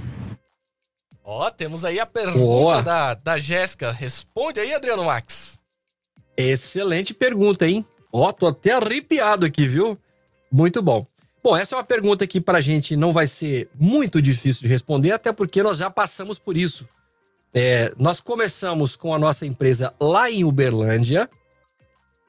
Ó, 1.22 1.46
oh, 1.46 1.50
temos 1.50 1.84
aí 1.84 2.00
a 2.00 2.06
pergunta 2.06 2.38
Boa. 2.38 2.82
da, 2.82 3.14
da 3.14 3.38
Jéssica. 3.38 3.92
Responde 3.92 4.58
aí, 4.58 4.72
Adriano 4.72 5.04
Max. 5.04 5.58
Excelente 6.34 7.12
pergunta, 7.12 7.66
hein? 7.66 7.84
Ó, 8.10 8.26
oh, 8.26 8.32
tô 8.32 8.46
até 8.46 8.72
arrepiado 8.72 9.44
aqui, 9.44 9.68
viu? 9.68 9.98
Muito 10.50 10.80
bom. 10.80 11.06
Bom, 11.44 11.54
essa 11.54 11.74
é 11.74 11.78
uma 11.78 11.84
pergunta 11.84 12.26
que 12.26 12.40
pra 12.40 12.60
gente 12.62 12.96
não 12.96 13.12
vai 13.12 13.26
ser 13.26 13.68
muito 13.78 14.22
difícil 14.22 14.62
de 14.62 14.68
responder, 14.68 15.12
até 15.12 15.30
porque 15.30 15.62
nós 15.62 15.78
já 15.78 15.90
passamos 15.90 16.38
por 16.38 16.56
isso. 16.56 16.88
É, 17.58 17.90
nós 17.96 18.20
começamos 18.20 18.96
com 18.96 19.14
a 19.14 19.18
nossa 19.18 19.46
empresa 19.46 19.94
lá 19.98 20.30
em 20.30 20.44
Uberlândia. 20.44 21.26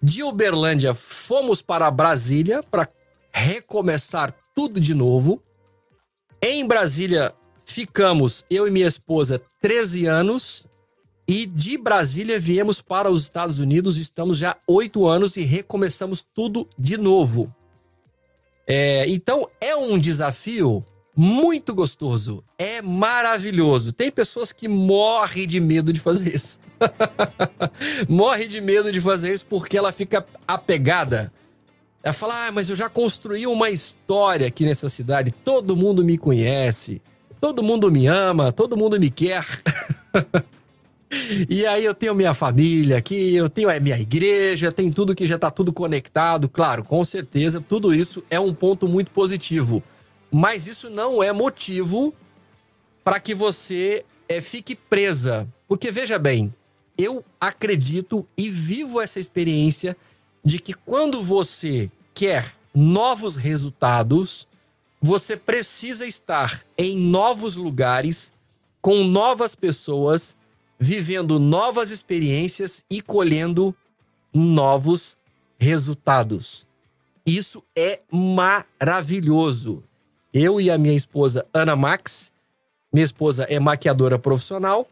De 0.02 0.24
Uberlândia, 0.24 0.94
fomos 0.94 1.62
para 1.62 1.92
Brasília 1.92 2.64
para 2.64 2.88
recomeçar 3.30 4.34
tudo 4.56 4.80
de 4.80 4.94
novo. 4.94 5.44
Em 6.42 6.66
Brasília, 6.66 7.34
ficamos, 7.66 8.46
eu 8.50 8.70
e 8.70 8.72
minha 8.72 8.88
esposa, 8.88 9.42
13 9.60 10.06
anos. 10.06 10.66
E 11.28 11.46
de 11.46 11.78
Brasília 11.78 12.40
viemos 12.40 12.82
para 12.82 13.12
os 13.12 13.24
Estados 13.24 13.60
Unidos, 13.60 13.98
estamos 13.98 14.38
já 14.38 14.56
oito 14.66 15.06
anos 15.06 15.36
e 15.36 15.42
recomeçamos 15.42 16.24
tudo 16.34 16.66
de 16.80 16.96
novo. 16.96 17.54
É, 18.66 19.06
então 19.10 19.46
é 19.60 19.76
um 19.76 20.00
desafio 20.00 20.86
muito 21.18 21.74
gostoso. 21.74 22.44
É 22.60 22.80
maravilhoso. 22.80 23.92
Tem 23.92 24.12
pessoas 24.12 24.54
que 24.54 24.68
morrem 24.68 25.48
de 25.48 25.60
medo 25.60 25.92
de 25.92 26.00
fazer 26.00 26.36
isso. 26.36 26.60
Morre 28.08 28.46
de 28.46 28.62
medo 28.62 28.92
de 28.92 29.02
fazer 29.02 29.34
isso 29.34 29.48
porque 29.48 29.76
ela 29.76 29.92
fica 29.92 30.24
apegada. 30.48 31.34
Ela 32.04 32.14
fala: 32.14 32.48
ah, 32.48 32.52
mas 32.52 32.70
eu 32.70 32.76
já 32.76 32.88
construí 32.88 33.48
uma 33.48 33.72
história 33.72 34.46
aqui 34.46 34.64
nessa 34.64 34.90
cidade. 34.90 35.32
Todo 35.32 35.76
mundo 35.76 36.04
me 36.04 36.20
conhece. 36.20 37.02
Todo 37.42 37.64
mundo 37.64 37.92
me 37.92 38.06
ama. 38.06 38.52
Todo 38.52 38.78
mundo 38.78 39.00
me 39.00 39.10
quer. 39.10 39.44
e 41.50 41.66
aí 41.66 41.84
eu 41.84 41.96
tenho 41.96 42.14
minha 42.14 42.36
família 42.36 42.98
aqui, 42.98 43.36
eu 43.36 43.50
tenho 43.50 43.72
a 43.72 43.80
minha 43.80 44.00
igreja, 44.00 44.72
tem 44.72 44.92
tudo 44.92 45.16
que 45.16 45.26
já 45.26 45.36
está 45.36 45.50
tudo 45.50 45.74
conectado. 45.74 46.48
Claro, 46.48 46.84
com 46.84 47.04
certeza, 47.04 47.60
tudo 47.60 47.92
isso 47.92 48.24
é 48.30 48.40
um 48.40 48.54
ponto 48.54 48.88
muito 48.88 49.10
positivo. 49.10 49.82
Mas 50.32 50.68
isso 50.68 50.90
não 50.90 51.22
é 51.24 51.32
motivo 51.32 52.14
para 53.04 53.20
que 53.20 53.34
você 53.34 54.06
é, 54.28 54.42
fique 54.42 54.76
presa. 54.76 55.48
Porque 55.68 55.92
veja 55.92 56.20
bem, 56.20 56.54
eu 56.98 57.24
acredito 57.40 58.26
e 58.38 58.50
vivo 58.50 59.00
essa 59.00 59.20
experiência 59.20 59.96
de 60.44 60.60
que 60.60 60.74
quando 60.74 61.22
você 61.22 61.92
quer 62.14 62.56
novos 62.74 63.36
resultados, 63.36 64.48
você 65.02 65.38
precisa 65.38 66.06
estar 66.06 66.64
em 66.78 66.98
novos 66.98 67.56
lugares, 67.56 68.32
com 68.82 69.04
novas 69.04 69.56
pessoas, 69.56 70.36
vivendo 70.80 71.40
novas 71.40 71.92
experiências 71.92 72.84
e 72.90 73.02
colhendo 73.02 73.76
novos 74.34 75.16
resultados. 75.60 76.66
Isso 77.26 77.64
é 77.76 78.02
maravilhoso. 78.12 79.84
Eu 80.40 80.62
e 80.62 80.70
a 80.70 80.78
minha 80.78 80.94
esposa 80.94 81.48
Ana 81.52 81.76
Max, 81.76 82.32
minha 82.94 83.04
esposa 83.04 83.46
é 83.46 83.60
maquiadora 83.60 84.20
profissional, 84.20 84.88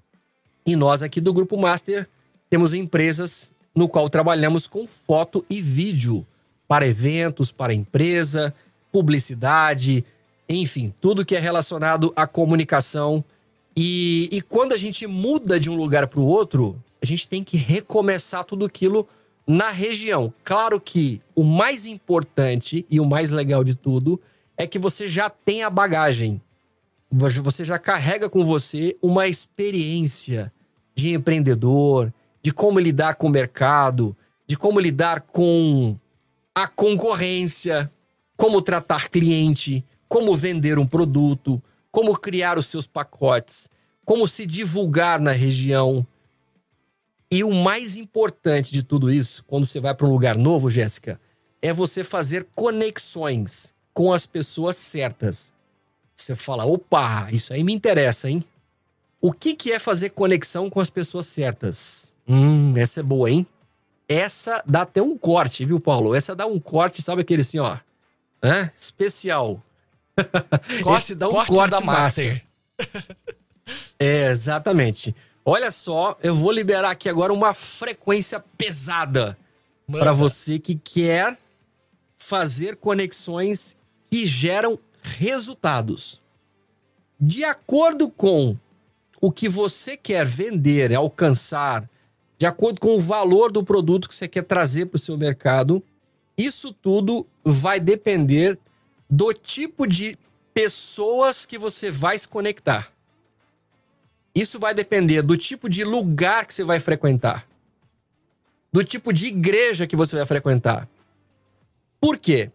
e 0.66 0.76
nós 0.76 1.04
aqui 1.04 1.22
do 1.22 1.32
Grupo 1.32 1.56
Master 1.56 2.10
temos 2.50 2.74
empresas 2.74 3.52
no 3.76 3.88
qual 3.88 4.10
trabalhamos 4.10 4.66
com 4.66 4.88
foto 4.88 5.46
e 5.48 5.62
vídeo 5.62 6.26
para 6.68 6.88
eventos, 6.88 7.52
para 7.52 7.76
empresa, 7.76 8.56
publicidade, 8.92 10.04
enfim, 10.50 10.92
tudo 11.00 11.24
que 11.24 11.36
é 11.36 11.40
relacionado 11.40 12.12
à 12.16 12.26
comunicação. 12.26 13.24
E, 13.78 14.28
e 14.32 14.42
quando 14.42 14.74
a 14.74 14.78
gente 14.78 15.06
muda 15.06 15.60
de 15.60 15.70
um 15.70 15.76
lugar 15.76 16.08
para 16.08 16.22
o 16.22 16.26
outro, 16.26 16.82
a 17.00 17.06
gente 17.06 17.28
tem 17.28 17.44
que 17.44 17.56
recomeçar 17.56 18.44
tudo 18.46 18.66
aquilo 18.66 19.08
na 19.46 19.70
região. 19.70 20.34
Claro 20.44 20.82
que 20.82 21.22
o 21.36 21.44
mais 21.44 21.86
importante 21.86 22.84
e 22.90 23.00
o 23.00 23.06
mais 23.06 23.30
legal 23.30 23.64
de 23.64 23.76
tudo 23.76 24.20
é 24.58 24.66
que 24.66 24.80
você 24.80 25.08
já 25.08 25.30
tem 25.30 25.64
a 25.64 25.70
bagagem. 25.70 26.42
Você 27.12 27.64
já 27.64 27.78
carrega 27.78 28.30
com 28.30 28.44
você 28.44 28.98
uma 29.02 29.28
experiência 29.28 30.52
de 30.94 31.14
empreendedor, 31.14 32.14
de 32.42 32.52
como 32.52 32.80
lidar 32.80 33.16
com 33.16 33.28
o 33.28 33.32
mercado, 33.32 34.16
de 34.48 34.58
como 34.58 34.80
lidar 34.80 35.22
com 35.22 35.98
a 36.54 36.68
concorrência, 36.68 37.92
como 38.38 38.62
tratar 38.62 39.10
cliente, 39.10 39.84
como 40.08 40.36
vender 40.36 40.78
um 40.78 40.88
produto, 40.88 41.62
como 41.92 42.18
criar 42.18 42.58
os 42.58 42.68
seus 42.68 42.88
pacotes, 42.88 43.70
como 44.04 44.28
se 44.28 44.46
divulgar 44.46 45.20
na 45.20 45.32
região. 45.32 46.06
E 47.32 47.44
o 47.44 47.54
mais 47.54 47.98
importante 47.98 48.72
de 48.72 48.84
tudo 48.84 49.12
isso, 49.12 49.44
quando 49.46 49.66
você 49.66 49.80
vai 49.80 49.94
para 49.94 50.08
um 50.08 50.12
lugar 50.12 50.38
novo, 50.38 50.70
Jéssica, 50.70 51.20
é 51.62 51.74
você 51.74 52.04
fazer 52.04 52.48
conexões 52.56 53.75
com 53.96 54.12
as 54.12 54.28
pessoas 54.28 54.76
certas. 54.76 55.54
Você 56.16 56.36
fala, 56.36 56.66
opa, 56.66 57.30
isso 57.32 57.54
aí 57.54 57.64
me 57.64 57.74
interessa, 57.74 58.30
hein? 58.30 58.44
O 59.22 59.32
que, 59.32 59.56
que 59.56 59.72
é 59.72 59.80
fazer 59.80 60.10
conexão 60.10 60.70
com 60.70 60.82
as 60.82 60.90
pessoas 60.90 61.26
certas? 61.28 62.14
Hum, 62.28 62.78
essa 62.78 63.00
é 63.00 63.04
boa, 63.04 63.32
hein? 63.32 63.48
Essa 64.08 64.62
dá 64.68 64.82
até 64.82 65.02
um 65.02 65.18
corte, 65.18 65.66
viu, 65.66 65.80
Paulo? 65.80 66.14
Essa 66.14 66.36
dá 66.36 66.46
um 66.46 66.60
corte, 66.60 67.02
sabe 67.02 67.22
aquele 67.22 67.42
assim, 67.42 67.58
ó. 67.58 67.78
Né? 68.44 68.72
Especial. 68.78 69.64
Corte, 70.84 71.02
Esse 71.02 71.16
dá 71.16 71.28
um 71.28 71.32
corte, 71.32 71.52
corte 71.52 71.72
da 71.72 71.82
Master. 71.82 72.42
é, 74.00 74.30
exatamente. 74.30 75.14
Olha 75.44 75.70
só, 75.72 76.18
eu 76.24 76.34
vou 76.34 76.52
liberar 76.52 76.92
aqui 76.92 77.10
agora 77.10 77.34
uma 77.34 77.54
frequência 77.54 78.40
pesada 78.58 79.38
para 79.92 80.14
você 80.14 80.58
que 80.58 80.76
quer 80.76 81.38
fazer 82.18 82.78
conexões 82.78 83.76
que 84.16 84.26
geram 84.26 84.80
resultados. 85.02 86.22
De 87.20 87.44
acordo 87.44 88.10
com 88.10 88.58
o 89.20 89.30
que 89.30 89.50
você 89.50 89.98
quer 89.98 90.26
vender, 90.26 90.96
alcançar, 90.96 91.90
de 92.38 92.46
acordo 92.46 92.80
com 92.80 92.96
o 92.96 93.02
valor 93.02 93.52
do 93.52 93.62
produto 93.62 94.08
que 94.08 94.16
você 94.16 94.26
quer 94.26 94.44
trazer 94.46 94.86
para 94.86 94.96
o 94.96 95.02
seu 95.02 95.18
mercado, 95.18 95.84
isso 96.38 96.72
tudo 96.72 97.28
vai 97.44 97.78
depender 97.78 98.58
do 99.10 99.34
tipo 99.34 99.86
de 99.86 100.18
pessoas 100.54 101.46
que 101.46 101.58
você 101.58 101.92
vai 101.92 102.18
se 102.18 102.30
conectar. 102.30 102.94
Isso 104.34 104.58
vai 104.58 104.74
depender 104.74 105.24
do 105.24 105.36
tipo 105.36 105.68
de 105.68 105.84
lugar 105.84 106.46
que 106.46 106.54
você 106.54 106.64
vai 106.64 106.80
frequentar, 106.80 107.46
do 108.72 108.82
tipo 108.82 109.12
de 109.12 109.26
igreja 109.26 109.86
que 109.86 109.96
você 109.98 110.16
vai 110.16 110.26
frequentar. 110.26 110.88
Por 112.00 112.18
quê? 112.18 112.50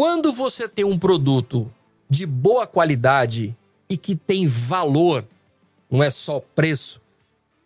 Quando 0.00 0.32
você 0.32 0.66
tem 0.66 0.82
um 0.82 0.98
produto 0.98 1.70
de 2.08 2.24
boa 2.24 2.66
qualidade 2.66 3.54
e 3.86 3.98
que 3.98 4.16
tem 4.16 4.46
valor, 4.46 5.28
não 5.90 6.02
é 6.02 6.08
só 6.08 6.40
preço, 6.40 7.02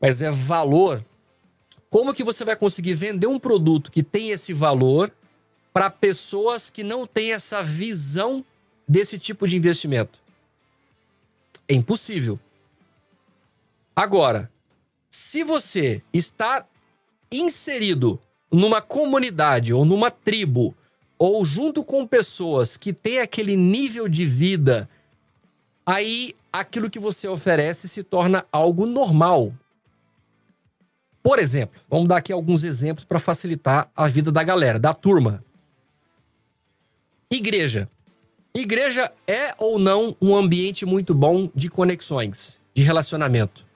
mas 0.00 0.20
é 0.20 0.32
valor, 0.32 1.04
como 1.88 2.12
que 2.12 2.24
você 2.24 2.44
vai 2.44 2.56
conseguir 2.56 2.94
vender 2.94 3.28
um 3.28 3.38
produto 3.38 3.88
que 3.88 4.02
tem 4.02 4.30
esse 4.30 4.52
valor 4.52 5.12
para 5.72 5.88
pessoas 5.88 6.70
que 6.70 6.82
não 6.82 7.06
têm 7.06 7.30
essa 7.30 7.62
visão 7.62 8.44
desse 8.88 9.16
tipo 9.16 9.46
de 9.46 9.56
investimento? 9.56 10.20
É 11.68 11.74
impossível. 11.74 12.36
Agora, 13.94 14.50
se 15.08 15.44
você 15.44 16.02
está 16.12 16.66
inserido 17.30 18.18
numa 18.50 18.82
comunidade 18.82 19.72
ou 19.72 19.84
numa 19.84 20.10
tribo 20.10 20.74
ou 21.18 21.44
junto 21.44 21.84
com 21.84 22.06
pessoas 22.06 22.76
que 22.76 22.92
têm 22.92 23.20
aquele 23.20 23.56
nível 23.56 24.08
de 24.08 24.24
vida, 24.26 24.88
aí 25.86 26.34
aquilo 26.52 26.90
que 26.90 26.98
você 26.98 27.28
oferece 27.28 27.88
se 27.88 28.02
torna 28.02 28.46
algo 28.52 28.86
normal. 28.86 29.52
Por 31.22 31.38
exemplo, 31.38 31.80
vamos 31.88 32.08
dar 32.08 32.18
aqui 32.18 32.32
alguns 32.32 32.64
exemplos 32.64 33.04
para 33.04 33.18
facilitar 33.18 33.90
a 33.96 34.06
vida 34.06 34.30
da 34.30 34.42
galera, 34.42 34.78
da 34.78 34.92
turma. 34.92 35.42
Igreja. 37.30 37.88
Igreja 38.54 39.10
é 39.26 39.54
ou 39.58 39.78
não 39.78 40.14
um 40.20 40.36
ambiente 40.36 40.86
muito 40.86 41.14
bom 41.14 41.50
de 41.54 41.68
conexões, 41.68 42.58
de 42.74 42.82
relacionamento? 42.82 43.66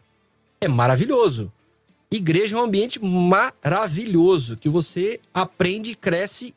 É 0.61 0.69
maravilhoso. 0.69 1.53
Igreja 2.11 2.57
é 2.57 2.61
um 2.61 2.65
ambiente 2.65 3.01
maravilhoso 3.03 4.57
que 4.57 4.69
você 4.69 5.21
aprende 5.35 5.97
cresce 5.97 6.55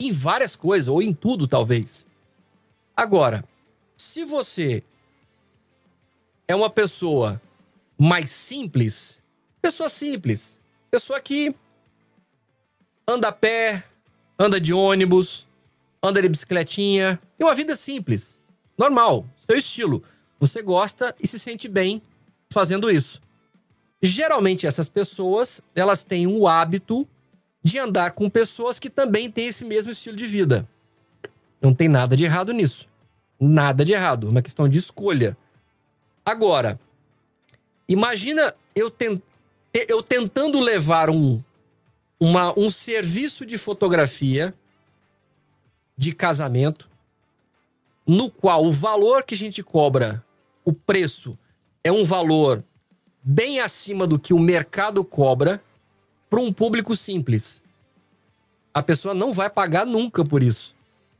em 0.00 0.12
várias 0.12 0.54
coisas, 0.54 0.88
ou 0.88 1.02
em 1.02 1.12
tudo, 1.12 1.48
talvez. 1.48 2.06
Agora, 2.96 3.44
se 3.96 4.24
você 4.24 4.82
é 6.46 6.54
uma 6.54 6.70
pessoa 6.70 7.40
mais 7.98 8.30
simples, 8.30 9.20
pessoa 9.60 9.88
simples, 9.88 10.58
pessoa 10.90 11.20
que 11.20 11.54
anda 13.06 13.28
a 13.28 13.32
pé, 13.32 13.84
anda 14.38 14.60
de 14.60 14.72
ônibus, 14.72 15.46
anda 16.02 16.22
de 16.22 16.28
bicicletinha, 16.28 17.20
tem 17.36 17.46
uma 17.46 17.54
vida 17.54 17.74
simples, 17.74 18.40
normal, 18.76 19.26
seu 19.46 19.56
estilo. 19.56 20.02
Você 20.38 20.62
gosta 20.62 21.14
e 21.20 21.26
se 21.26 21.38
sente 21.38 21.68
bem 21.68 22.00
fazendo 22.48 22.90
isso. 22.90 23.20
Geralmente 24.00 24.66
essas 24.66 24.88
pessoas, 24.88 25.60
elas 25.74 26.04
têm 26.04 26.26
o 26.26 26.46
hábito 26.46 27.06
de 27.62 27.78
andar 27.78 28.12
com 28.12 28.30
pessoas 28.30 28.78
que 28.78 28.88
também 28.88 29.30
têm 29.30 29.46
esse 29.48 29.64
mesmo 29.64 29.92
estilo 29.92 30.16
de 30.16 30.26
vida. 30.26 30.68
Não 31.60 31.74
tem 31.74 31.88
nada 31.88 32.16
de 32.16 32.24
errado 32.24 32.52
nisso. 32.52 32.88
Nada 33.40 33.84
de 33.84 33.92
errado, 33.92 34.26
é 34.26 34.30
uma 34.30 34.42
questão 34.42 34.68
de 34.68 34.78
escolha. 34.78 35.36
Agora, 36.24 36.78
imagina 37.88 38.54
eu, 38.74 38.92
eu 39.88 40.02
tentando 40.02 40.60
levar 40.60 41.08
um, 41.08 41.42
uma, 42.18 42.58
um 42.58 42.68
serviço 42.68 43.46
de 43.46 43.56
fotografia 43.56 44.52
de 45.96 46.12
casamento, 46.12 46.88
no 48.06 48.30
qual 48.30 48.64
o 48.64 48.72
valor 48.72 49.22
que 49.22 49.34
a 49.34 49.36
gente 49.36 49.62
cobra, 49.62 50.24
o 50.64 50.72
preço, 50.72 51.38
é 51.82 51.92
um 51.92 52.04
valor 52.04 52.64
bem 53.22 53.60
acima 53.60 54.06
do 54.06 54.18
que 54.18 54.32
o 54.32 54.38
mercado 54.38 55.04
cobra 55.04 55.62
para 56.28 56.40
um 56.40 56.52
público 56.52 56.94
simples. 56.96 57.62
A 58.72 58.82
pessoa 58.82 59.14
não 59.14 59.32
vai 59.32 59.48
pagar 59.48 59.86
nunca 59.86 60.24
por 60.24 60.42
isso. 60.42 60.74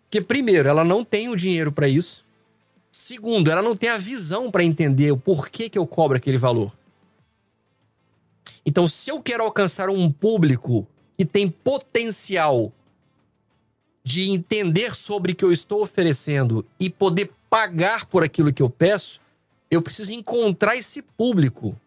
Porque, 0.04 0.20
primeiro, 0.20 0.68
ela 0.68 0.84
não 0.84 1.04
tem 1.04 1.28
o 1.28 1.36
dinheiro 1.36 1.72
para 1.72 1.88
isso. 1.88 2.24
Segundo, 2.90 3.50
ela 3.50 3.62
não 3.62 3.76
tem 3.76 3.90
a 3.90 3.98
visão 3.98 4.50
para 4.50 4.64
entender 4.64 5.12
o 5.12 5.16
porquê 5.16 5.68
que 5.68 5.78
eu 5.78 5.86
cobro 5.86 6.16
aquele 6.16 6.38
valor. 6.38 6.72
Então, 8.64 8.88
se 8.88 9.10
eu 9.10 9.22
quero 9.22 9.44
alcançar 9.44 9.88
um 9.88 10.10
público 10.10 10.86
que 11.16 11.24
tem 11.24 11.48
potencial 11.48 12.72
de 14.04 14.30
entender 14.30 14.94
sobre 14.94 15.32
o 15.32 15.34
que 15.34 15.44
eu 15.44 15.52
estou 15.52 15.82
oferecendo 15.82 16.64
e 16.78 16.88
poder 16.88 17.30
pagar 17.50 18.06
por 18.06 18.22
aquilo 18.22 18.52
que 18.52 18.62
eu 18.62 18.70
peço, 18.70 19.20
eu 19.70 19.82
preciso 19.82 20.12
encontrar 20.12 20.76
esse 20.76 21.02
público 21.02 21.78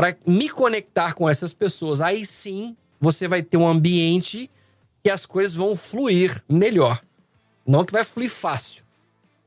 para 0.00 0.16
me 0.26 0.48
conectar 0.48 1.12
com 1.12 1.28
essas 1.28 1.52
pessoas. 1.52 2.00
Aí 2.00 2.24
sim, 2.24 2.74
você 2.98 3.28
vai 3.28 3.42
ter 3.42 3.58
um 3.58 3.68
ambiente 3.68 4.50
que 5.04 5.10
as 5.10 5.26
coisas 5.26 5.54
vão 5.54 5.76
fluir 5.76 6.42
melhor. 6.48 7.02
Não 7.66 7.84
que 7.84 7.92
vai 7.92 8.02
fluir 8.02 8.30
fácil. 8.30 8.82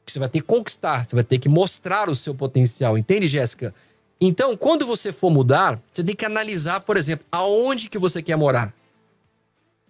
Você 0.05 0.19
vai 0.19 0.29
ter 0.29 0.41
que 0.41 0.45
conquistar, 0.45 1.05
você 1.05 1.15
vai 1.15 1.23
ter 1.23 1.39
que 1.39 1.49
mostrar 1.49 2.07
o 2.07 2.13
seu 2.13 2.35
potencial. 2.35 2.99
Entende, 2.99 3.25
Jéssica? 3.25 3.73
Então, 4.21 4.55
quando 4.55 4.85
você 4.85 5.11
for 5.11 5.31
mudar, 5.31 5.81
você 5.91 6.03
tem 6.03 6.15
que 6.15 6.23
analisar, 6.23 6.81
por 6.81 6.97
exemplo, 6.97 7.25
aonde 7.31 7.89
que 7.89 7.97
você 7.97 8.21
quer 8.21 8.35
morar. 8.35 8.71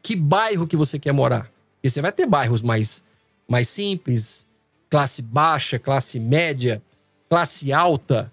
Que 0.02 0.16
bairro 0.16 0.66
que 0.66 0.78
você 0.78 0.98
quer 0.98 1.12
morar. 1.12 1.52
E 1.84 1.90
você 1.90 2.00
vai 2.00 2.14
ter 2.14 2.26
bairros 2.26 2.62
mais, 2.62 3.04
mais 3.50 3.68
simples, 3.68 4.48
classe 4.90 5.22
baixa, 5.22 5.78
classe 5.78 6.22
média, 6.22 6.82
classe 7.28 7.74
alta. 7.74 8.32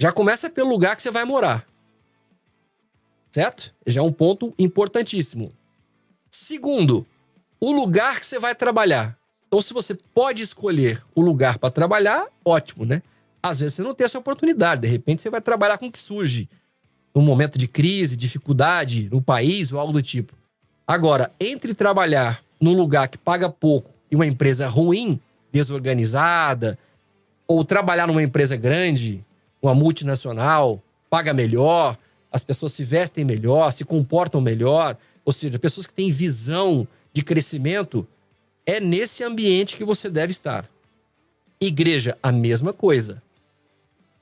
Já 0.00 0.10
começa 0.10 0.48
pelo 0.48 0.70
lugar 0.70 0.96
que 0.96 1.02
você 1.02 1.10
vai 1.10 1.26
morar. 1.26 1.66
Certo? 3.30 3.74
Já 3.86 4.00
é 4.00 4.02
um 4.02 4.10
ponto 4.10 4.54
importantíssimo. 4.58 5.50
Segundo, 6.30 7.06
o 7.60 7.70
lugar 7.70 8.18
que 8.18 8.24
você 8.24 8.38
vai 8.38 8.54
trabalhar. 8.54 9.14
Então, 9.46 9.60
se 9.60 9.74
você 9.74 9.94
pode 9.94 10.42
escolher 10.42 11.02
o 11.14 11.20
lugar 11.20 11.58
para 11.58 11.70
trabalhar, 11.70 12.26
ótimo, 12.42 12.86
né? 12.86 13.02
Às 13.42 13.60
vezes 13.60 13.74
você 13.74 13.82
não 13.82 13.92
tem 13.92 14.06
essa 14.06 14.18
oportunidade. 14.18 14.80
De 14.80 14.88
repente, 14.88 15.20
você 15.20 15.28
vai 15.28 15.42
trabalhar 15.42 15.76
com 15.76 15.86
o 15.86 15.92
que 15.92 15.98
surge. 15.98 16.48
Num 17.14 17.20
momento 17.20 17.58
de 17.58 17.68
crise, 17.68 18.16
dificuldade 18.16 19.06
no 19.12 19.20
país 19.20 19.70
ou 19.70 19.78
algo 19.78 19.92
do 19.92 20.00
tipo. 20.00 20.32
Agora, 20.86 21.30
entre 21.38 21.74
trabalhar 21.74 22.42
num 22.58 22.72
lugar 22.74 23.06
que 23.06 23.18
paga 23.18 23.50
pouco 23.50 23.90
e 24.10 24.16
uma 24.16 24.26
empresa 24.26 24.66
ruim, 24.66 25.20
desorganizada, 25.52 26.78
ou 27.46 27.62
trabalhar 27.66 28.06
numa 28.06 28.22
empresa 28.22 28.56
grande, 28.56 29.22
uma 29.62 29.74
multinacional, 29.74 30.82
paga 31.08 31.34
melhor, 31.34 31.98
as 32.30 32.44
pessoas 32.44 32.72
se 32.72 32.84
vestem 32.84 33.24
melhor, 33.24 33.72
se 33.72 33.84
comportam 33.84 34.40
melhor, 34.40 34.96
ou 35.24 35.32
seja, 35.32 35.58
pessoas 35.58 35.86
que 35.86 35.92
têm 35.92 36.10
visão 36.10 36.86
de 37.12 37.22
crescimento, 37.22 38.06
é 38.64 38.78
nesse 38.78 39.24
ambiente 39.24 39.76
que 39.76 39.84
você 39.84 40.08
deve 40.08 40.30
estar. 40.30 40.68
Igreja, 41.60 42.16
a 42.22 42.30
mesma 42.30 42.72
coisa. 42.72 43.22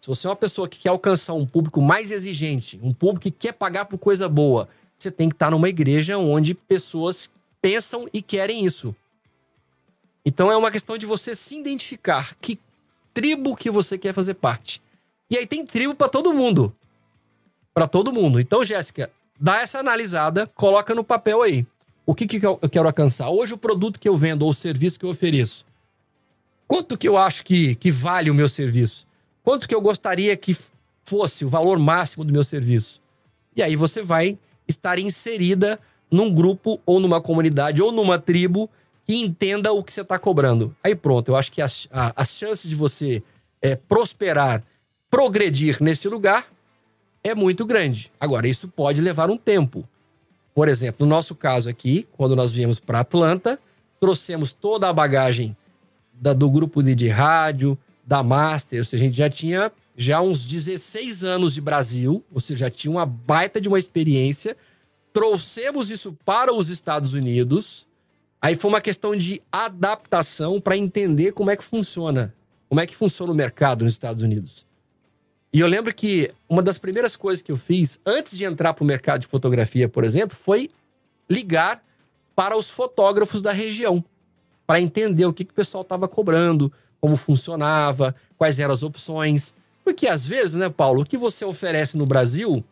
Se 0.01 0.09
você 0.09 0.27
é 0.27 0.31
uma 0.31 0.37
pessoa 0.37 0.69
que 0.69 0.79
quer 0.79 0.89
alcançar 0.89 1.35
um 1.35 1.47
público 1.47 1.83
mais 1.83 2.11
exigente, 2.11 2.81
um 2.83 2.93
público 2.93 3.23
que 3.25 3.31
quer 3.31 3.53
pagar 3.53 3.85
por 3.85 3.99
coisa 3.99 4.29
boa, 4.29 4.69
você 4.99 5.11
tem 5.11 5.29
que 5.29 5.35
estar 5.35 5.51
numa 5.51 5.69
igreja 5.69 6.19
onde 6.19 6.55
pessoas 6.55 7.31
pensam 7.61 8.09
e 8.13 8.23
querem 8.23 8.65
isso. 8.65 8.95
Então 10.25 10.51
é 10.51 10.57
uma 10.57 10.71
questão 10.71 10.99
de 10.99 11.07
você 11.07 11.35
se 11.35 11.57
identificar 11.59 12.35
que 12.41 12.59
tribo 13.15 13.57
que 13.57 13.71
você 13.71 13.97
quer 13.99 14.13
fazer 14.13 14.35
parte. 14.35 14.81
E 15.31 15.37
aí 15.37 15.47
tem 15.47 15.65
tribo 15.65 15.95
para 15.95 16.09
todo 16.09 16.33
mundo. 16.33 16.75
Para 17.75 17.87
todo 17.87 18.13
mundo. 18.13 18.41
Então, 18.41 18.65
Jéssica, 18.65 19.11
dá 19.39 19.61
essa 19.61 19.79
analisada, 19.79 20.47
coloca 20.55 20.95
no 20.95 21.05
papel 21.05 21.43
aí. 21.43 21.67
O 22.05 22.15
que, 22.15 22.27
que 22.27 22.45
eu 22.45 22.57
quero 22.71 22.87
alcançar? 22.87 23.29
Hoje 23.29 23.53
o 23.53 23.59
produto 23.59 24.01
que 24.01 24.09
eu 24.09 24.17
vendo 24.17 24.43
ou 24.43 24.51
o 24.51 24.55
serviço 24.55 24.99
que 24.99 25.05
eu 25.05 25.11
ofereço. 25.11 25.67
Quanto 26.67 26.97
que 26.97 27.09
eu 27.09 27.17
acho 27.17 27.45
que, 27.45 27.75
que 27.75 27.91
vale 27.91 28.31
o 28.31 28.35
meu 28.35 28.49
serviço? 28.49 29.07
Quanto 29.43 29.69
que 29.69 29.75
eu 29.75 29.81
gostaria 29.81 30.37
que 30.37 30.57
fosse 31.05 31.45
o 31.45 31.49
valor 31.49 31.79
máximo 31.79 32.25
do 32.25 32.33
meu 32.33 32.45
serviço? 32.45 33.01
E 33.55 33.63
aí 33.63 33.77
você 33.77 34.03
vai 34.03 34.39
estar 34.67 34.99
inserida 34.99 35.79
num 36.11 36.33
grupo 36.33 36.81
ou 36.85 37.01
numa 37.01 37.21
comunidade 37.21 37.83
ou 37.83 37.93
numa 37.93 38.19
tribo 38.19 38.69
que 39.07 39.17
entenda 39.17 39.73
o 39.73 39.83
que 39.83 39.93
você 39.93 40.03
está 40.03 40.19
cobrando. 40.19 40.75
Aí 40.85 40.95
pronto, 40.95 41.31
eu 41.31 41.37
acho 41.37 41.51
que 41.51 41.63
as, 41.63 41.89
a, 41.91 42.13
as 42.15 42.31
chances 42.31 42.69
de 42.69 42.75
você 42.75 43.23
é, 43.61 43.75
prosperar, 43.75 44.63
progredir 45.11 45.79
nesse 45.81 46.09
lugar 46.09 46.47
é 47.23 47.35
muito 47.35 47.67
grande. 47.67 48.13
Agora, 48.21 48.49
isso 48.49 48.69
pode 48.69 49.01
levar 49.01 49.31
um 49.31 49.37
tempo. 49.37 49.89
Por 50.55 50.69
exemplo, 50.69 51.07
no 51.07 51.15
nosso 51.15 51.35
caso 51.35 51.69
aqui, 51.69 52.07
quando 52.13 52.35
nós 52.35 52.53
viemos 52.53 52.79
para 52.79 53.01
Atlanta, 53.01 53.59
trouxemos 54.01 54.53
toda 54.53 54.89
a 54.89 54.93
bagagem 54.93 55.57
da, 56.13 56.33
do 56.33 56.51
grupo 56.51 56.83
de, 56.83 56.95
de 56.95 57.09
rádio, 57.09 57.79
da 58.07 58.23
Master, 58.23 58.79
ou 58.79 58.85
seja, 58.85 59.03
a 59.03 59.07
gente 59.07 59.17
já 59.17 59.29
tinha 59.29 59.71
já 59.97 60.21
uns 60.21 60.45
16 60.45 61.25
anos 61.25 61.55
de 61.55 61.61
Brasil, 61.61 62.25
ou 62.33 62.41
seja, 62.41 62.67
já 62.67 62.71
tinha 62.71 62.91
uma 62.91 63.05
baita 63.05 63.61
de 63.61 63.69
uma 63.69 63.79
experiência 63.79 64.57
trouxemos 65.13 65.91
isso 65.91 66.17
para 66.25 66.53
os 66.53 66.69
Estados 66.69 67.13
Unidos 67.13 67.89
Aí 68.41 68.55
foi 68.55 68.71
uma 68.71 68.81
questão 68.81 69.17
de 69.17 69.43
adaptação 69.51 70.61
para 70.61 70.77
entender 70.77 71.33
como 71.33 71.51
é 71.51 71.57
que 71.57 71.65
funciona. 71.65 72.33
Como 72.69 72.81
é 72.81 72.87
que 72.87 72.95
funciona 72.95 73.33
o 73.33 73.35
mercado 73.35 73.85
nos 73.85 73.95
Estados 73.95 74.23
Unidos. 74.23 74.65
E 75.53 75.61
eu 75.61 75.67
lembro 75.67 75.95
que 75.95 76.31
uma 76.49 76.63
das 76.63 76.79
primeiras 76.79 77.17
coisas 77.17 77.43
que 77.43 77.51
eu 77.51 77.57
fiz 77.57 77.99
antes 78.05 78.37
de 78.37 78.45
entrar 78.45 78.75
para 78.75 78.85
o 78.85 78.87
mercado 78.87 79.21
de 79.21 79.27
fotografia, 79.27 79.89
por 79.89 80.05
exemplo, 80.05 80.37
foi 80.37 80.69
ligar 81.29 81.83
para 82.37 82.57
os 82.57 82.71
fotógrafos 82.71 83.43
da 83.43 83.53
região 83.53 84.05
para 84.67 84.81
entender 84.81 85.25
o 85.25 85.33
que, 85.33 85.45
que 85.45 85.51
o 85.51 85.55
pessoal 85.55 85.81
estava 85.81 86.07
cobrando, 86.07 86.71
como 87.01 87.17
funcionava, 87.17 88.15
quais 88.37 88.59
eram 88.59 88.75
as 88.75 88.83
opções. 88.83 89.55
Porque 89.83 90.07
às 90.07 90.27
vezes, 90.27 90.57
né, 90.57 90.69
Paulo, 90.69 91.03
o 91.03 91.07
que 91.07 91.17
você 91.17 91.45
oferece 91.45 91.97
no 91.97 92.05
Brasil, 92.05 92.63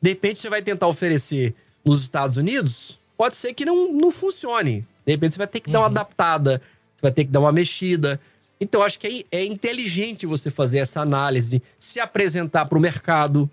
de 0.00 0.10
repente 0.10 0.40
você 0.40 0.48
vai 0.48 0.62
tentar 0.62 0.86
oferecer 0.86 1.52
nos 1.84 2.02
Estados 2.02 2.36
Unidos, 2.36 3.00
pode 3.16 3.34
ser 3.34 3.52
que 3.54 3.64
não, 3.64 3.92
não 3.92 4.12
funcione. 4.12 4.86
De 5.04 5.12
repente 5.12 5.34
você 5.34 5.38
vai 5.38 5.48
ter 5.48 5.58
que 5.58 5.68
uhum. 5.68 5.72
dar 5.72 5.78
uma 5.80 5.86
uhum. 5.86 5.92
adaptada, 5.92 6.62
você 6.94 7.02
vai 7.02 7.10
ter 7.10 7.24
que 7.24 7.30
dar 7.32 7.40
uma 7.40 7.52
mexida. 7.52 8.20
Então, 8.60 8.82
acho 8.82 8.98
que 8.98 9.26
é, 9.32 9.38
é 9.38 9.44
inteligente 9.44 10.26
você 10.26 10.50
fazer 10.50 10.78
essa 10.78 11.00
análise, 11.00 11.62
se 11.78 11.98
apresentar 11.98 12.66
para 12.66 12.76
o 12.76 12.80
mercado. 12.80 13.50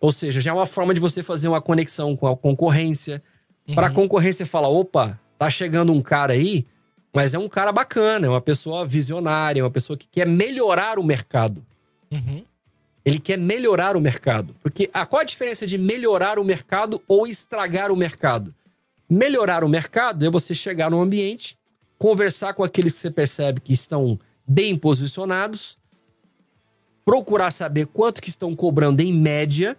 Ou 0.00 0.10
seja, 0.10 0.40
já 0.40 0.50
é 0.50 0.54
uma 0.54 0.66
forma 0.66 0.94
de 0.94 1.00
você 1.00 1.22
fazer 1.22 1.48
uma 1.48 1.60
conexão 1.60 2.16
com 2.16 2.26
a 2.26 2.36
concorrência. 2.36 3.22
Uhum. 3.68 3.74
Para 3.74 3.88
a 3.88 3.90
concorrência 3.90 4.46
falar: 4.46 4.68
opa, 4.68 5.20
tá 5.38 5.50
chegando 5.50 5.92
um 5.92 6.00
cara 6.00 6.32
aí, 6.32 6.66
mas 7.12 7.34
é 7.34 7.38
um 7.38 7.48
cara 7.48 7.70
bacana, 7.72 8.26
é 8.26 8.30
uma 8.30 8.40
pessoa 8.40 8.86
visionária, 8.86 9.60
é 9.60 9.64
uma 9.64 9.70
pessoa 9.70 9.96
que 9.96 10.08
quer 10.10 10.26
melhorar 10.26 10.98
o 10.98 11.04
mercado. 11.04 11.64
Uhum. 12.10 12.42
Ele 13.04 13.18
quer 13.18 13.36
melhorar 13.36 13.96
o 13.96 14.00
mercado. 14.00 14.54
Porque 14.62 14.88
ah, 14.94 15.04
qual 15.04 15.20
a 15.20 15.24
diferença 15.24 15.66
de 15.66 15.76
melhorar 15.76 16.38
o 16.38 16.44
mercado 16.44 17.02
ou 17.06 17.26
estragar 17.26 17.90
o 17.90 17.96
mercado? 17.96 18.54
Melhorar 19.10 19.62
o 19.62 19.68
mercado 19.68 20.24
é 20.24 20.30
você 20.30 20.54
chegar 20.54 20.90
num 20.90 21.00
ambiente, 21.00 21.56
conversar 22.02 22.52
com 22.54 22.64
aqueles 22.64 22.94
que 22.94 22.98
você 22.98 23.12
percebe 23.12 23.60
que 23.60 23.72
estão 23.72 24.18
bem 24.44 24.74
posicionados, 24.74 25.78
procurar 27.04 27.52
saber 27.52 27.86
quanto 27.86 28.20
que 28.20 28.28
estão 28.28 28.56
cobrando 28.56 29.00
em 29.00 29.12
média. 29.12 29.78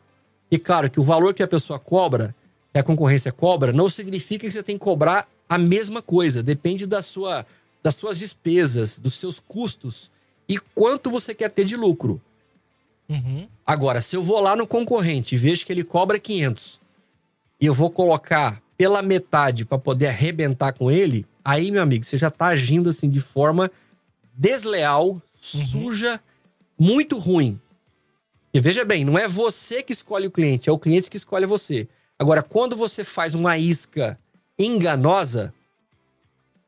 E 0.50 0.58
claro 0.58 0.90
que 0.90 1.02
o 1.02 1.04
valor 1.04 1.34
que 1.34 1.44
a 1.44 1.48
pessoa 1.50 1.78
cobra, 1.78 2.34
que 2.72 2.80
a 2.80 2.84
concorrência 2.84 3.30
cobra, 3.30 3.74
não 3.74 3.90
significa 3.90 4.48
que 4.48 4.54
você 4.54 4.64
tem 4.64 4.78
que 4.78 4.86
cobrar 4.86 5.28
a 5.50 5.58
mesma 5.58 6.02
coisa. 6.02 6.42
Depende 6.42 6.88
da 6.88 7.02
sua, 7.02 7.46
das 7.84 7.96
suas 7.96 8.20
despesas, 8.20 8.98
dos 9.00 9.16
seus 9.16 9.42
custos 9.42 10.10
e 10.48 10.58
quanto 10.58 11.12
você 11.12 11.36
quer 11.36 11.50
ter 11.50 11.66
de 11.66 11.76
lucro. 11.76 12.22
Uhum. 13.10 13.50
Agora, 13.66 14.02
se 14.02 14.16
eu 14.16 14.24
vou 14.24 14.40
lá 14.40 14.56
no 14.56 14.66
concorrente 14.66 15.36
e 15.36 15.38
vejo 15.38 15.66
que 15.66 15.74
ele 15.74 15.84
cobra 15.84 16.18
500 16.18 16.80
e 17.60 17.66
eu 17.66 17.74
vou 17.74 17.90
colocar 17.90 18.64
pela 18.78 19.02
metade 19.02 19.66
para 19.66 19.78
poder 19.78 20.08
arrebentar 20.08 20.72
com 20.72 20.90
ele, 20.90 21.28
aí, 21.44 21.72
meu 21.72 21.82
amigo, 21.82 22.06
você 22.06 22.18
já 22.18 22.30
tá 22.30 22.48
agindo 22.48 22.90
assim 22.90 23.10
de 23.10 23.20
forma 23.20 23.72
desleal, 24.34 25.10
uhum. 25.10 25.22
suja, 25.42 26.20
muito 26.78 27.18
ruim. 27.18 27.60
E 28.54 28.60
veja 28.60 28.86
bem, 28.86 29.04
não 29.04 29.18
é 29.18 29.28
você 29.28 29.82
que 29.82 29.94
escolhe 29.94 30.28
o 30.28 30.32
cliente, 30.32 30.70
é 30.70 30.72
o 30.72 30.78
cliente 30.78 31.10
que 31.10 31.18
escolhe 31.18 31.46
você. 31.46 31.88
Agora, 32.20 32.44
quando 32.44 32.76
você 32.76 33.04
faz 33.04 33.34
uma 33.34 33.58
isca 33.58 34.18
enganosa 34.58 35.54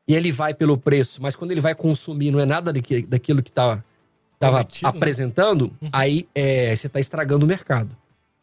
e 0.08 0.14
ele 0.14 0.32
vai 0.32 0.52
pelo 0.52 0.76
preço, 0.76 1.22
mas 1.22 1.36
quando 1.36 1.52
ele 1.52 1.60
vai 1.60 1.74
consumir 1.74 2.30
não 2.30 2.40
é 2.40 2.46
nada 2.46 2.72
daquilo 2.72 3.42
que 3.42 3.52
tá 3.52 3.82
estava 4.34 4.58
né? 4.58 4.66
apresentando, 4.82 5.72
uhum. 5.80 5.88
aí 5.92 6.28
é, 6.34 6.74
você 6.74 6.86
está 6.86 7.00
estragando 7.00 7.46
o 7.46 7.48
mercado. 7.48 7.96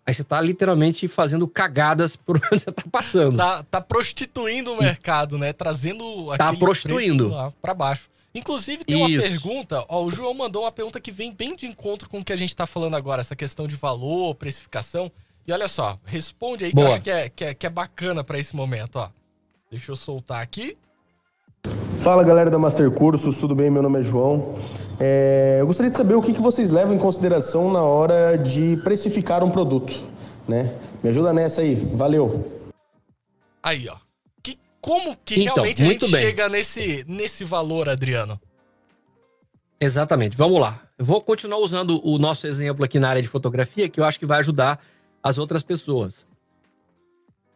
Aí 0.06 0.14
você 0.14 0.22
está 0.22 0.42
literalmente 0.42 1.08
fazendo 1.08 1.48
cagadas 1.48 2.16
por 2.16 2.38
onde 2.52 2.62
você 2.62 2.70
está 2.70 2.84
passando. 2.92 3.38
Tá, 3.38 3.64
tá 3.64 3.82
prostituindo 3.82 4.74
o 4.74 4.78
mercado, 4.78 5.38
né? 5.38 5.54
Trazendo 5.54 6.36
tá 6.38 6.54
prostituindo 6.54 7.34
para 7.62 7.74
baixo. 7.74 8.10
Inclusive, 8.36 8.84
tem 8.84 8.98
Isso. 9.06 9.26
uma 9.26 9.30
pergunta. 9.30 9.86
Ó, 9.88 10.04
o 10.04 10.12
João 10.12 10.34
mandou 10.34 10.64
uma 10.64 10.72
pergunta 10.72 11.00
que 11.00 11.12
vem 11.12 11.32
bem 11.32 11.56
de 11.56 11.68
encontro 11.68 12.10
com 12.10 12.20
o 12.20 12.26
que 12.26 12.34
a 12.34 12.36
gente 12.36 12.50
está 12.50 12.66
falando 12.66 12.96
agora, 12.96 13.22
essa 13.22 13.36
questão 13.36 13.68
de 13.68 13.76
valor, 13.76 14.34
precificação. 14.36 15.12
E 15.46 15.54
olha 15.54 15.68
só, 15.68 16.00
responde 16.04 16.66
aí 16.66 16.74
Boa. 16.74 16.86
que 16.86 16.90
eu 16.90 16.94
acho 16.94 17.02
que 17.02 17.12
é, 17.12 17.30
que 17.30 17.46
é, 17.46 17.54
que 17.54 17.68
é 17.68 17.70
bacana 17.70 18.24
para 18.24 18.40
esse 18.40 18.56
momento, 18.56 18.98
ó. 18.98 19.10
Deixa 19.70 19.92
eu 19.92 19.96
soltar 19.96 20.42
aqui. 20.42 20.78
Fala 21.98 22.24
galera 22.24 22.50
da 22.50 22.60
Master 22.60 22.92
Cursos, 22.92 23.38
tudo 23.38 23.56
bem? 23.56 23.70
Meu 23.70 23.82
nome 23.82 24.02
é 24.02 24.04
João. 24.04 24.56
É, 25.00 25.58
eu 25.62 25.68
gostaria 25.68 25.90
de 25.90 25.96
saber 25.96 26.16
o 26.16 26.22
que, 26.22 26.34
que 26.34 26.42
vocês 26.42 26.70
levam 26.70 26.94
em 26.94 26.98
consideração 26.98 27.72
na 27.72 27.82
hora 27.82 28.38
de 28.38 28.78
precificar 28.84 29.42
um 29.44 29.50
produto, 29.50 29.94
né? 30.46 30.78
Me 31.02 31.10
ajuda 31.10 31.32
nessa 31.32 31.62
aí, 31.62 31.76
valeu. 31.96 32.62
Aí, 33.62 33.88
ó. 33.88 33.96
Que, 34.42 34.60
como 34.82 35.16
que 35.24 35.42
então, 35.42 35.56
realmente 35.56 35.82
a 35.82 35.86
gente 35.86 36.12
bem. 36.12 36.22
chega 36.22 36.50
nesse, 36.50 37.06
nesse 37.08 37.46
valor, 37.46 37.88
Adriano? 37.88 38.38
Exatamente, 39.80 40.36
vamos 40.36 40.60
lá. 40.60 40.82
Eu 40.98 41.06
vou 41.06 41.22
continuar 41.22 41.60
usando 41.60 42.06
o 42.06 42.18
nosso 42.18 42.46
exemplo 42.48 42.84
aqui 42.84 43.00
na 43.00 43.10
área 43.10 43.22
de 43.22 43.28
fotografia, 43.30 43.88
que 43.88 44.02
eu 44.02 44.06
acho 44.06 44.20
que 44.20 44.26
vai 44.26 44.40
ajudar 44.40 44.78
as 45.22 45.38
outras 45.38 45.64
pessoas. 45.64 46.26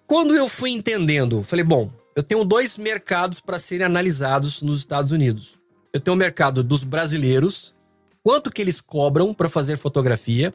Quando 0.05 0.33
eu 0.33 0.47
fui 0.47 0.71
entendendo, 0.71 1.43
falei, 1.43 1.65
bom, 1.65 1.91
eu 2.17 2.23
tenho 2.23 2.43
dois 2.43 2.79
mercados 2.79 3.39
para 3.39 3.59
serem 3.59 3.85
analisados 3.85 4.63
nos 4.63 4.79
Estados 4.79 5.11
Unidos. 5.11 5.59
Eu 5.93 5.99
tenho 5.99 6.15
o 6.15 6.17
mercado 6.17 6.63
dos 6.63 6.83
brasileiros, 6.83 7.75
quanto 8.23 8.49
que 8.49 8.59
eles 8.59 8.81
cobram 8.81 9.35
para 9.35 9.47
fazer 9.47 9.77
fotografia, 9.77 10.51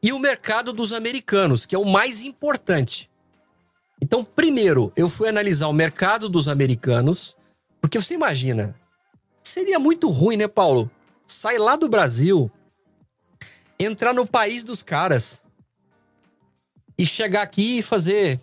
e 0.00 0.12
o 0.12 0.20
mercado 0.20 0.72
dos 0.72 0.92
americanos, 0.92 1.66
que 1.66 1.74
é 1.74 1.78
o 1.78 1.84
mais 1.84 2.22
importante. 2.22 3.10
Então, 4.00 4.22
primeiro, 4.22 4.92
eu 4.94 5.08
fui 5.08 5.28
analisar 5.28 5.66
o 5.66 5.72
mercado 5.72 6.28
dos 6.28 6.46
americanos, 6.46 7.36
porque 7.80 8.00
você 8.00 8.14
imagina, 8.14 8.78
seria 9.42 9.80
muito 9.80 10.08
ruim, 10.08 10.36
né, 10.36 10.46
Paulo? 10.46 10.88
Sai 11.26 11.58
lá 11.58 11.74
do 11.74 11.88
Brasil, 11.88 12.48
entrar 13.80 14.14
no 14.14 14.24
país 14.24 14.62
dos 14.62 14.80
caras 14.80 15.42
e 16.96 17.04
chegar 17.04 17.42
aqui 17.42 17.78
e 17.78 17.82
fazer. 17.82 18.40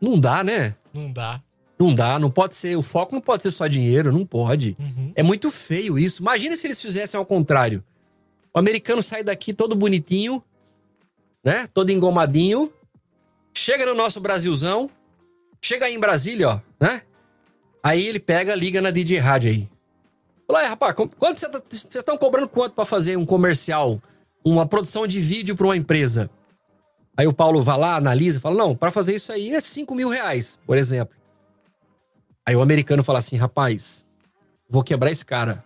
Não 0.00 0.18
dá, 0.18 0.42
né? 0.42 0.76
Não 0.92 1.12
dá. 1.12 1.42
Não 1.78 1.94
dá, 1.94 2.18
não 2.18 2.30
pode 2.30 2.54
ser. 2.54 2.76
O 2.76 2.82
foco 2.82 3.14
não 3.14 3.20
pode 3.20 3.42
ser 3.42 3.50
só 3.50 3.66
dinheiro, 3.66 4.12
não 4.12 4.24
pode. 4.24 4.76
Uhum. 4.78 5.12
É 5.14 5.22
muito 5.22 5.50
feio 5.50 5.98
isso. 5.98 6.22
Imagina 6.22 6.54
se 6.54 6.66
eles 6.66 6.80
fizessem 6.80 7.18
ao 7.18 7.26
contrário. 7.26 7.82
O 8.54 8.58
americano 8.58 9.02
sai 9.02 9.24
daqui 9.24 9.52
todo 9.52 9.74
bonitinho, 9.74 10.42
né? 11.42 11.66
Todo 11.72 11.90
engomadinho. 11.90 12.72
Chega 13.54 13.86
no 13.86 13.94
nosso 13.94 14.20
Brasilzão. 14.20 14.88
Chega 15.60 15.86
aí 15.86 15.94
em 15.94 16.00
Brasília, 16.00 16.48
ó, 16.50 16.60
né? 16.78 17.02
Aí 17.82 18.06
ele 18.06 18.20
pega, 18.20 18.54
liga 18.54 18.80
na 18.80 18.90
DJ 18.90 19.18
Rádio 19.18 19.50
aí. 19.50 19.68
Fala 20.46 20.68
rapaz, 20.68 20.94
quanto 20.94 21.40
vocês 21.40 21.50
tá, 21.50 21.98
estão 21.98 22.18
cobrando 22.18 22.48
quanto 22.48 22.74
para 22.74 22.84
fazer 22.84 23.16
um 23.16 23.24
comercial, 23.24 24.00
uma 24.44 24.66
produção 24.66 25.06
de 25.06 25.18
vídeo 25.20 25.56
para 25.56 25.66
uma 25.66 25.76
empresa? 25.76 26.30
Aí 27.16 27.26
o 27.26 27.32
Paulo 27.32 27.62
vai 27.62 27.78
lá, 27.78 27.96
analisa, 27.96 28.40
fala: 28.40 28.56
não, 28.56 28.74
para 28.74 28.90
fazer 28.90 29.14
isso 29.14 29.32
aí 29.32 29.50
é 29.50 29.60
5 29.60 29.94
mil 29.94 30.08
reais, 30.08 30.58
por 30.66 30.78
exemplo. 30.78 31.14
Aí 32.46 32.56
o 32.56 32.62
americano 32.62 33.02
fala 33.02 33.18
assim: 33.18 33.36
rapaz, 33.36 34.06
vou 34.68 34.82
quebrar 34.82 35.10
esse 35.10 35.24
cara. 35.24 35.64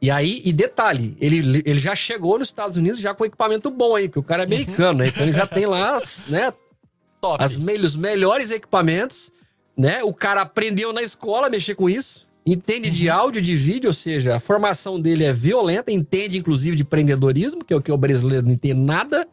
E 0.00 0.10
aí, 0.10 0.42
e 0.44 0.52
detalhe, 0.52 1.16
ele, 1.18 1.62
ele 1.64 1.80
já 1.80 1.96
chegou 1.96 2.38
nos 2.38 2.48
Estados 2.48 2.76
Unidos 2.76 3.00
já 3.00 3.14
com 3.14 3.24
equipamento 3.24 3.70
bom 3.70 3.96
aí, 3.96 4.06
porque 4.06 4.18
o 4.18 4.22
cara 4.22 4.42
é 4.42 4.46
americano, 4.46 4.98
né? 4.98 5.08
Então 5.08 5.22
ele 5.22 5.32
já 5.32 5.46
tem 5.46 5.64
lá 5.64 5.96
as, 5.96 6.24
né? 6.28 6.52
Top. 7.22 7.42
As, 7.42 7.56
os 7.56 7.96
melhores 7.96 8.50
equipamentos, 8.50 9.32
né? 9.74 10.02
O 10.04 10.12
cara 10.12 10.42
aprendeu 10.42 10.92
na 10.92 11.02
escola 11.02 11.46
a 11.46 11.50
mexer 11.50 11.74
com 11.74 11.88
isso, 11.88 12.28
entende 12.44 12.90
uhum. 12.90 12.94
de 12.94 13.08
áudio, 13.08 13.40
de 13.40 13.56
vídeo, 13.56 13.88
ou 13.88 13.94
seja, 13.94 14.36
a 14.36 14.40
formação 14.40 15.00
dele 15.00 15.24
é 15.24 15.32
violenta, 15.32 15.90
entende 15.90 16.36
inclusive 16.36 16.76
de 16.76 16.82
empreendedorismo, 16.82 17.64
que 17.64 17.72
é 17.72 17.76
o 17.76 17.80
que 17.80 17.90
o 17.90 17.96
brasileiro 17.96 18.44
não 18.44 18.52
entende 18.52 18.80
nada. 18.80 19.26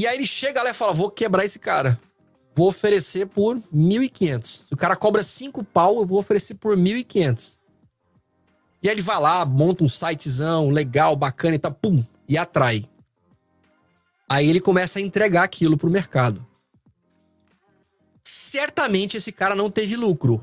E 0.00 0.06
aí 0.06 0.16
ele 0.16 0.24
chega 0.24 0.62
lá 0.62 0.70
e 0.70 0.74
fala: 0.74 0.94
vou 0.94 1.10
quebrar 1.10 1.44
esse 1.44 1.58
cara. 1.58 2.00
Vou 2.54 2.68
oferecer 2.68 3.26
por 3.26 3.58
1.500. 3.70 4.44
Se 4.44 4.72
o 4.72 4.76
cara 4.76 4.96
cobra 4.96 5.22
5 5.22 5.62
pau, 5.62 5.98
eu 5.98 6.06
vou 6.06 6.18
oferecer 6.18 6.54
por 6.54 6.74
1.500. 6.74 7.58
E 8.82 8.88
aí 8.88 8.94
ele 8.94 9.02
vai 9.02 9.20
lá, 9.20 9.44
monta 9.44 9.84
um 9.84 9.90
sitezão 9.90 10.70
legal, 10.70 11.14
bacana 11.14 11.56
e 11.56 11.58
tá, 11.58 11.70
pum, 11.70 12.02
e 12.26 12.38
atrai. 12.38 12.88
Aí 14.26 14.48
ele 14.48 14.58
começa 14.58 14.98
a 14.98 15.02
entregar 15.02 15.42
aquilo 15.42 15.76
pro 15.76 15.90
mercado. 15.90 16.46
Certamente 18.24 19.18
esse 19.18 19.30
cara 19.30 19.54
não 19.54 19.68
teve 19.68 19.96
lucro. 19.96 20.42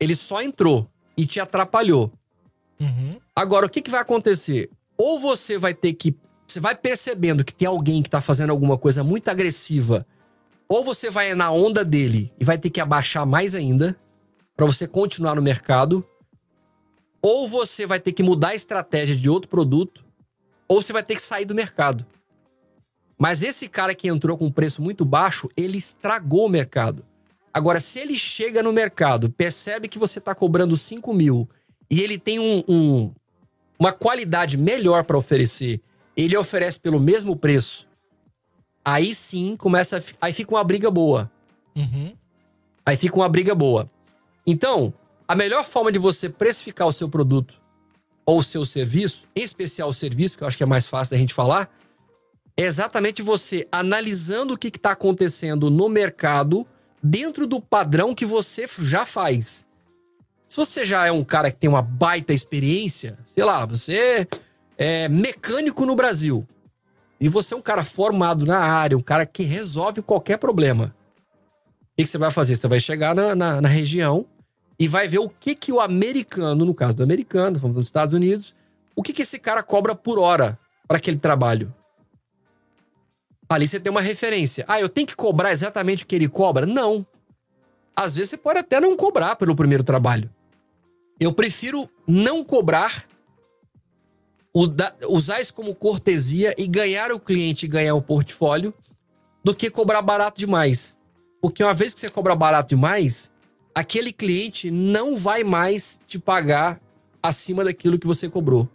Ele 0.00 0.16
só 0.16 0.42
entrou 0.42 0.90
e 1.16 1.24
te 1.24 1.38
atrapalhou. 1.38 2.12
Uhum. 2.80 3.20
Agora, 3.34 3.66
o 3.66 3.70
que, 3.70 3.80
que 3.80 3.90
vai 3.90 4.00
acontecer? 4.00 4.68
Ou 4.98 5.20
você 5.20 5.56
vai 5.56 5.72
ter 5.72 5.92
que 5.92 6.16
você 6.52 6.60
vai 6.60 6.74
percebendo 6.74 7.44
que 7.44 7.54
tem 7.54 7.66
alguém 7.66 8.02
que 8.02 8.10
tá 8.10 8.20
fazendo 8.20 8.50
alguma 8.50 8.76
coisa 8.76 9.02
muito 9.02 9.28
agressiva, 9.28 10.06
ou 10.68 10.84
você 10.84 11.10
vai 11.10 11.34
na 11.34 11.50
onda 11.50 11.82
dele 11.82 12.30
e 12.38 12.44
vai 12.44 12.58
ter 12.58 12.68
que 12.68 12.80
abaixar 12.80 13.24
mais 13.24 13.54
ainda 13.54 13.96
para 14.54 14.66
você 14.66 14.86
continuar 14.86 15.34
no 15.34 15.42
mercado, 15.42 16.06
ou 17.22 17.48
você 17.48 17.86
vai 17.86 17.98
ter 17.98 18.12
que 18.12 18.22
mudar 18.22 18.48
a 18.48 18.54
estratégia 18.54 19.16
de 19.16 19.30
outro 19.30 19.48
produto, 19.48 20.04
ou 20.68 20.82
você 20.82 20.92
vai 20.92 21.02
ter 21.02 21.14
que 21.14 21.22
sair 21.22 21.46
do 21.46 21.54
mercado. 21.54 22.04
Mas 23.18 23.42
esse 23.42 23.66
cara 23.66 23.94
que 23.94 24.08
entrou 24.08 24.36
com 24.36 24.46
um 24.46 24.52
preço 24.52 24.82
muito 24.82 25.04
baixo, 25.04 25.48
ele 25.56 25.78
estragou 25.78 26.46
o 26.46 26.50
mercado. 26.50 27.04
Agora, 27.54 27.80
se 27.80 27.98
ele 27.98 28.16
chega 28.16 28.62
no 28.62 28.72
mercado, 28.72 29.30
percebe 29.30 29.88
que 29.88 29.98
você 29.98 30.18
está 30.18 30.34
cobrando 30.34 30.76
5 30.76 31.14
mil 31.14 31.48
e 31.90 32.02
ele 32.02 32.18
tem 32.18 32.38
um, 32.38 32.64
um, 32.68 33.12
uma 33.78 33.92
qualidade 33.92 34.58
melhor 34.58 35.04
para 35.04 35.18
oferecer, 35.18 35.80
ele 36.16 36.36
oferece 36.36 36.78
pelo 36.78 37.00
mesmo 37.00 37.36
preço, 37.36 37.88
aí 38.84 39.14
sim 39.14 39.56
começa. 39.56 39.98
A, 39.98 40.26
aí 40.26 40.32
fica 40.32 40.54
uma 40.54 40.64
briga 40.64 40.90
boa. 40.90 41.30
Uhum. 41.74 42.14
Aí 42.84 42.96
fica 42.96 43.16
uma 43.16 43.28
briga 43.28 43.54
boa. 43.54 43.90
Então, 44.46 44.92
a 45.26 45.34
melhor 45.34 45.64
forma 45.64 45.92
de 45.92 45.98
você 45.98 46.28
precificar 46.28 46.86
o 46.86 46.92
seu 46.92 47.08
produto 47.08 47.60
ou 48.26 48.38
o 48.38 48.42
seu 48.42 48.64
serviço, 48.64 49.24
em 49.34 49.42
especial 49.42 49.88
o 49.88 49.92
serviço, 49.92 50.36
que 50.36 50.44
eu 50.44 50.48
acho 50.48 50.56
que 50.56 50.62
é 50.62 50.66
mais 50.66 50.88
fácil 50.88 51.12
da 51.12 51.16
gente 51.16 51.34
falar, 51.34 51.70
é 52.56 52.64
exatamente 52.64 53.22
você 53.22 53.66
analisando 53.72 54.54
o 54.54 54.58
que 54.58 54.68
está 54.68 54.92
acontecendo 54.92 55.70
no 55.70 55.88
mercado 55.88 56.66
dentro 57.02 57.46
do 57.46 57.60
padrão 57.60 58.14
que 58.14 58.26
você 58.26 58.66
já 58.80 59.06
faz. 59.06 59.64
Se 60.48 60.56
você 60.56 60.84
já 60.84 61.06
é 61.06 61.10
um 61.10 61.24
cara 61.24 61.50
que 61.50 61.56
tem 61.56 61.70
uma 61.70 61.80
baita 61.80 62.32
experiência, 62.34 63.18
sei 63.26 63.42
lá, 63.42 63.64
você 63.64 64.28
é 64.76 65.08
mecânico 65.08 65.86
no 65.86 65.94
Brasil 65.94 66.46
e 67.22 67.28
você 67.28 67.54
é 67.54 67.56
um 67.56 67.62
cara 67.62 67.84
formado 67.84 68.44
na 68.44 68.58
área, 68.58 68.96
um 68.96 69.00
cara 69.00 69.24
que 69.24 69.44
resolve 69.44 70.02
qualquer 70.02 70.38
problema. 70.38 70.92
O 71.92 71.96
que, 71.96 72.04
você 72.04 72.18
vai 72.18 72.32
fazer? 72.32 72.56
Você 72.56 72.66
vai 72.66 72.80
chegar 72.80 73.14
na, 73.14 73.34
na, 73.34 73.60
na, 73.60 73.68
região 73.68 74.26
e 74.76 74.88
vai 74.88 75.06
ver 75.06 75.20
o 75.20 75.28
que, 75.28 75.54
que 75.54 75.70
o 75.70 75.80
americano, 75.80 76.64
no 76.64 76.74
caso 76.74 76.94
do 76.94 77.02
americano, 77.04 77.60
vamos 77.60 77.76
dos 77.76 77.84
Estados 77.84 78.12
Unidos, 78.12 78.56
o 78.96 79.04
que, 79.04 79.12
que 79.12 79.22
esse 79.22 79.38
cara 79.38 79.62
cobra 79.62 79.94
por 79.94 80.18
hora 80.18 80.58
para 80.88 80.96
aquele 80.96 81.16
trabalho. 81.16 81.72
Ali 83.48 83.68
você 83.68 83.78
tem 83.78 83.90
uma 83.90 84.00
referência. 84.00 84.64
Ah, 84.66 84.80
eu 84.80 84.88
tenho 84.88 85.06
que 85.06 85.14
cobrar 85.14 85.52
exatamente 85.52 86.02
o 86.02 86.06
que 86.08 86.16
ele 86.16 86.28
cobra? 86.28 86.66
Não. 86.66 87.06
Às 87.94 88.16
vezes 88.16 88.30
você 88.30 88.36
pode 88.36 88.58
até 88.58 88.80
não 88.80 88.96
cobrar 88.96 89.36
pelo 89.36 89.54
primeiro 89.54 89.84
trabalho. 89.84 90.28
Eu 91.20 91.32
prefiro 91.32 91.88
não 92.08 92.42
cobrar, 92.42 93.04
usar 94.54 95.40
isso 95.40 95.54
como 95.54 95.74
cortesia 95.74 96.54
e 96.58 96.66
ganhar 96.66 97.10
o 97.12 97.20
cliente 97.20 97.64
e 97.66 97.68
ganhar 97.68 97.94
o 97.94 98.02
portfólio, 98.02 98.74
do 99.42 99.54
que 99.54 99.70
cobrar 99.70 100.02
barato 100.02 100.38
demais. 100.38 100.96
Porque 101.40 101.64
uma 101.64 101.74
vez 101.74 101.92
que 101.92 102.00
você 102.00 102.08
cobra 102.08 102.34
barato 102.34 102.68
demais, 102.68 103.30
aquele 103.74 104.12
cliente 104.12 104.70
não 104.70 105.16
vai 105.16 105.42
mais 105.42 106.00
te 106.06 106.18
pagar 106.18 106.80
acima 107.22 107.64
daquilo 107.64 107.98
que 107.98 108.06
você 108.06 108.28
cobrou. 108.28 108.68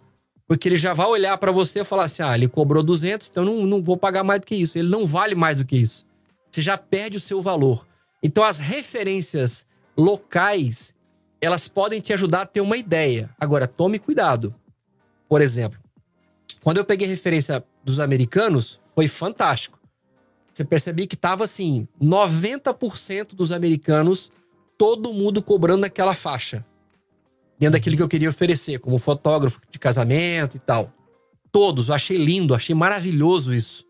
Porque 0.48 0.70
ele 0.70 0.76
já 0.78 0.94
vai 0.94 1.08
olhar 1.08 1.38
para 1.38 1.52
você 1.52 1.82
e 1.82 1.84
falar 1.84 2.06
assim: 2.06 2.24
ah, 2.24 2.36
ele 2.36 2.48
cobrou 2.48 2.82
200, 2.82 3.28
então 3.28 3.46
não, 3.46 3.66
não 3.66 3.84
vou 3.84 3.98
pagar 3.98 4.24
mais 4.24 4.40
do 4.40 4.48
que 4.48 4.56
isso. 4.56 4.78
Ele 4.78 4.90
não 4.90 5.06
vale 5.06 5.36
mais 5.36 5.60
do 5.60 5.66
que 5.66 5.76
isso. 5.76 6.06
Você 6.50 6.62
já 6.62 6.78
perde 6.78 7.18
o 7.18 7.20
seu 7.22 7.42
valor. 7.42 7.86
Então, 8.24 8.44
as 8.44 8.58
referências 8.58 9.66
locais, 9.98 10.94
elas 11.40 11.68
podem 11.68 12.00
te 12.00 12.14
ajudar 12.14 12.42
a 12.42 12.46
ter 12.46 12.62
uma 12.62 12.78
ideia. 12.78 13.30
Agora, 13.40 13.68
tome 13.68 14.00
cuidado. 14.00 14.56
Por 15.28 15.42
exemplo, 15.42 15.80
quando 16.62 16.78
eu 16.78 16.86
peguei 16.86 17.08
referência 17.08 17.64
dos 17.84 18.00
americanos, 18.00 18.80
foi 18.94 19.08
fantástico. 19.08 19.80
Você 20.54 20.66
percebia 20.66 21.08
que 21.08 21.16
tava 21.16 21.44
assim: 21.44 21.88
90% 22.02 23.36
dos 23.36 23.52
americanos, 23.52 24.32
todo 24.78 25.14
mundo 25.14 25.42
cobrando 25.42 25.86
aquela 25.86 26.14
faixa 26.14 26.66
dentro 27.60 27.74
daquilo 27.74 27.98
que 27.98 28.04
eu 28.04 28.08
queria 28.08 28.30
oferecer, 28.30 28.80
como 28.80 28.98
fotógrafo 28.98 29.60
de 29.70 29.80
casamento 29.80 30.58
e 30.58 30.60
tal. 30.60 30.92
Todos, 31.52 31.90
eu 31.90 31.96
achei 31.96 32.18
lindo, 32.18 32.54
achei 32.54 32.76
maravilhoso 32.76 33.54
isso. 33.54 33.86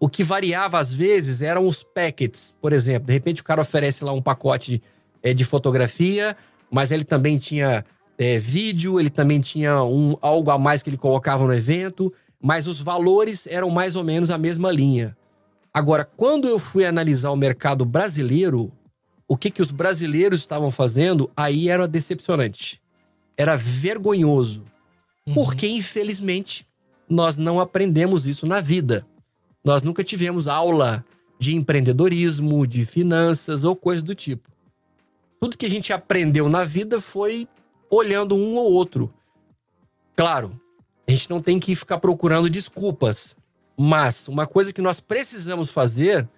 O 0.00 0.08
que 0.08 0.24
variava 0.24 0.78
às 0.78 0.92
vezes 0.92 1.42
eram 1.42 1.66
os 1.66 1.82
packets, 1.82 2.54
por 2.60 2.72
exemplo. 2.72 3.06
De 3.06 3.12
repente 3.12 3.40
o 3.40 3.44
cara 3.44 3.62
oferece 3.62 4.04
lá 4.04 4.12
um 4.12 4.22
pacote 4.22 4.72
de, 4.72 4.82
é, 5.22 5.34
de 5.34 5.44
fotografia, 5.44 6.36
mas 6.70 6.92
ele 6.92 7.04
também 7.04 7.38
tinha 7.38 7.84
é, 8.18 8.38
vídeo, 8.38 9.00
ele 9.00 9.10
também 9.10 9.40
tinha 9.40 9.82
um, 9.82 10.16
algo 10.20 10.50
a 10.50 10.58
mais 10.58 10.82
que 10.82 10.90
ele 10.90 10.96
colocava 10.96 11.44
no 11.44 11.52
evento, 11.52 12.12
mas 12.40 12.66
os 12.66 12.80
valores 12.80 13.46
eram 13.46 13.70
mais 13.70 13.96
ou 13.96 14.04
menos 14.04 14.30
a 14.30 14.38
mesma 14.38 14.70
linha. 14.70 15.16
Agora, 15.72 16.04
quando 16.04 16.46
eu 16.46 16.58
fui 16.58 16.84
analisar 16.84 17.30
o 17.30 17.36
mercado 17.36 17.84
brasileiro, 17.84 18.70
o 19.26 19.36
que, 19.36 19.50
que 19.50 19.62
os 19.62 19.70
brasileiros 19.70 20.40
estavam 20.40 20.70
fazendo, 20.70 21.30
aí 21.36 21.68
era 21.68 21.88
decepcionante 21.88 22.80
era 23.36 23.56
vergonhoso. 23.56 24.64
Uhum. 25.26 25.34
Porque, 25.34 25.66
infelizmente, 25.66 26.66
nós 27.08 27.36
não 27.36 27.60
aprendemos 27.60 28.26
isso 28.26 28.46
na 28.46 28.60
vida. 28.60 29.06
Nós 29.64 29.82
nunca 29.82 30.04
tivemos 30.04 30.48
aula 30.48 31.04
de 31.38 31.54
empreendedorismo, 31.54 32.66
de 32.66 32.84
finanças 32.84 33.64
ou 33.64 33.74
coisa 33.74 34.02
do 34.02 34.14
tipo. 34.14 34.48
Tudo 35.40 35.58
que 35.58 35.66
a 35.66 35.70
gente 35.70 35.92
aprendeu 35.92 36.48
na 36.48 36.64
vida 36.64 37.00
foi 37.00 37.48
olhando 37.94 38.34
um 38.34 38.56
ou 38.56 38.72
outro. 38.72 39.12
Claro, 40.16 40.58
a 41.06 41.10
gente 41.10 41.28
não 41.30 41.40
tem 41.40 41.58
que 41.58 41.74
ficar 41.74 41.98
procurando 41.98 42.48
desculpas, 42.48 43.36
mas 43.76 44.28
uma 44.28 44.46
coisa 44.46 44.72
que 44.72 44.80
nós 44.80 45.00
precisamos 45.00 45.70
fazer 45.70 46.28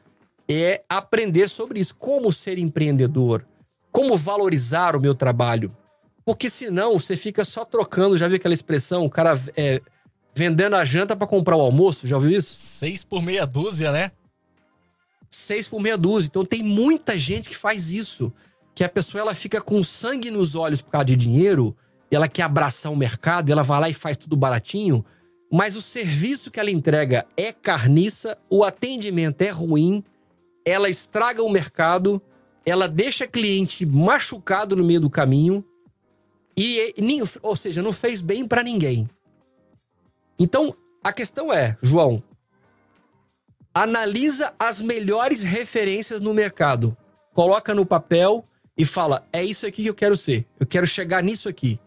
é 0.49 0.83
aprender 0.89 1.49
sobre 1.49 1.81
isso. 1.81 1.95
Como 1.95 2.33
ser 2.33 2.59
empreendedor, 2.59 3.47
como 3.91 4.17
valorizar 4.17 4.97
o 4.97 5.01
meu 5.01 5.15
trabalho, 5.15 5.75
porque 6.25 6.51
senão 6.51 6.99
você 6.99 7.17
fica 7.17 7.45
só 7.45 7.65
trocando. 7.65 8.19
Já 8.19 8.27
viu 8.27 8.37
aquela 8.37 8.53
expressão? 8.53 9.05
O 9.05 9.11
cara 9.11 9.41
é, 9.57 9.81
vendendo 10.35 10.75
a 10.75 10.85
janta 10.85 11.15
para 11.15 11.27
comprar 11.27 11.57
o 11.57 11.61
almoço? 11.61 12.07
Já 12.07 12.17
ouviu 12.17 12.37
isso? 12.37 12.57
Seis 12.57 13.05
por 13.05 13.23
meia 13.23 13.47
dúzia, 13.47 13.93
né? 13.93 14.11
Seis 15.31 15.69
por 15.69 15.81
meia 15.81 15.97
dúzia. 15.97 16.27
Então 16.29 16.45
tem 16.45 16.65
muita 16.65 17.17
gente 17.17 17.49
que 17.49 17.57
faz 17.57 17.93
isso. 17.93 18.33
Que 18.77 18.85
a 18.85 18.89
pessoa 18.89 19.23
ela 19.23 19.35
fica 19.35 19.61
com 19.61 19.83
sangue 19.83 20.31
nos 20.31 20.55
olhos 20.55 20.81
por 20.81 20.93
causa 20.93 21.07
de 21.07 21.17
dinheiro. 21.17 21.77
E 22.09 22.15
ela 22.15 22.29
quer 22.29 22.45
abraçar 22.45 22.93
o 22.93 22.97
mercado. 22.97 23.51
Ela 23.51 23.65
vai 23.65 23.81
lá 23.81 23.89
e 23.89 23.95
faz 23.95 24.17
tudo 24.17 24.37
baratinho. 24.37 25.05
Mas 25.53 25.75
o 25.75 25.83
serviço 25.83 26.49
que 26.49 26.61
ela 26.61 26.71
entrega 26.71 27.27
é 27.37 27.53
carniça. 27.53 28.39
O 28.49 28.63
atendimento 28.63 29.43
é 29.43 29.51
ruim. 29.51 30.05
Ela 30.65 30.89
estraga 30.89 31.43
o 31.43 31.51
mercado. 31.51 32.23
Ela 32.65 32.87
deixa 32.87 33.27
cliente 33.27 33.85
machucado 33.85 34.77
no 34.77 34.85
meio 34.85 35.01
do 35.01 35.11
caminho 35.11 35.65
e, 36.57 36.95
ou 37.43 37.55
seja, 37.55 37.83
não 37.83 37.93
fez 37.93 38.21
bem 38.21 38.47
para 38.47 38.63
ninguém. 38.63 39.09
Então, 40.39 40.75
a 41.05 41.13
questão 41.13 41.53
é, 41.53 41.77
João, 41.83 42.23
analisa 43.75 44.55
as 44.59 44.81
melhores 44.81 45.43
referências 45.43 46.21
no 46.21 46.33
mercado, 46.33 46.97
coloca 47.35 47.75
no 47.75 47.85
papel 47.85 48.45
e 48.77 48.85
fala: 48.85 49.27
é 49.33 49.43
isso 49.43 49.67
aqui 49.67 49.83
que 49.83 49.91
eu 49.91 49.95
quero 49.95 50.17
ser. 50.17 50.47
Eu 50.59 50.67
quero 50.67 50.87
chegar 50.87 51.23
nisso 51.23 51.49
aqui. 51.49 51.81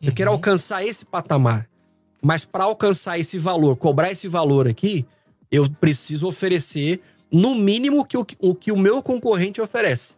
Eu 0.00 0.08
uhum. 0.08 0.14
quero 0.14 0.30
alcançar 0.30 0.84
esse 0.84 1.04
patamar. 1.04 1.68
Mas 2.22 2.44
para 2.44 2.64
alcançar 2.64 3.18
esse 3.18 3.38
valor, 3.38 3.76
cobrar 3.76 4.10
esse 4.10 4.28
valor 4.28 4.66
aqui, 4.66 5.06
eu 5.50 5.68
preciso 5.80 6.26
oferecer 6.26 7.00
no 7.32 7.54
mínimo 7.54 8.04
que 8.04 8.16
o, 8.16 8.26
o 8.40 8.54
que 8.54 8.72
o 8.72 8.78
meu 8.78 9.02
concorrente 9.02 9.60
oferece. 9.60 10.14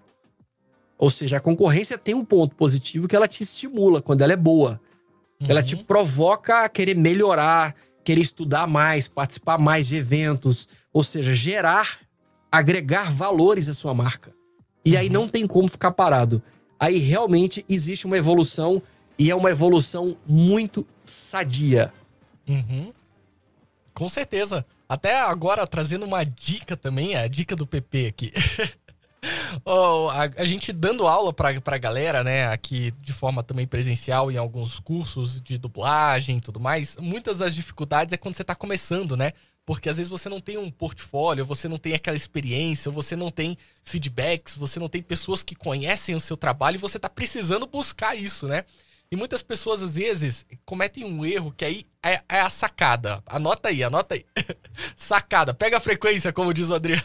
Ou 0.99 1.11
seja, 1.11 1.39
a 1.39 1.41
concorrência 1.41 1.97
tem 1.97 2.15
um 2.15 2.25
ponto 2.25 2.55
positivo 2.55 3.09
que 3.09 3.17
ela 3.17 3.29
te 3.29 3.43
estimula 3.43 4.03
quando 4.03 4.21
ela 4.23 4.33
é 4.33 4.37
boa. 4.37 4.81
Uhum. 5.41 5.47
Ela 5.49 5.63
te 5.63 5.75
uhum. 5.75 5.85
provoca 5.85 6.65
a 6.65 6.69
querer 6.69 6.95
melhorar, 6.95 7.75
querer 8.05 8.21
estudar 8.21 8.67
mais, 8.67 9.09
participar 9.09 9.59
mais 9.59 9.89
de 9.89 9.97
eventos. 9.97 10.69
Ou 10.93 11.03
seja, 11.03 11.33
gerar, 11.33 11.99
agregar 12.53 13.11
valores 13.11 13.69
à 13.69 13.75
sua 13.75 13.95
marca. 13.95 14.35
E 14.85 14.95
uhum. 14.95 14.99
aí 14.99 15.09
não 15.09 15.29
tem 15.29 15.47
como 15.47 15.69
ficar 15.69 15.93
parado. 15.93 16.43
Aí 16.79 16.99
realmente 16.99 17.65
existe 17.69 18.07
uma 18.07 18.17
evolução 18.17 18.83
e 19.19 19.31
é 19.31 19.35
uma 19.35 19.51
evolução 19.51 20.17
muito 20.27 20.87
sadia. 21.05 21.93
Uhum. 22.49 22.93
Com 23.93 24.09
certeza. 24.09 24.65
Até 24.89 25.21
agora, 25.21 25.67
trazendo 25.67 26.07
uma 26.07 26.25
dica 26.25 26.77
também, 26.77 27.15
a 27.15 27.29
dica 27.29 27.55
do 27.55 27.67
PP 27.67 28.07
aqui. 28.07 28.33
Oh, 29.67 30.09
a, 30.09 30.23
a, 30.41 30.45
gente 30.47 30.73
dando 30.73 31.07
aula 31.07 31.31
pra, 31.31 31.61
pra 31.61 31.77
galera, 31.77 32.25
né, 32.25 32.47
aqui 32.47 32.91
de 33.03 33.13
forma 33.13 33.43
também 33.43 33.67
presencial 33.67 34.31
em 34.31 34.39
alguns 34.39 34.79
cursos 34.79 35.41
de 35.43 35.59
dublagem 35.59 36.39
e 36.39 36.41
tudo 36.41 36.59
mais, 36.59 36.97
muitas 36.97 37.37
das 37.37 37.55
dificuldades 37.55 38.15
é 38.15 38.17
quando 38.17 38.35
você 38.35 38.45
tá 38.45 38.55
começando, 38.55 39.17
né? 39.17 39.33
Porque 39.65 39.89
às 39.89 39.97
vezes 39.97 40.11
você 40.11 40.29
não 40.29 40.41
tem 40.41 40.59
um 40.59 40.71
portfólio, 40.71 41.45
você 41.45 41.69
não 41.69 41.79
tem 41.79 41.95
aquela 41.95 42.17
experiência, 42.17 42.91
você 42.91 43.15
não 43.15 43.31
tem 43.31 43.57
feedbacks, 43.85 44.57
você 44.57 44.81
não 44.81 44.89
tem 44.89 45.03
pessoas 45.03 45.43
que 45.43 45.55
conhecem 45.55 46.15
o 46.15 46.21
seu 46.21 46.37
trabalho 46.37 46.77
e 46.77 46.79
você 46.79 46.99
tá 46.99 47.09
precisando 47.09 47.67
buscar 47.67 48.17
isso, 48.17 48.47
né? 48.47 48.65
E 49.13 49.17
muitas 49.17 49.43
pessoas, 49.43 49.83
às 49.83 49.97
vezes, 49.97 50.47
cometem 50.65 51.05
um 51.05 51.27
erro 51.27 51.53
que 51.57 51.65
aí 51.65 51.85
é, 52.01 52.23
é 52.29 52.41
a 52.41 52.49
sacada. 52.49 53.21
Anota 53.27 53.69
aí, 53.69 53.83
anota 53.83 54.15
aí. 54.15 54.25
sacada. 54.95 55.53
Pega 55.53 55.79
a 55.79 55.81
frequência, 55.81 56.33
como 56.33 56.55
diz 56.55 56.71
o 56.71 56.77
Adriano. 56.77 57.03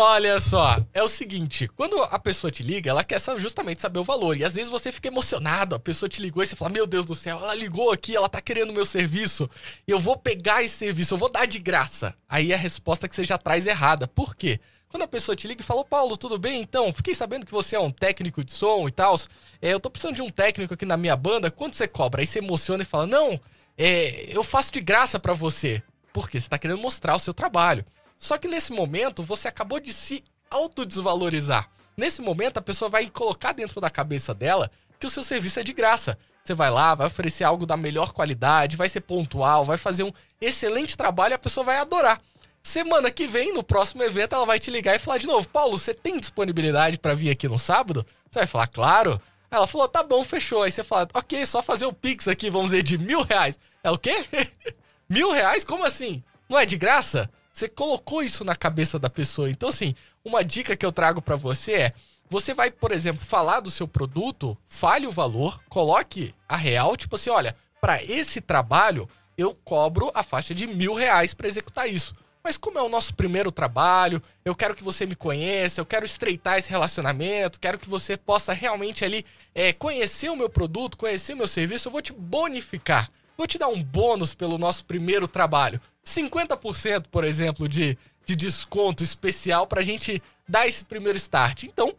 Olha 0.00 0.38
só, 0.38 0.80
é 0.94 1.02
o 1.02 1.08
seguinte, 1.08 1.66
quando 1.66 2.00
a 2.00 2.20
pessoa 2.20 2.52
te 2.52 2.62
liga, 2.62 2.88
ela 2.88 3.02
quer 3.02 3.20
justamente 3.36 3.80
saber 3.80 3.98
o 3.98 4.04
valor. 4.04 4.36
E 4.36 4.44
às 4.44 4.54
vezes 4.54 4.70
você 4.70 4.92
fica 4.92 5.08
emocionado, 5.08 5.74
a 5.74 5.78
pessoa 5.80 6.08
te 6.08 6.22
ligou 6.22 6.40
e 6.40 6.46
você 6.46 6.54
fala: 6.54 6.70
Meu 6.70 6.86
Deus 6.86 7.04
do 7.04 7.16
céu, 7.16 7.40
ela 7.42 7.52
ligou 7.52 7.90
aqui, 7.90 8.14
ela 8.14 8.28
tá 8.28 8.40
querendo 8.40 8.72
meu 8.72 8.84
serviço, 8.84 9.50
eu 9.88 9.98
vou 9.98 10.16
pegar 10.16 10.62
esse 10.62 10.76
serviço, 10.76 11.14
eu 11.14 11.18
vou 11.18 11.28
dar 11.28 11.48
de 11.48 11.58
graça. 11.58 12.14
Aí 12.28 12.54
a 12.54 12.56
resposta 12.56 13.08
que 13.08 13.14
você 13.16 13.24
já 13.24 13.36
traz 13.36 13.66
é 13.66 13.70
errada. 13.70 14.06
Por 14.06 14.36
quê? 14.36 14.60
Quando 14.88 15.02
a 15.02 15.08
pessoa 15.08 15.34
te 15.34 15.48
liga 15.48 15.62
e 15.62 15.64
fala, 15.64 15.84
Paulo, 15.84 16.16
tudo 16.16 16.38
bem? 16.38 16.62
Então, 16.62 16.92
fiquei 16.92 17.12
sabendo 17.12 17.44
que 17.44 17.50
você 17.50 17.74
é 17.74 17.80
um 17.80 17.90
técnico 17.90 18.44
de 18.44 18.52
som 18.52 18.86
e 18.86 18.92
tal. 18.92 19.16
É, 19.60 19.72
eu 19.72 19.80
tô 19.80 19.90
precisando 19.90 20.14
de 20.14 20.22
um 20.22 20.30
técnico 20.30 20.74
aqui 20.74 20.86
na 20.86 20.96
minha 20.96 21.16
banda. 21.16 21.50
Quanto 21.50 21.74
você 21.74 21.88
cobra? 21.88 22.20
Aí 22.20 22.26
você 22.26 22.38
emociona 22.38 22.84
e 22.84 22.86
fala, 22.86 23.04
não, 23.04 23.38
é, 23.76 24.28
eu 24.28 24.44
faço 24.44 24.72
de 24.72 24.80
graça 24.80 25.18
para 25.18 25.34
você. 25.34 25.82
Porque 26.12 26.38
você 26.38 26.48
tá 26.48 26.56
querendo 26.56 26.80
mostrar 26.80 27.16
o 27.16 27.18
seu 27.18 27.34
trabalho. 27.34 27.84
Só 28.18 28.36
que 28.36 28.48
nesse 28.48 28.72
momento, 28.72 29.22
você 29.22 29.46
acabou 29.46 29.78
de 29.78 29.92
se 29.92 30.24
autodesvalorizar. 30.50 31.70
Nesse 31.96 32.20
momento, 32.20 32.58
a 32.58 32.62
pessoa 32.62 32.88
vai 32.88 33.08
colocar 33.08 33.52
dentro 33.52 33.80
da 33.80 33.88
cabeça 33.88 34.34
dela 34.34 34.70
que 34.98 35.06
o 35.06 35.10
seu 35.10 35.22
serviço 35.22 35.60
é 35.60 35.62
de 35.62 35.72
graça. 35.72 36.18
Você 36.42 36.54
vai 36.54 36.70
lá, 36.70 36.94
vai 36.94 37.06
oferecer 37.06 37.44
algo 37.44 37.64
da 37.64 37.76
melhor 37.76 38.12
qualidade, 38.12 38.76
vai 38.76 38.88
ser 38.88 39.02
pontual, 39.02 39.64
vai 39.64 39.78
fazer 39.78 40.02
um 40.02 40.12
excelente 40.40 40.96
trabalho 40.96 41.32
e 41.32 41.34
a 41.34 41.38
pessoa 41.38 41.64
vai 41.64 41.76
adorar. 41.76 42.20
Semana 42.62 43.10
que 43.10 43.26
vem, 43.26 43.52
no 43.52 43.62
próximo 43.62 44.02
evento, 44.02 44.34
ela 44.34 44.46
vai 44.46 44.58
te 44.58 44.70
ligar 44.70 44.96
e 44.96 44.98
falar 44.98 45.18
de 45.18 45.26
novo: 45.26 45.48
Paulo, 45.48 45.78
você 45.78 45.94
tem 45.94 46.18
disponibilidade 46.18 46.98
para 46.98 47.14
vir 47.14 47.30
aqui 47.30 47.46
no 47.48 47.58
sábado? 47.58 48.04
Você 48.30 48.40
vai 48.40 48.46
falar, 48.46 48.66
claro. 48.66 49.20
Ela 49.50 49.66
falou, 49.66 49.88
tá 49.88 50.02
bom, 50.02 50.22
fechou. 50.24 50.62
Aí 50.62 50.70
você 50.70 50.84
fala, 50.84 51.08
ok, 51.14 51.46
só 51.46 51.62
fazer 51.62 51.86
o 51.86 51.92
Pix 51.92 52.28
aqui, 52.28 52.50
vamos 52.50 52.70
dizer, 52.70 52.82
de 52.82 52.98
mil 52.98 53.22
reais. 53.22 53.58
É 53.82 53.90
o 53.90 53.98
quê? 53.98 54.26
mil 55.08 55.32
reais? 55.32 55.64
Como 55.64 55.84
assim? 55.84 56.22
Não 56.48 56.58
é 56.58 56.66
de 56.66 56.76
graça? 56.76 57.30
Você 57.58 57.68
colocou 57.68 58.22
isso 58.22 58.44
na 58.44 58.54
cabeça 58.54 59.00
da 59.00 59.10
pessoa. 59.10 59.50
Então, 59.50 59.68
assim, 59.68 59.92
uma 60.24 60.44
dica 60.44 60.76
que 60.76 60.86
eu 60.86 60.92
trago 60.92 61.20
para 61.20 61.34
você 61.34 61.72
é: 61.72 61.92
você 62.30 62.54
vai, 62.54 62.70
por 62.70 62.92
exemplo, 62.92 63.20
falar 63.20 63.58
do 63.58 63.68
seu 63.68 63.88
produto, 63.88 64.56
fale 64.64 65.08
o 65.08 65.10
valor, 65.10 65.60
coloque 65.68 66.32
a 66.48 66.56
real, 66.56 66.96
tipo 66.96 67.16
assim, 67.16 67.30
olha, 67.30 67.56
para 67.80 68.00
esse 68.04 68.40
trabalho 68.40 69.08
eu 69.36 69.56
cobro 69.64 70.12
a 70.14 70.22
faixa 70.22 70.54
de 70.54 70.68
mil 70.68 70.94
reais 70.94 71.34
para 71.34 71.48
executar 71.48 71.88
isso. 71.88 72.14
Mas 72.44 72.56
como 72.56 72.78
é 72.78 72.82
o 72.82 72.88
nosso 72.88 73.12
primeiro 73.12 73.50
trabalho, 73.50 74.22
eu 74.44 74.54
quero 74.54 74.76
que 74.76 74.84
você 74.84 75.04
me 75.04 75.16
conheça, 75.16 75.80
eu 75.80 75.86
quero 75.86 76.04
estreitar 76.04 76.58
esse 76.58 76.70
relacionamento, 76.70 77.58
quero 77.58 77.76
que 77.76 77.88
você 77.88 78.16
possa 78.16 78.52
realmente 78.52 79.04
ali 79.04 79.26
é, 79.52 79.72
conhecer 79.72 80.30
o 80.30 80.36
meu 80.36 80.48
produto, 80.48 80.96
conhecer 80.96 81.34
o 81.34 81.36
meu 81.36 81.48
serviço, 81.48 81.88
eu 81.88 81.92
vou 81.92 82.02
te 82.02 82.12
bonificar. 82.12 83.10
Vou 83.38 83.46
te 83.46 83.56
dar 83.56 83.68
um 83.68 83.80
bônus 83.80 84.34
pelo 84.34 84.58
nosso 84.58 84.84
primeiro 84.84 85.28
trabalho. 85.28 85.80
50%, 86.04 87.04
por 87.08 87.22
exemplo, 87.22 87.68
de, 87.68 87.96
de 88.26 88.34
desconto 88.34 89.04
especial 89.04 89.64
para 89.64 89.80
a 89.80 89.84
gente 89.84 90.20
dar 90.48 90.66
esse 90.66 90.84
primeiro 90.84 91.16
start. 91.16 91.62
Então, 91.62 91.94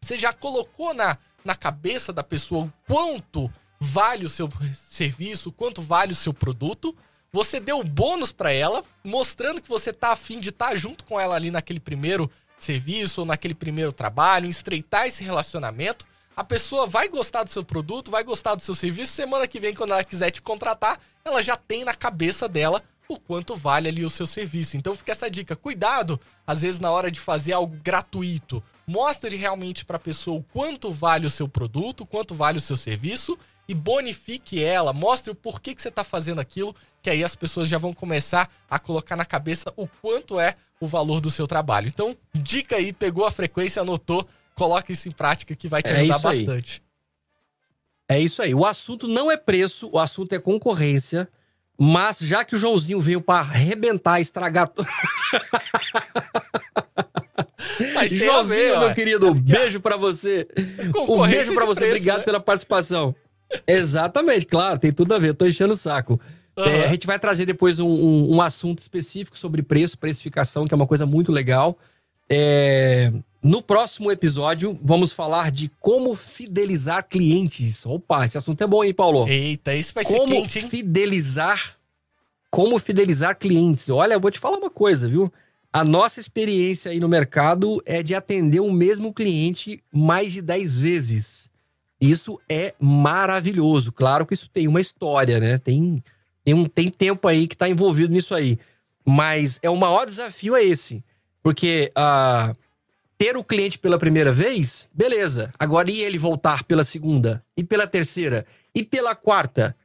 você 0.00 0.16
já 0.16 0.32
colocou 0.32 0.94
na, 0.94 1.18
na 1.44 1.54
cabeça 1.54 2.14
da 2.14 2.24
pessoa 2.24 2.64
o 2.64 2.72
quanto 2.86 3.52
vale 3.78 4.24
o 4.24 4.28
seu 4.28 4.48
serviço, 4.74 5.52
quanto 5.52 5.82
vale 5.82 6.12
o 6.12 6.16
seu 6.16 6.32
produto. 6.32 6.96
Você 7.30 7.60
deu 7.60 7.84
bônus 7.84 8.32
para 8.32 8.50
ela, 8.50 8.82
mostrando 9.04 9.60
que 9.60 9.68
você 9.68 9.92
tá 9.92 10.12
afim 10.12 10.40
de 10.40 10.48
estar 10.48 10.70
tá 10.70 10.76
junto 10.76 11.04
com 11.04 11.20
ela 11.20 11.36
ali 11.36 11.50
naquele 11.50 11.78
primeiro 11.78 12.30
serviço 12.58 13.20
ou 13.20 13.26
naquele 13.26 13.54
primeiro 13.54 13.92
trabalho, 13.92 14.48
estreitar 14.48 15.06
esse 15.06 15.22
relacionamento. 15.22 16.06
A 16.40 16.44
pessoa 16.44 16.86
vai 16.86 17.06
gostar 17.06 17.42
do 17.42 17.50
seu 17.50 17.62
produto, 17.62 18.10
vai 18.10 18.24
gostar 18.24 18.54
do 18.54 18.62
seu 18.62 18.74
serviço. 18.74 19.12
Semana 19.12 19.46
que 19.46 19.60
vem, 19.60 19.74
quando 19.74 19.92
ela 19.92 20.02
quiser 20.02 20.30
te 20.30 20.40
contratar, 20.40 20.98
ela 21.22 21.42
já 21.42 21.54
tem 21.54 21.84
na 21.84 21.92
cabeça 21.92 22.48
dela 22.48 22.82
o 23.06 23.20
quanto 23.20 23.54
vale 23.54 23.90
ali 23.90 24.06
o 24.06 24.08
seu 24.08 24.26
serviço. 24.26 24.74
Então 24.74 24.94
fica 24.94 25.12
essa 25.12 25.30
dica. 25.30 25.54
Cuidado, 25.54 26.18
às 26.46 26.62
vezes, 26.62 26.80
na 26.80 26.90
hora 26.90 27.10
de 27.10 27.20
fazer 27.20 27.52
algo 27.52 27.76
gratuito. 27.84 28.64
Mostre 28.86 29.36
realmente 29.36 29.84
para 29.84 29.96
a 29.96 30.00
pessoa 30.00 30.38
o 30.38 30.42
quanto 30.42 30.90
vale 30.90 31.26
o 31.26 31.30
seu 31.30 31.46
produto, 31.46 32.06
quanto 32.06 32.34
vale 32.34 32.56
o 32.56 32.62
seu 32.62 32.74
serviço 32.74 33.38
e 33.68 33.74
bonifique 33.74 34.64
ela, 34.64 34.94
mostre 34.94 35.30
o 35.30 35.34
porquê 35.34 35.74
que 35.74 35.82
você 35.82 35.88
está 35.88 36.02
fazendo 36.02 36.40
aquilo, 36.40 36.74
que 37.02 37.10
aí 37.10 37.22
as 37.22 37.36
pessoas 37.36 37.68
já 37.68 37.76
vão 37.76 37.92
começar 37.92 38.50
a 38.68 38.78
colocar 38.78 39.14
na 39.14 39.26
cabeça 39.26 39.72
o 39.76 39.86
quanto 39.86 40.40
é 40.40 40.54
o 40.80 40.86
valor 40.86 41.20
do 41.20 41.30
seu 41.30 41.46
trabalho. 41.46 41.86
Então, 41.86 42.16
dica 42.34 42.76
aí, 42.76 42.94
pegou 42.94 43.26
a 43.26 43.30
frequência, 43.30 43.82
anotou, 43.82 44.26
coloca 44.60 44.92
isso 44.92 45.08
em 45.08 45.12
prática 45.12 45.56
que 45.56 45.66
vai 45.66 45.80
te 45.80 45.88
é 45.88 45.92
ajudar 45.92 46.16
é 46.16 46.22
bastante. 46.22 46.82
Aí. 48.08 48.16
É 48.18 48.20
isso 48.20 48.42
aí. 48.42 48.54
O 48.54 48.66
assunto 48.66 49.08
não 49.08 49.30
é 49.30 49.36
preço, 49.38 49.88
o 49.90 49.98
assunto 49.98 50.34
é 50.34 50.38
concorrência. 50.38 51.26
Mas 51.78 52.18
já 52.18 52.44
que 52.44 52.54
o 52.54 52.58
Joãozinho 52.58 53.00
veio 53.00 53.22
para 53.22 53.40
arrebentar, 53.40 54.20
estragar 54.20 54.68
tudo. 54.68 54.86
Joãozinho, 58.06 58.44
ver, 58.44 58.78
meu 58.78 58.94
querido, 58.94 59.30
um 59.30 59.34
beijo 59.34 59.80
para 59.80 59.96
você. 59.96 60.46
Um 61.08 61.26
beijo 61.26 61.54
para 61.54 61.64
você, 61.64 61.80
preço, 61.80 61.94
obrigado 61.94 62.18
né? 62.18 62.24
pela 62.24 62.38
participação. 62.38 63.14
Exatamente, 63.66 64.44
claro, 64.44 64.78
tem 64.78 64.92
tudo 64.92 65.14
a 65.14 65.18
ver, 65.18 65.32
tô 65.32 65.46
enchendo 65.46 65.72
o 65.72 65.76
saco. 65.76 66.20
Uhum. 66.58 66.64
É, 66.66 66.84
a 66.84 66.88
gente 66.88 67.06
vai 67.06 67.18
trazer 67.18 67.46
depois 67.46 67.80
um, 67.80 67.88
um, 67.88 68.34
um, 68.36 68.42
assunto 68.42 68.80
específico 68.80 69.38
sobre 69.38 69.62
preço, 69.62 69.96
precificação, 69.96 70.66
que 70.66 70.74
é 70.74 70.76
uma 70.76 70.86
coisa 70.86 71.06
muito 71.06 71.32
legal. 71.32 71.78
É, 72.28 73.10
no 73.42 73.62
próximo 73.62 74.10
episódio, 74.10 74.78
vamos 74.82 75.12
falar 75.12 75.50
de 75.50 75.70
como 75.80 76.14
fidelizar 76.14 77.06
clientes. 77.08 77.86
Opa, 77.86 78.26
esse 78.26 78.36
assunto 78.36 78.62
é 78.62 78.66
bom, 78.66 78.84
hein, 78.84 78.92
Paulo? 78.92 79.26
Eita, 79.26 79.74
isso 79.74 79.94
vai 79.94 80.04
como 80.04 80.28
ser 80.28 80.34
quente, 80.34 80.58
hein? 80.58 80.68
fidelizar 80.68 81.76
Como 82.50 82.78
fidelizar 82.78 83.38
clientes. 83.38 83.88
Olha, 83.88 84.14
eu 84.14 84.20
vou 84.20 84.30
te 84.30 84.38
falar 84.38 84.58
uma 84.58 84.70
coisa, 84.70 85.08
viu? 85.08 85.32
A 85.72 85.84
nossa 85.84 86.20
experiência 86.20 86.90
aí 86.90 87.00
no 87.00 87.08
mercado 87.08 87.80
é 87.86 88.02
de 88.02 88.14
atender 88.14 88.60
o 88.60 88.72
mesmo 88.72 89.14
cliente 89.14 89.82
mais 89.92 90.32
de 90.32 90.42
10 90.42 90.76
vezes. 90.76 91.50
Isso 92.00 92.38
é 92.48 92.74
maravilhoso. 92.78 93.92
Claro 93.92 94.26
que 94.26 94.34
isso 94.34 94.50
tem 94.50 94.66
uma 94.66 94.80
história, 94.80 95.38
né? 95.38 95.58
Tem, 95.58 96.02
tem, 96.44 96.54
um, 96.54 96.66
tem 96.66 96.88
tempo 96.88 97.28
aí 97.28 97.46
que 97.46 97.54
está 97.54 97.68
envolvido 97.68 98.12
nisso 98.12 98.34
aí. 98.34 98.58
Mas 99.06 99.58
é 99.62 99.70
o 99.70 99.76
maior 99.76 100.04
desafio 100.04 100.56
é 100.56 100.64
esse. 100.64 101.04
Porque 101.42 101.92
uh, 101.96 102.54
ter 103.20 103.36
o 103.36 103.44
cliente 103.44 103.78
pela 103.78 103.98
primeira 103.98 104.32
vez, 104.32 104.88
beleza. 104.94 105.52
Agora, 105.58 105.90
e 105.90 106.00
ele 106.00 106.16
voltar 106.16 106.64
pela 106.64 106.82
segunda? 106.82 107.44
E 107.54 107.62
pela 107.62 107.86
terceira? 107.86 108.46
E 108.74 108.82
pela 108.82 109.14
quarta? 109.14 109.76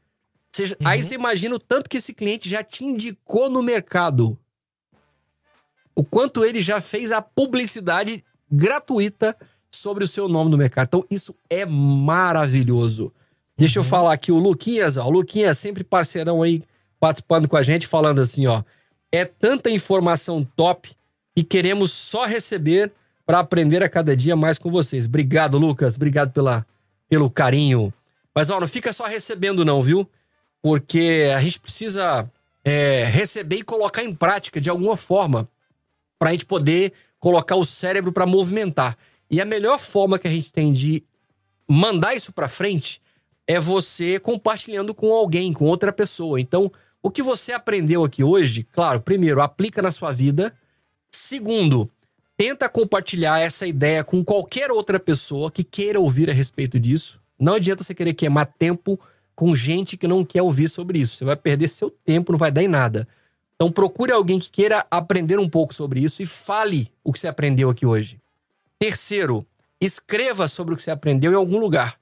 Seja, 0.55 0.77
uhum. 0.79 0.87
Aí 0.87 1.03
você 1.03 1.15
imagina 1.15 1.53
o 1.53 1.59
tanto 1.59 1.89
que 1.89 1.97
esse 1.97 2.13
cliente 2.13 2.47
já 2.47 2.63
te 2.63 2.85
indicou 2.85 3.49
no 3.49 3.61
mercado. 3.61 4.39
O 5.93 6.01
quanto 6.01 6.45
ele 6.45 6.61
já 6.61 6.79
fez 6.79 7.11
a 7.11 7.21
publicidade 7.21 8.23
gratuita 8.49 9.35
sobre 9.69 10.05
o 10.05 10.07
seu 10.07 10.29
nome 10.29 10.49
no 10.49 10.57
mercado. 10.57 10.87
Então, 10.87 11.05
isso 11.11 11.35
é 11.49 11.65
maravilhoso. 11.65 13.11
Deixa 13.57 13.81
uhum. 13.81 13.85
eu 13.85 13.89
falar 13.89 14.13
aqui 14.13 14.31
o 14.31 14.39
Luquinhas, 14.39 14.95
ó. 14.95 15.07
O 15.07 15.11
Luquinhas 15.11 15.57
sempre 15.57 15.83
parceirão 15.83 16.41
aí, 16.41 16.63
participando 17.01 17.49
com 17.49 17.57
a 17.57 17.61
gente, 17.61 17.85
falando 17.85 18.21
assim, 18.21 18.47
ó. 18.47 18.63
É 19.11 19.25
tanta 19.25 19.69
informação 19.69 20.41
top 20.55 20.95
e 21.35 21.43
queremos 21.43 21.91
só 21.91 22.23
receber 22.23 22.93
para 23.25 23.39
aprender 23.39 23.83
a 23.83 23.89
cada 23.89 24.15
dia 24.15 24.35
mais 24.35 24.57
com 24.57 24.69
vocês. 24.69 25.05
Obrigado, 25.05 25.57
Lucas. 25.57 25.95
Obrigado 25.95 26.31
pela, 26.31 26.65
pelo 27.09 27.29
carinho. 27.29 27.93
Mas, 28.33 28.49
ó, 28.49 28.59
não 28.59 28.67
fica 28.67 28.93
só 28.93 29.05
recebendo, 29.05 29.65
não, 29.65 29.81
viu? 29.81 30.09
Porque 30.61 31.31
a 31.35 31.41
gente 31.41 31.59
precisa 31.59 32.29
é, 32.63 33.05
receber 33.05 33.57
e 33.57 33.63
colocar 33.63 34.03
em 34.03 34.13
prática 34.13 34.59
de 34.59 34.69
alguma 34.69 34.95
forma 34.95 35.47
para 36.19 36.29
a 36.29 36.31
gente 36.33 36.45
poder 36.45 36.93
colocar 37.19 37.55
o 37.55 37.65
cérebro 37.65 38.11
para 38.11 38.25
movimentar. 38.25 38.97
E 39.29 39.41
a 39.41 39.45
melhor 39.45 39.79
forma 39.79 40.19
que 40.19 40.27
a 40.27 40.31
gente 40.31 40.53
tem 40.53 40.71
de 40.71 41.03
mandar 41.67 42.15
isso 42.15 42.31
para 42.31 42.47
frente 42.47 43.01
é 43.47 43.59
você 43.59 44.19
compartilhando 44.19 44.93
com 44.93 45.13
alguém, 45.13 45.53
com 45.53 45.65
outra 45.65 45.91
pessoa. 45.91 46.39
Então, 46.39 46.71
o 47.01 47.11
que 47.11 47.21
você 47.21 47.51
aprendeu 47.51 48.03
aqui 48.03 48.23
hoje, 48.23 48.63
claro, 48.63 49.01
primeiro, 49.01 49.41
aplica 49.41 49.81
na 49.81 49.91
sua 49.91 50.11
vida. 50.11 50.55
Segundo, 51.11 51.89
tenta 52.37 52.67
compartilhar 52.69 53.39
essa 53.39 53.65
ideia 53.65 54.03
com 54.03 54.23
qualquer 54.23 54.71
outra 54.71 54.99
pessoa 54.99 55.51
que 55.51 55.63
queira 55.63 55.99
ouvir 55.99 56.29
a 56.29 56.33
respeito 56.33 56.79
disso. 56.79 57.19
Não 57.39 57.55
adianta 57.55 57.83
você 57.83 57.93
querer 57.93 58.13
queimar 58.13 58.45
tempo 58.57 58.99
com 59.35 59.55
gente 59.55 59.97
que 59.97 60.07
não 60.07 60.23
quer 60.23 60.41
ouvir 60.41 60.69
sobre 60.69 60.99
isso. 60.99 61.15
Você 61.15 61.25
vai 61.25 61.35
perder 61.35 61.67
seu 61.67 61.89
tempo, 61.89 62.31
não 62.31 62.39
vai 62.39 62.51
dar 62.51 62.63
em 62.63 62.67
nada. 62.67 63.07
Então 63.55 63.71
procure 63.71 64.11
alguém 64.11 64.39
que 64.39 64.49
queira 64.49 64.85
aprender 64.91 65.39
um 65.39 65.49
pouco 65.49 65.73
sobre 65.73 66.01
isso 66.01 66.21
e 66.21 66.25
fale 66.25 66.91
o 67.03 67.13
que 67.13 67.19
você 67.19 67.27
aprendeu 67.27 67.69
aqui 67.69 67.85
hoje. 67.85 68.19
Terceiro, 68.77 69.45
escreva 69.79 70.47
sobre 70.47 70.73
o 70.73 70.77
que 70.77 70.83
você 70.83 70.91
aprendeu 70.91 71.31
em 71.31 71.35
algum 71.35 71.59
lugar. 71.59 71.97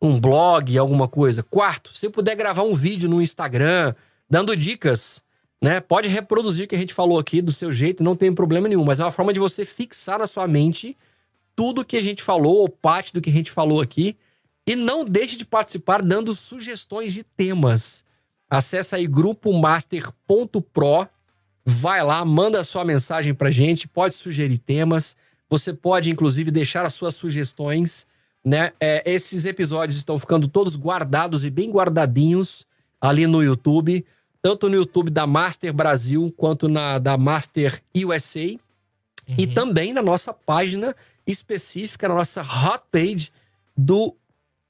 Um 0.00 0.18
blog, 0.18 0.76
alguma 0.76 1.08
coisa. 1.08 1.42
Quarto, 1.42 1.96
se 1.96 2.08
puder 2.08 2.34
gravar 2.34 2.62
um 2.62 2.74
vídeo 2.74 3.08
no 3.08 3.20
Instagram, 3.20 3.94
dando 4.28 4.56
dicas 4.56 5.22
né? 5.60 5.80
Pode 5.80 6.08
reproduzir 6.08 6.64
o 6.64 6.68
que 6.68 6.74
a 6.74 6.78
gente 6.78 6.94
falou 6.94 7.18
aqui 7.18 7.42
do 7.42 7.52
seu 7.52 7.72
jeito, 7.72 8.02
não 8.02 8.16
tem 8.16 8.32
problema 8.32 8.66
nenhum, 8.66 8.84
mas 8.84 8.98
é 8.98 9.04
uma 9.04 9.10
forma 9.10 9.32
de 9.32 9.38
você 9.38 9.64
fixar 9.64 10.18
na 10.18 10.26
sua 10.26 10.48
mente 10.48 10.96
tudo 11.54 11.84
que 11.84 11.96
a 11.96 12.02
gente 12.02 12.22
falou 12.22 12.58
ou 12.58 12.68
parte 12.68 13.12
do 13.12 13.20
que 13.20 13.28
a 13.28 13.32
gente 13.32 13.50
falou 13.50 13.80
aqui 13.80 14.16
e 14.66 14.74
não 14.74 15.04
deixe 15.04 15.36
de 15.36 15.44
participar 15.44 16.02
dando 16.02 16.34
sugestões 16.34 17.12
de 17.12 17.22
temas. 17.22 18.04
Acesse 18.48 18.94
aí 18.94 19.06
grupomaster.pro, 19.06 21.08
vai 21.64 22.02
lá, 22.02 22.24
manda 22.24 22.60
a 22.60 22.64
sua 22.64 22.84
mensagem 22.84 23.34
pra 23.34 23.50
gente, 23.50 23.86
pode 23.86 24.14
sugerir 24.14 24.58
temas, 24.58 25.14
você 25.48 25.74
pode 25.74 26.10
inclusive 26.10 26.50
deixar 26.50 26.86
as 26.86 26.94
suas 26.94 27.14
sugestões, 27.14 28.06
né? 28.44 28.72
É, 28.80 29.02
esses 29.04 29.44
episódios 29.44 29.98
estão 29.98 30.18
ficando 30.18 30.48
todos 30.48 30.76
guardados 30.76 31.44
e 31.44 31.50
bem 31.50 31.70
guardadinhos 31.70 32.66
ali 33.00 33.26
no 33.26 33.42
YouTube 33.42 34.04
tanto 34.42 34.68
no 34.68 34.76
YouTube 34.76 35.10
da 35.10 35.26
Master 35.26 35.72
Brasil 35.72 36.32
quanto 36.36 36.68
na 36.68 36.98
da 36.98 37.16
Master 37.16 37.82
USA. 37.94 38.40
uhum. 38.40 39.34
e 39.38 39.46
também 39.46 39.92
na 39.92 40.02
nossa 40.02 40.32
página 40.32 40.94
específica, 41.26 42.08
na 42.08 42.14
nossa 42.14 42.42
hot 42.42 42.84
page 42.90 43.30
do, 43.76 44.14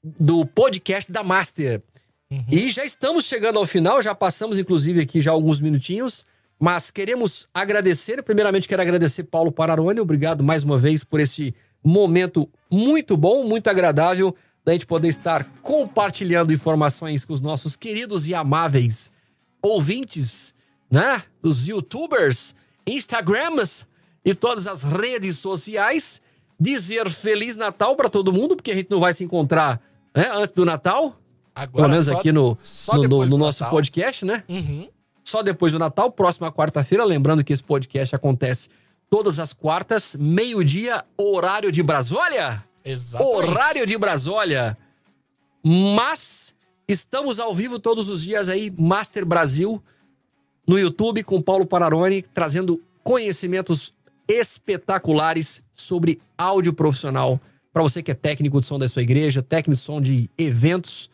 do 0.03 0.45
podcast 0.45 1.11
da 1.11 1.23
Master. 1.23 1.81
Uhum. 2.29 2.45
E 2.51 2.69
já 2.69 2.85
estamos 2.85 3.25
chegando 3.25 3.59
ao 3.59 3.65
final, 3.65 4.01
já 4.01 4.13
passamos 4.13 4.59
inclusive 4.59 5.01
aqui 5.01 5.19
já 5.19 5.31
alguns 5.31 5.59
minutinhos, 5.59 6.25
mas 6.59 6.91
queremos 6.91 7.47
agradecer, 7.53 8.21
primeiramente 8.23 8.67
quero 8.67 8.81
agradecer 8.81 9.23
Paulo 9.23 9.51
Pararone, 9.51 9.99
obrigado 9.99 10.43
mais 10.43 10.63
uma 10.63 10.77
vez 10.77 11.03
por 11.03 11.19
esse 11.19 11.55
momento 11.83 12.47
muito 12.69 13.17
bom, 13.17 13.43
muito 13.43 13.67
agradável 13.67 14.35
da 14.63 14.73
gente 14.73 14.85
poder 14.85 15.07
estar 15.07 15.43
compartilhando 15.61 16.53
informações 16.53 17.25
com 17.25 17.33
os 17.33 17.41
nossos 17.41 17.75
queridos 17.75 18.29
e 18.29 18.35
amáveis 18.35 19.11
ouvintes, 19.61 20.53
né? 20.89 21.23
Os 21.41 21.67
youtubers, 21.67 22.55
instagrams 22.85 23.85
e 24.25 24.33
todas 24.35 24.67
as 24.67 24.83
redes 24.83 25.37
sociais. 25.37 26.21
Dizer 26.59 27.09
Feliz 27.09 27.55
Natal 27.55 27.95
para 27.95 28.07
todo 28.07 28.31
mundo, 28.31 28.55
porque 28.55 28.71
a 28.71 28.75
gente 28.75 28.91
não 28.91 28.99
vai 28.99 29.13
se 29.13 29.23
encontrar 29.23 29.81
né, 30.15 30.29
antes 30.31 30.53
do 30.53 30.63
Natal. 30.63 31.19
Agora, 31.55 31.83
Pelo 31.83 31.89
menos 31.89 32.05
só, 32.05 32.17
aqui 32.17 32.31
no, 32.31 32.57
no, 32.93 33.03
no, 33.03 33.25
no 33.25 33.37
nosso 33.37 33.63
Natal. 33.63 33.75
podcast, 33.75 34.23
né? 34.25 34.43
Uhum. 34.47 34.87
Só 35.23 35.41
depois 35.41 35.73
do 35.73 35.79
Natal, 35.79 36.11
próxima 36.11 36.51
quarta-feira. 36.51 37.03
Lembrando 37.03 37.43
que 37.43 37.51
esse 37.51 37.63
podcast 37.63 38.15
acontece 38.15 38.69
todas 39.09 39.39
as 39.39 39.53
quartas, 39.53 40.15
meio-dia, 40.19 41.03
horário 41.17 41.71
de 41.71 41.81
Brasólia. 41.81 42.63
Exatamente. 42.85 43.35
Horário 43.35 43.85
de 43.85 43.97
Brasólia. 43.97 44.77
Mas 45.63 46.55
estamos 46.91 47.39
ao 47.39 47.53
vivo 47.53 47.79
todos 47.79 48.09
os 48.09 48.23
dias 48.23 48.49
aí, 48.49 48.71
Master 48.77 49.25
Brasil, 49.25 49.81
no 50.67 50.77
YouTube, 50.77 51.23
com 51.23 51.41
Paulo 51.41 51.65
Pararone, 51.65 52.21
trazendo 52.21 52.81
conhecimentos 53.03 53.93
espetaculares 54.27 55.61
sobre 55.73 56.19
áudio 56.37 56.73
profissional. 56.73 57.39
Para 57.73 57.83
você 57.83 58.03
que 58.03 58.11
é 58.11 58.13
técnico 58.13 58.59
de 58.59 58.65
som 58.65 58.77
da 58.77 58.87
sua 58.87 59.01
igreja, 59.01 59.41
técnico 59.41 59.79
de 59.79 59.85
som 59.85 60.01
de 60.01 60.29
eventos, 60.37 61.09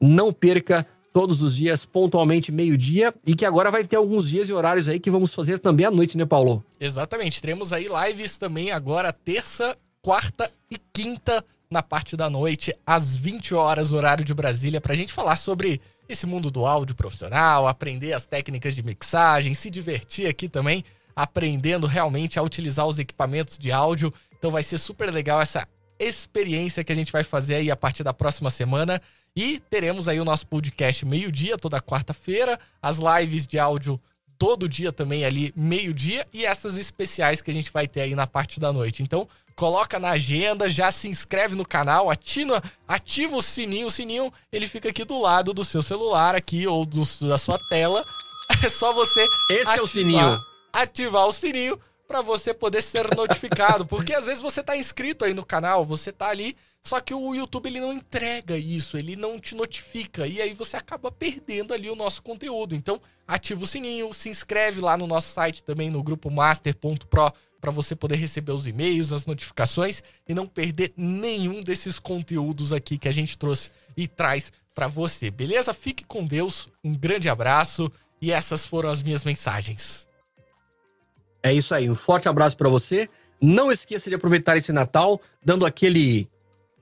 não 0.00 0.32
perca 0.32 0.86
todos 1.12 1.42
os 1.42 1.56
dias, 1.56 1.84
pontualmente 1.84 2.50
meio-dia, 2.50 3.14
e 3.26 3.34
que 3.34 3.44
agora 3.44 3.70
vai 3.70 3.84
ter 3.84 3.96
alguns 3.96 4.28
dias 4.28 4.48
e 4.48 4.52
horários 4.52 4.88
aí 4.88 4.98
que 4.98 5.10
vamos 5.10 5.34
fazer 5.34 5.58
também 5.58 5.84
à 5.84 5.90
noite, 5.90 6.16
né, 6.16 6.24
Paulo? 6.24 6.64
Exatamente. 6.80 7.40
Teremos 7.40 7.72
aí 7.72 7.86
lives 7.86 8.38
também 8.38 8.70
agora, 8.70 9.12
terça, 9.12 9.76
quarta 10.00 10.50
e 10.70 10.76
quinta, 10.92 11.44
na 11.72 11.82
parte 11.82 12.16
da 12.16 12.30
noite, 12.30 12.72
às 12.86 13.16
20 13.16 13.54
horas, 13.54 13.92
horário 13.92 14.24
de 14.24 14.34
Brasília, 14.34 14.80
pra 14.80 14.94
gente 14.94 15.12
falar 15.12 15.36
sobre 15.36 15.80
esse 16.08 16.26
mundo 16.26 16.50
do 16.50 16.66
áudio 16.66 16.94
profissional, 16.94 17.66
aprender 17.66 18.12
as 18.12 18.26
técnicas 18.26 18.76
de 18.76 18.82
mixagem, 18.82 19.54
se 19.54 19.70
divertir 19.70 20.28
aqui 20.28 20.48
também, 20.48 20.84
aprendendo 21.16 21.86
realmente 21.86 22.38
a 22.38 22.42
utilizar 22.42 22.86
os 22.86 22.98
equipamentos 22.98 23.58
de 23.58 23.72
áudio. 23.72 24.12
Então 24.38 24.50
vai 24.50 24.62
ser 24.62 24.78
super 24.78 25.10
legal 25.12 25.40
essa 25.40 25.66
experiência 25.98 26.84
que 26.84 26.92
a 26.92 26.94
gente 26.94 27.10
vai 27.10 27.24
fazer 27.24 27.56
aí 27.56 27.70
a 27.70 27.76
partir 27.76 28.04
da 28.04 28.12
próxima 28.12 28.50
semana. 28.50 29.00
E 29.34 29.58
teremos 29.58 30.08
aí 30.08 30.20
o 30.20 30.24
nosso 30.24 30.46
podcast 30.46 31.06
meio-dia, 31.06 31.56
toda 31.56 31.80
quarta-feira, 31.80 32.60
as 32.82 32.98
lives 32.98 33.46
de 33.46 33.58
áudio 33.58 33.98
todo 34.38 34.68
dia 34.68 34.92
também 34.92 35.24
ali, 35.24 35.52
meio-dia, 35.56 36.26
e 36.32 36.44
essas 36.44 36.76
especiais 36.76 37.40
que 37.40 37.50
a 37.50 37.54
gente 37.54 37.72
vai 37.72 37.86
ter 37.86 38.00
aí 38.02 38.14
na 38.14 38.26
parte 38.26 38.58
da 38.58 38.72
noite. 38.72 39.02
Então, 39.02 39.28
coloca 39.54 39.98
na 39.98 40.10
agenda, 40.10 40.68
já 40.68 40.90
se 40.90 41.08
inscreve 41.08 41.54
no 41.54 41.64
canal, 41.66 42.10
ativa, 42.10 42.62
ativa 42.86 43.36
o 43.36 43.42
sininho. 43.42 43.86
O 43.86 43.90
sininho, 43.90 44.32
ele 44.52 44.66
fica 44.66 44.88
aqui 44.88 45.04
do 45.04 45.20
lado 45.20 45.52
do 45.52 45.64
seu 45.64 45.82
celular 45.82 46.34
aqui, 46.34 46.66
ou 46.66 46.84
do, 46.84 47.02
da 47.28 47.38
sua 47.38 47.58
tela. 47.68 48.02
É 48.62 48.68
só 48.68 48.92
você 48.92 49.24
Esse 49.50 49.62
ativar, 49.62 49.78
é 49.78 49.80
o 49.82 49.86
sininho. 49.86 50.44
ativar 50.72 51.26
o 51.26 51.32
sininho 51.32 51.80
para 52.06 52.20
você 52.20 52.52
poder 52.52 52.82
ser 52.82 53.08
notificado. 53.16 53.86
Porque 53.86 54.12
às 54.12 54.26
vezes 54.26 54.42
você 54.42 54.62
tá 54.62 54.76
inscrito 54.76 55.24
aí 55.24 55.32
no 55.32 55.44
canal, 55.44 55.84
você 55.84 56.12
tá 56.12 56.28
ali 56.28 56.54
só 56.82 57.00
que 57.00 57.14
o 57.14 57.34
YouTube 57.34 57.68
ele 57.68 57.80
não 57.80 57.92
entrega 57.92 58.56
isso, 58.58 58.98
ele 58.98 59.14
não 59.14 59.38
te 59.38 59.54
notifica 59.54 60.26
e 60.26 60.42
aí 60.42 60.52
você 60.52 60.76
acaba 60.76 61.12
perdendo 61.12 61.72
ali 61.72 61.88
o 61.88 61.94
nosso 61.94 62.22
conteúdo. 62.22 62.74
Então, 62.74 63.00
ativa 63.26 63.62
o 63.62 63.66
sininho, 63.66 64.12
se 64.12 64.28
inscreve 64.28 64.80
lá 64.80 64.96
no 64.96 65.06
nosso 65.06 65.32
site 65.32 65.62
também 65.62 65.90
no 65.90 66.02
grupo 66.02 66.28
master.pro 66.28 67.32
para 67.60 67.70
você 67.70 67.94
poder 67.94 68.16
receber 68.16 68.50
os 68.50 68.66
e-mails, 68.66 69.12
as 69.12 69.24
notificações 69.24 70.02
e 70.28 70.34
não 70.34 70.48
perder 70.48 70.92
nenhum 70.96 71.62
desses 71.62 72.00
conteúdos 72.00 72.72
aqui 72.72 72.98
que 72.98 73.06
a 73.06 73.12
gente 73.12 73.38
trouxe 73.38 73.70
e 73.96 74.08
traz 74.08 74.52
para 74.74 74.88
você. 74.88 75.30
Beleza? 75.30 75.72
Fique 75.72 76.02
com 76.04 76.26
Deus. 76.26 76.68
Um 76.82 76.92
grande 76.92 77.28
abraço 77.28 77.90
e 78.20 78.32
essas 78.32 78.66
foram 78.66 78.90
as 78.90 79.00
minhas 79.00 79.24
mensagens. 79.24 80.08
É 81.40 81.54
isso 81.54 81.72
aí, 81.72 81.88
um 81.88 81.94
forte 81.94 82.28
abraço 82.28 82.56
para 82.56 82.68
você. 82.68 83.08
Não 83.40 83.70
esqueça 83.70 84.10
de 84.10 84.16
aproveitar 84.16 84.56
esse 84.56 84.72
Natal 84.72 85.20
dando 85.44 85.64
aquele 85.64 86.28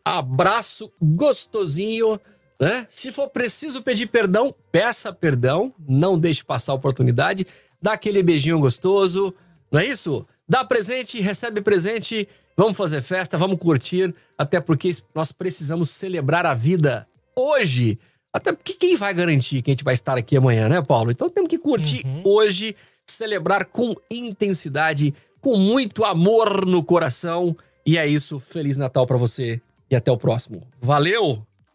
abraço 0.05 0.92
gostosinho, 1.01 2.20
né? 2.61 2.86
Se 2.90 3.11
for 3.11 3.28
preciso 3.28 3.82
pedir 3.82 4.07
perdão, 4.07 4.55
peça 4.70 5.12
perdão, 5.12 5.72
não 5.88 6.18
deixe 6.18 6.44
passar 6.44 6.72
a 6.72 6.74
oportunidade, 6.74 7.46
dá 7.80 7.94
aquele 7.94 8.22
beijinho 8.22 8.61
gostoso, 8.61 9.34
não 9.72 9.80
é 9.80 9.86
isso? 9.86 10.26
Dá 10.46 10.64
presente, 10.64 11.20
recebe 11.20 11.62
presente, 11.62 12.28
vamos 12.57 12.76
fazer 12.76 13.01
festa, 13.01 13.38
vamos 13.38 13.59
curtir, 13.59 14.14
até 14.36 14.61
porque 14.61 14.94
nós 15.14 15.32
precisamos 15.32 15.90
celebrar 15.90 16.44
a 16.44 16.55
vida 16.55 17.07
hoje. 17.34 17.98
Até 18.32 18.53
porque 18.53 18.74
quem 18.74 18.94
vai 18.94 19.14
garantir 19.14 19.62
que 19.62 19.70
a 19.70 19.72
gente 19.72 19.84
vai 19.84 19.94
estar 19.94 20.18
aqui 20.18 20.36
amanhã, 20.36 20.68
né, 20.68 20.82
Paulo? 20.82 21.11
Então 21.11 21.30
temos 21.30 21.48
que 21.48 21.59
curtir 21.59 22.05
uhum. 22.05 22.22
hoje, 22.24 22.76
celebrar 23.07 23.64
com 23.64 23.94
intensidade, 24.11 25.14
com 25.40 25.57
muito 25.57 26.05
amor 26.05 26.66
no 26.66 26.84
coração. 26.84 27.57
E 27.84 27.98
é 27.98 28.07
isso. 28.07 28.38
Feliz 28.38 28.76
Natal 28.76 29.07
para 29.07 29.16
você 29.16 29.61
e 29.91 29.97
até 29.97 30.11
o 30.11 30.16
próximo. 30.16 30.62
Valeu! 30.80 31.45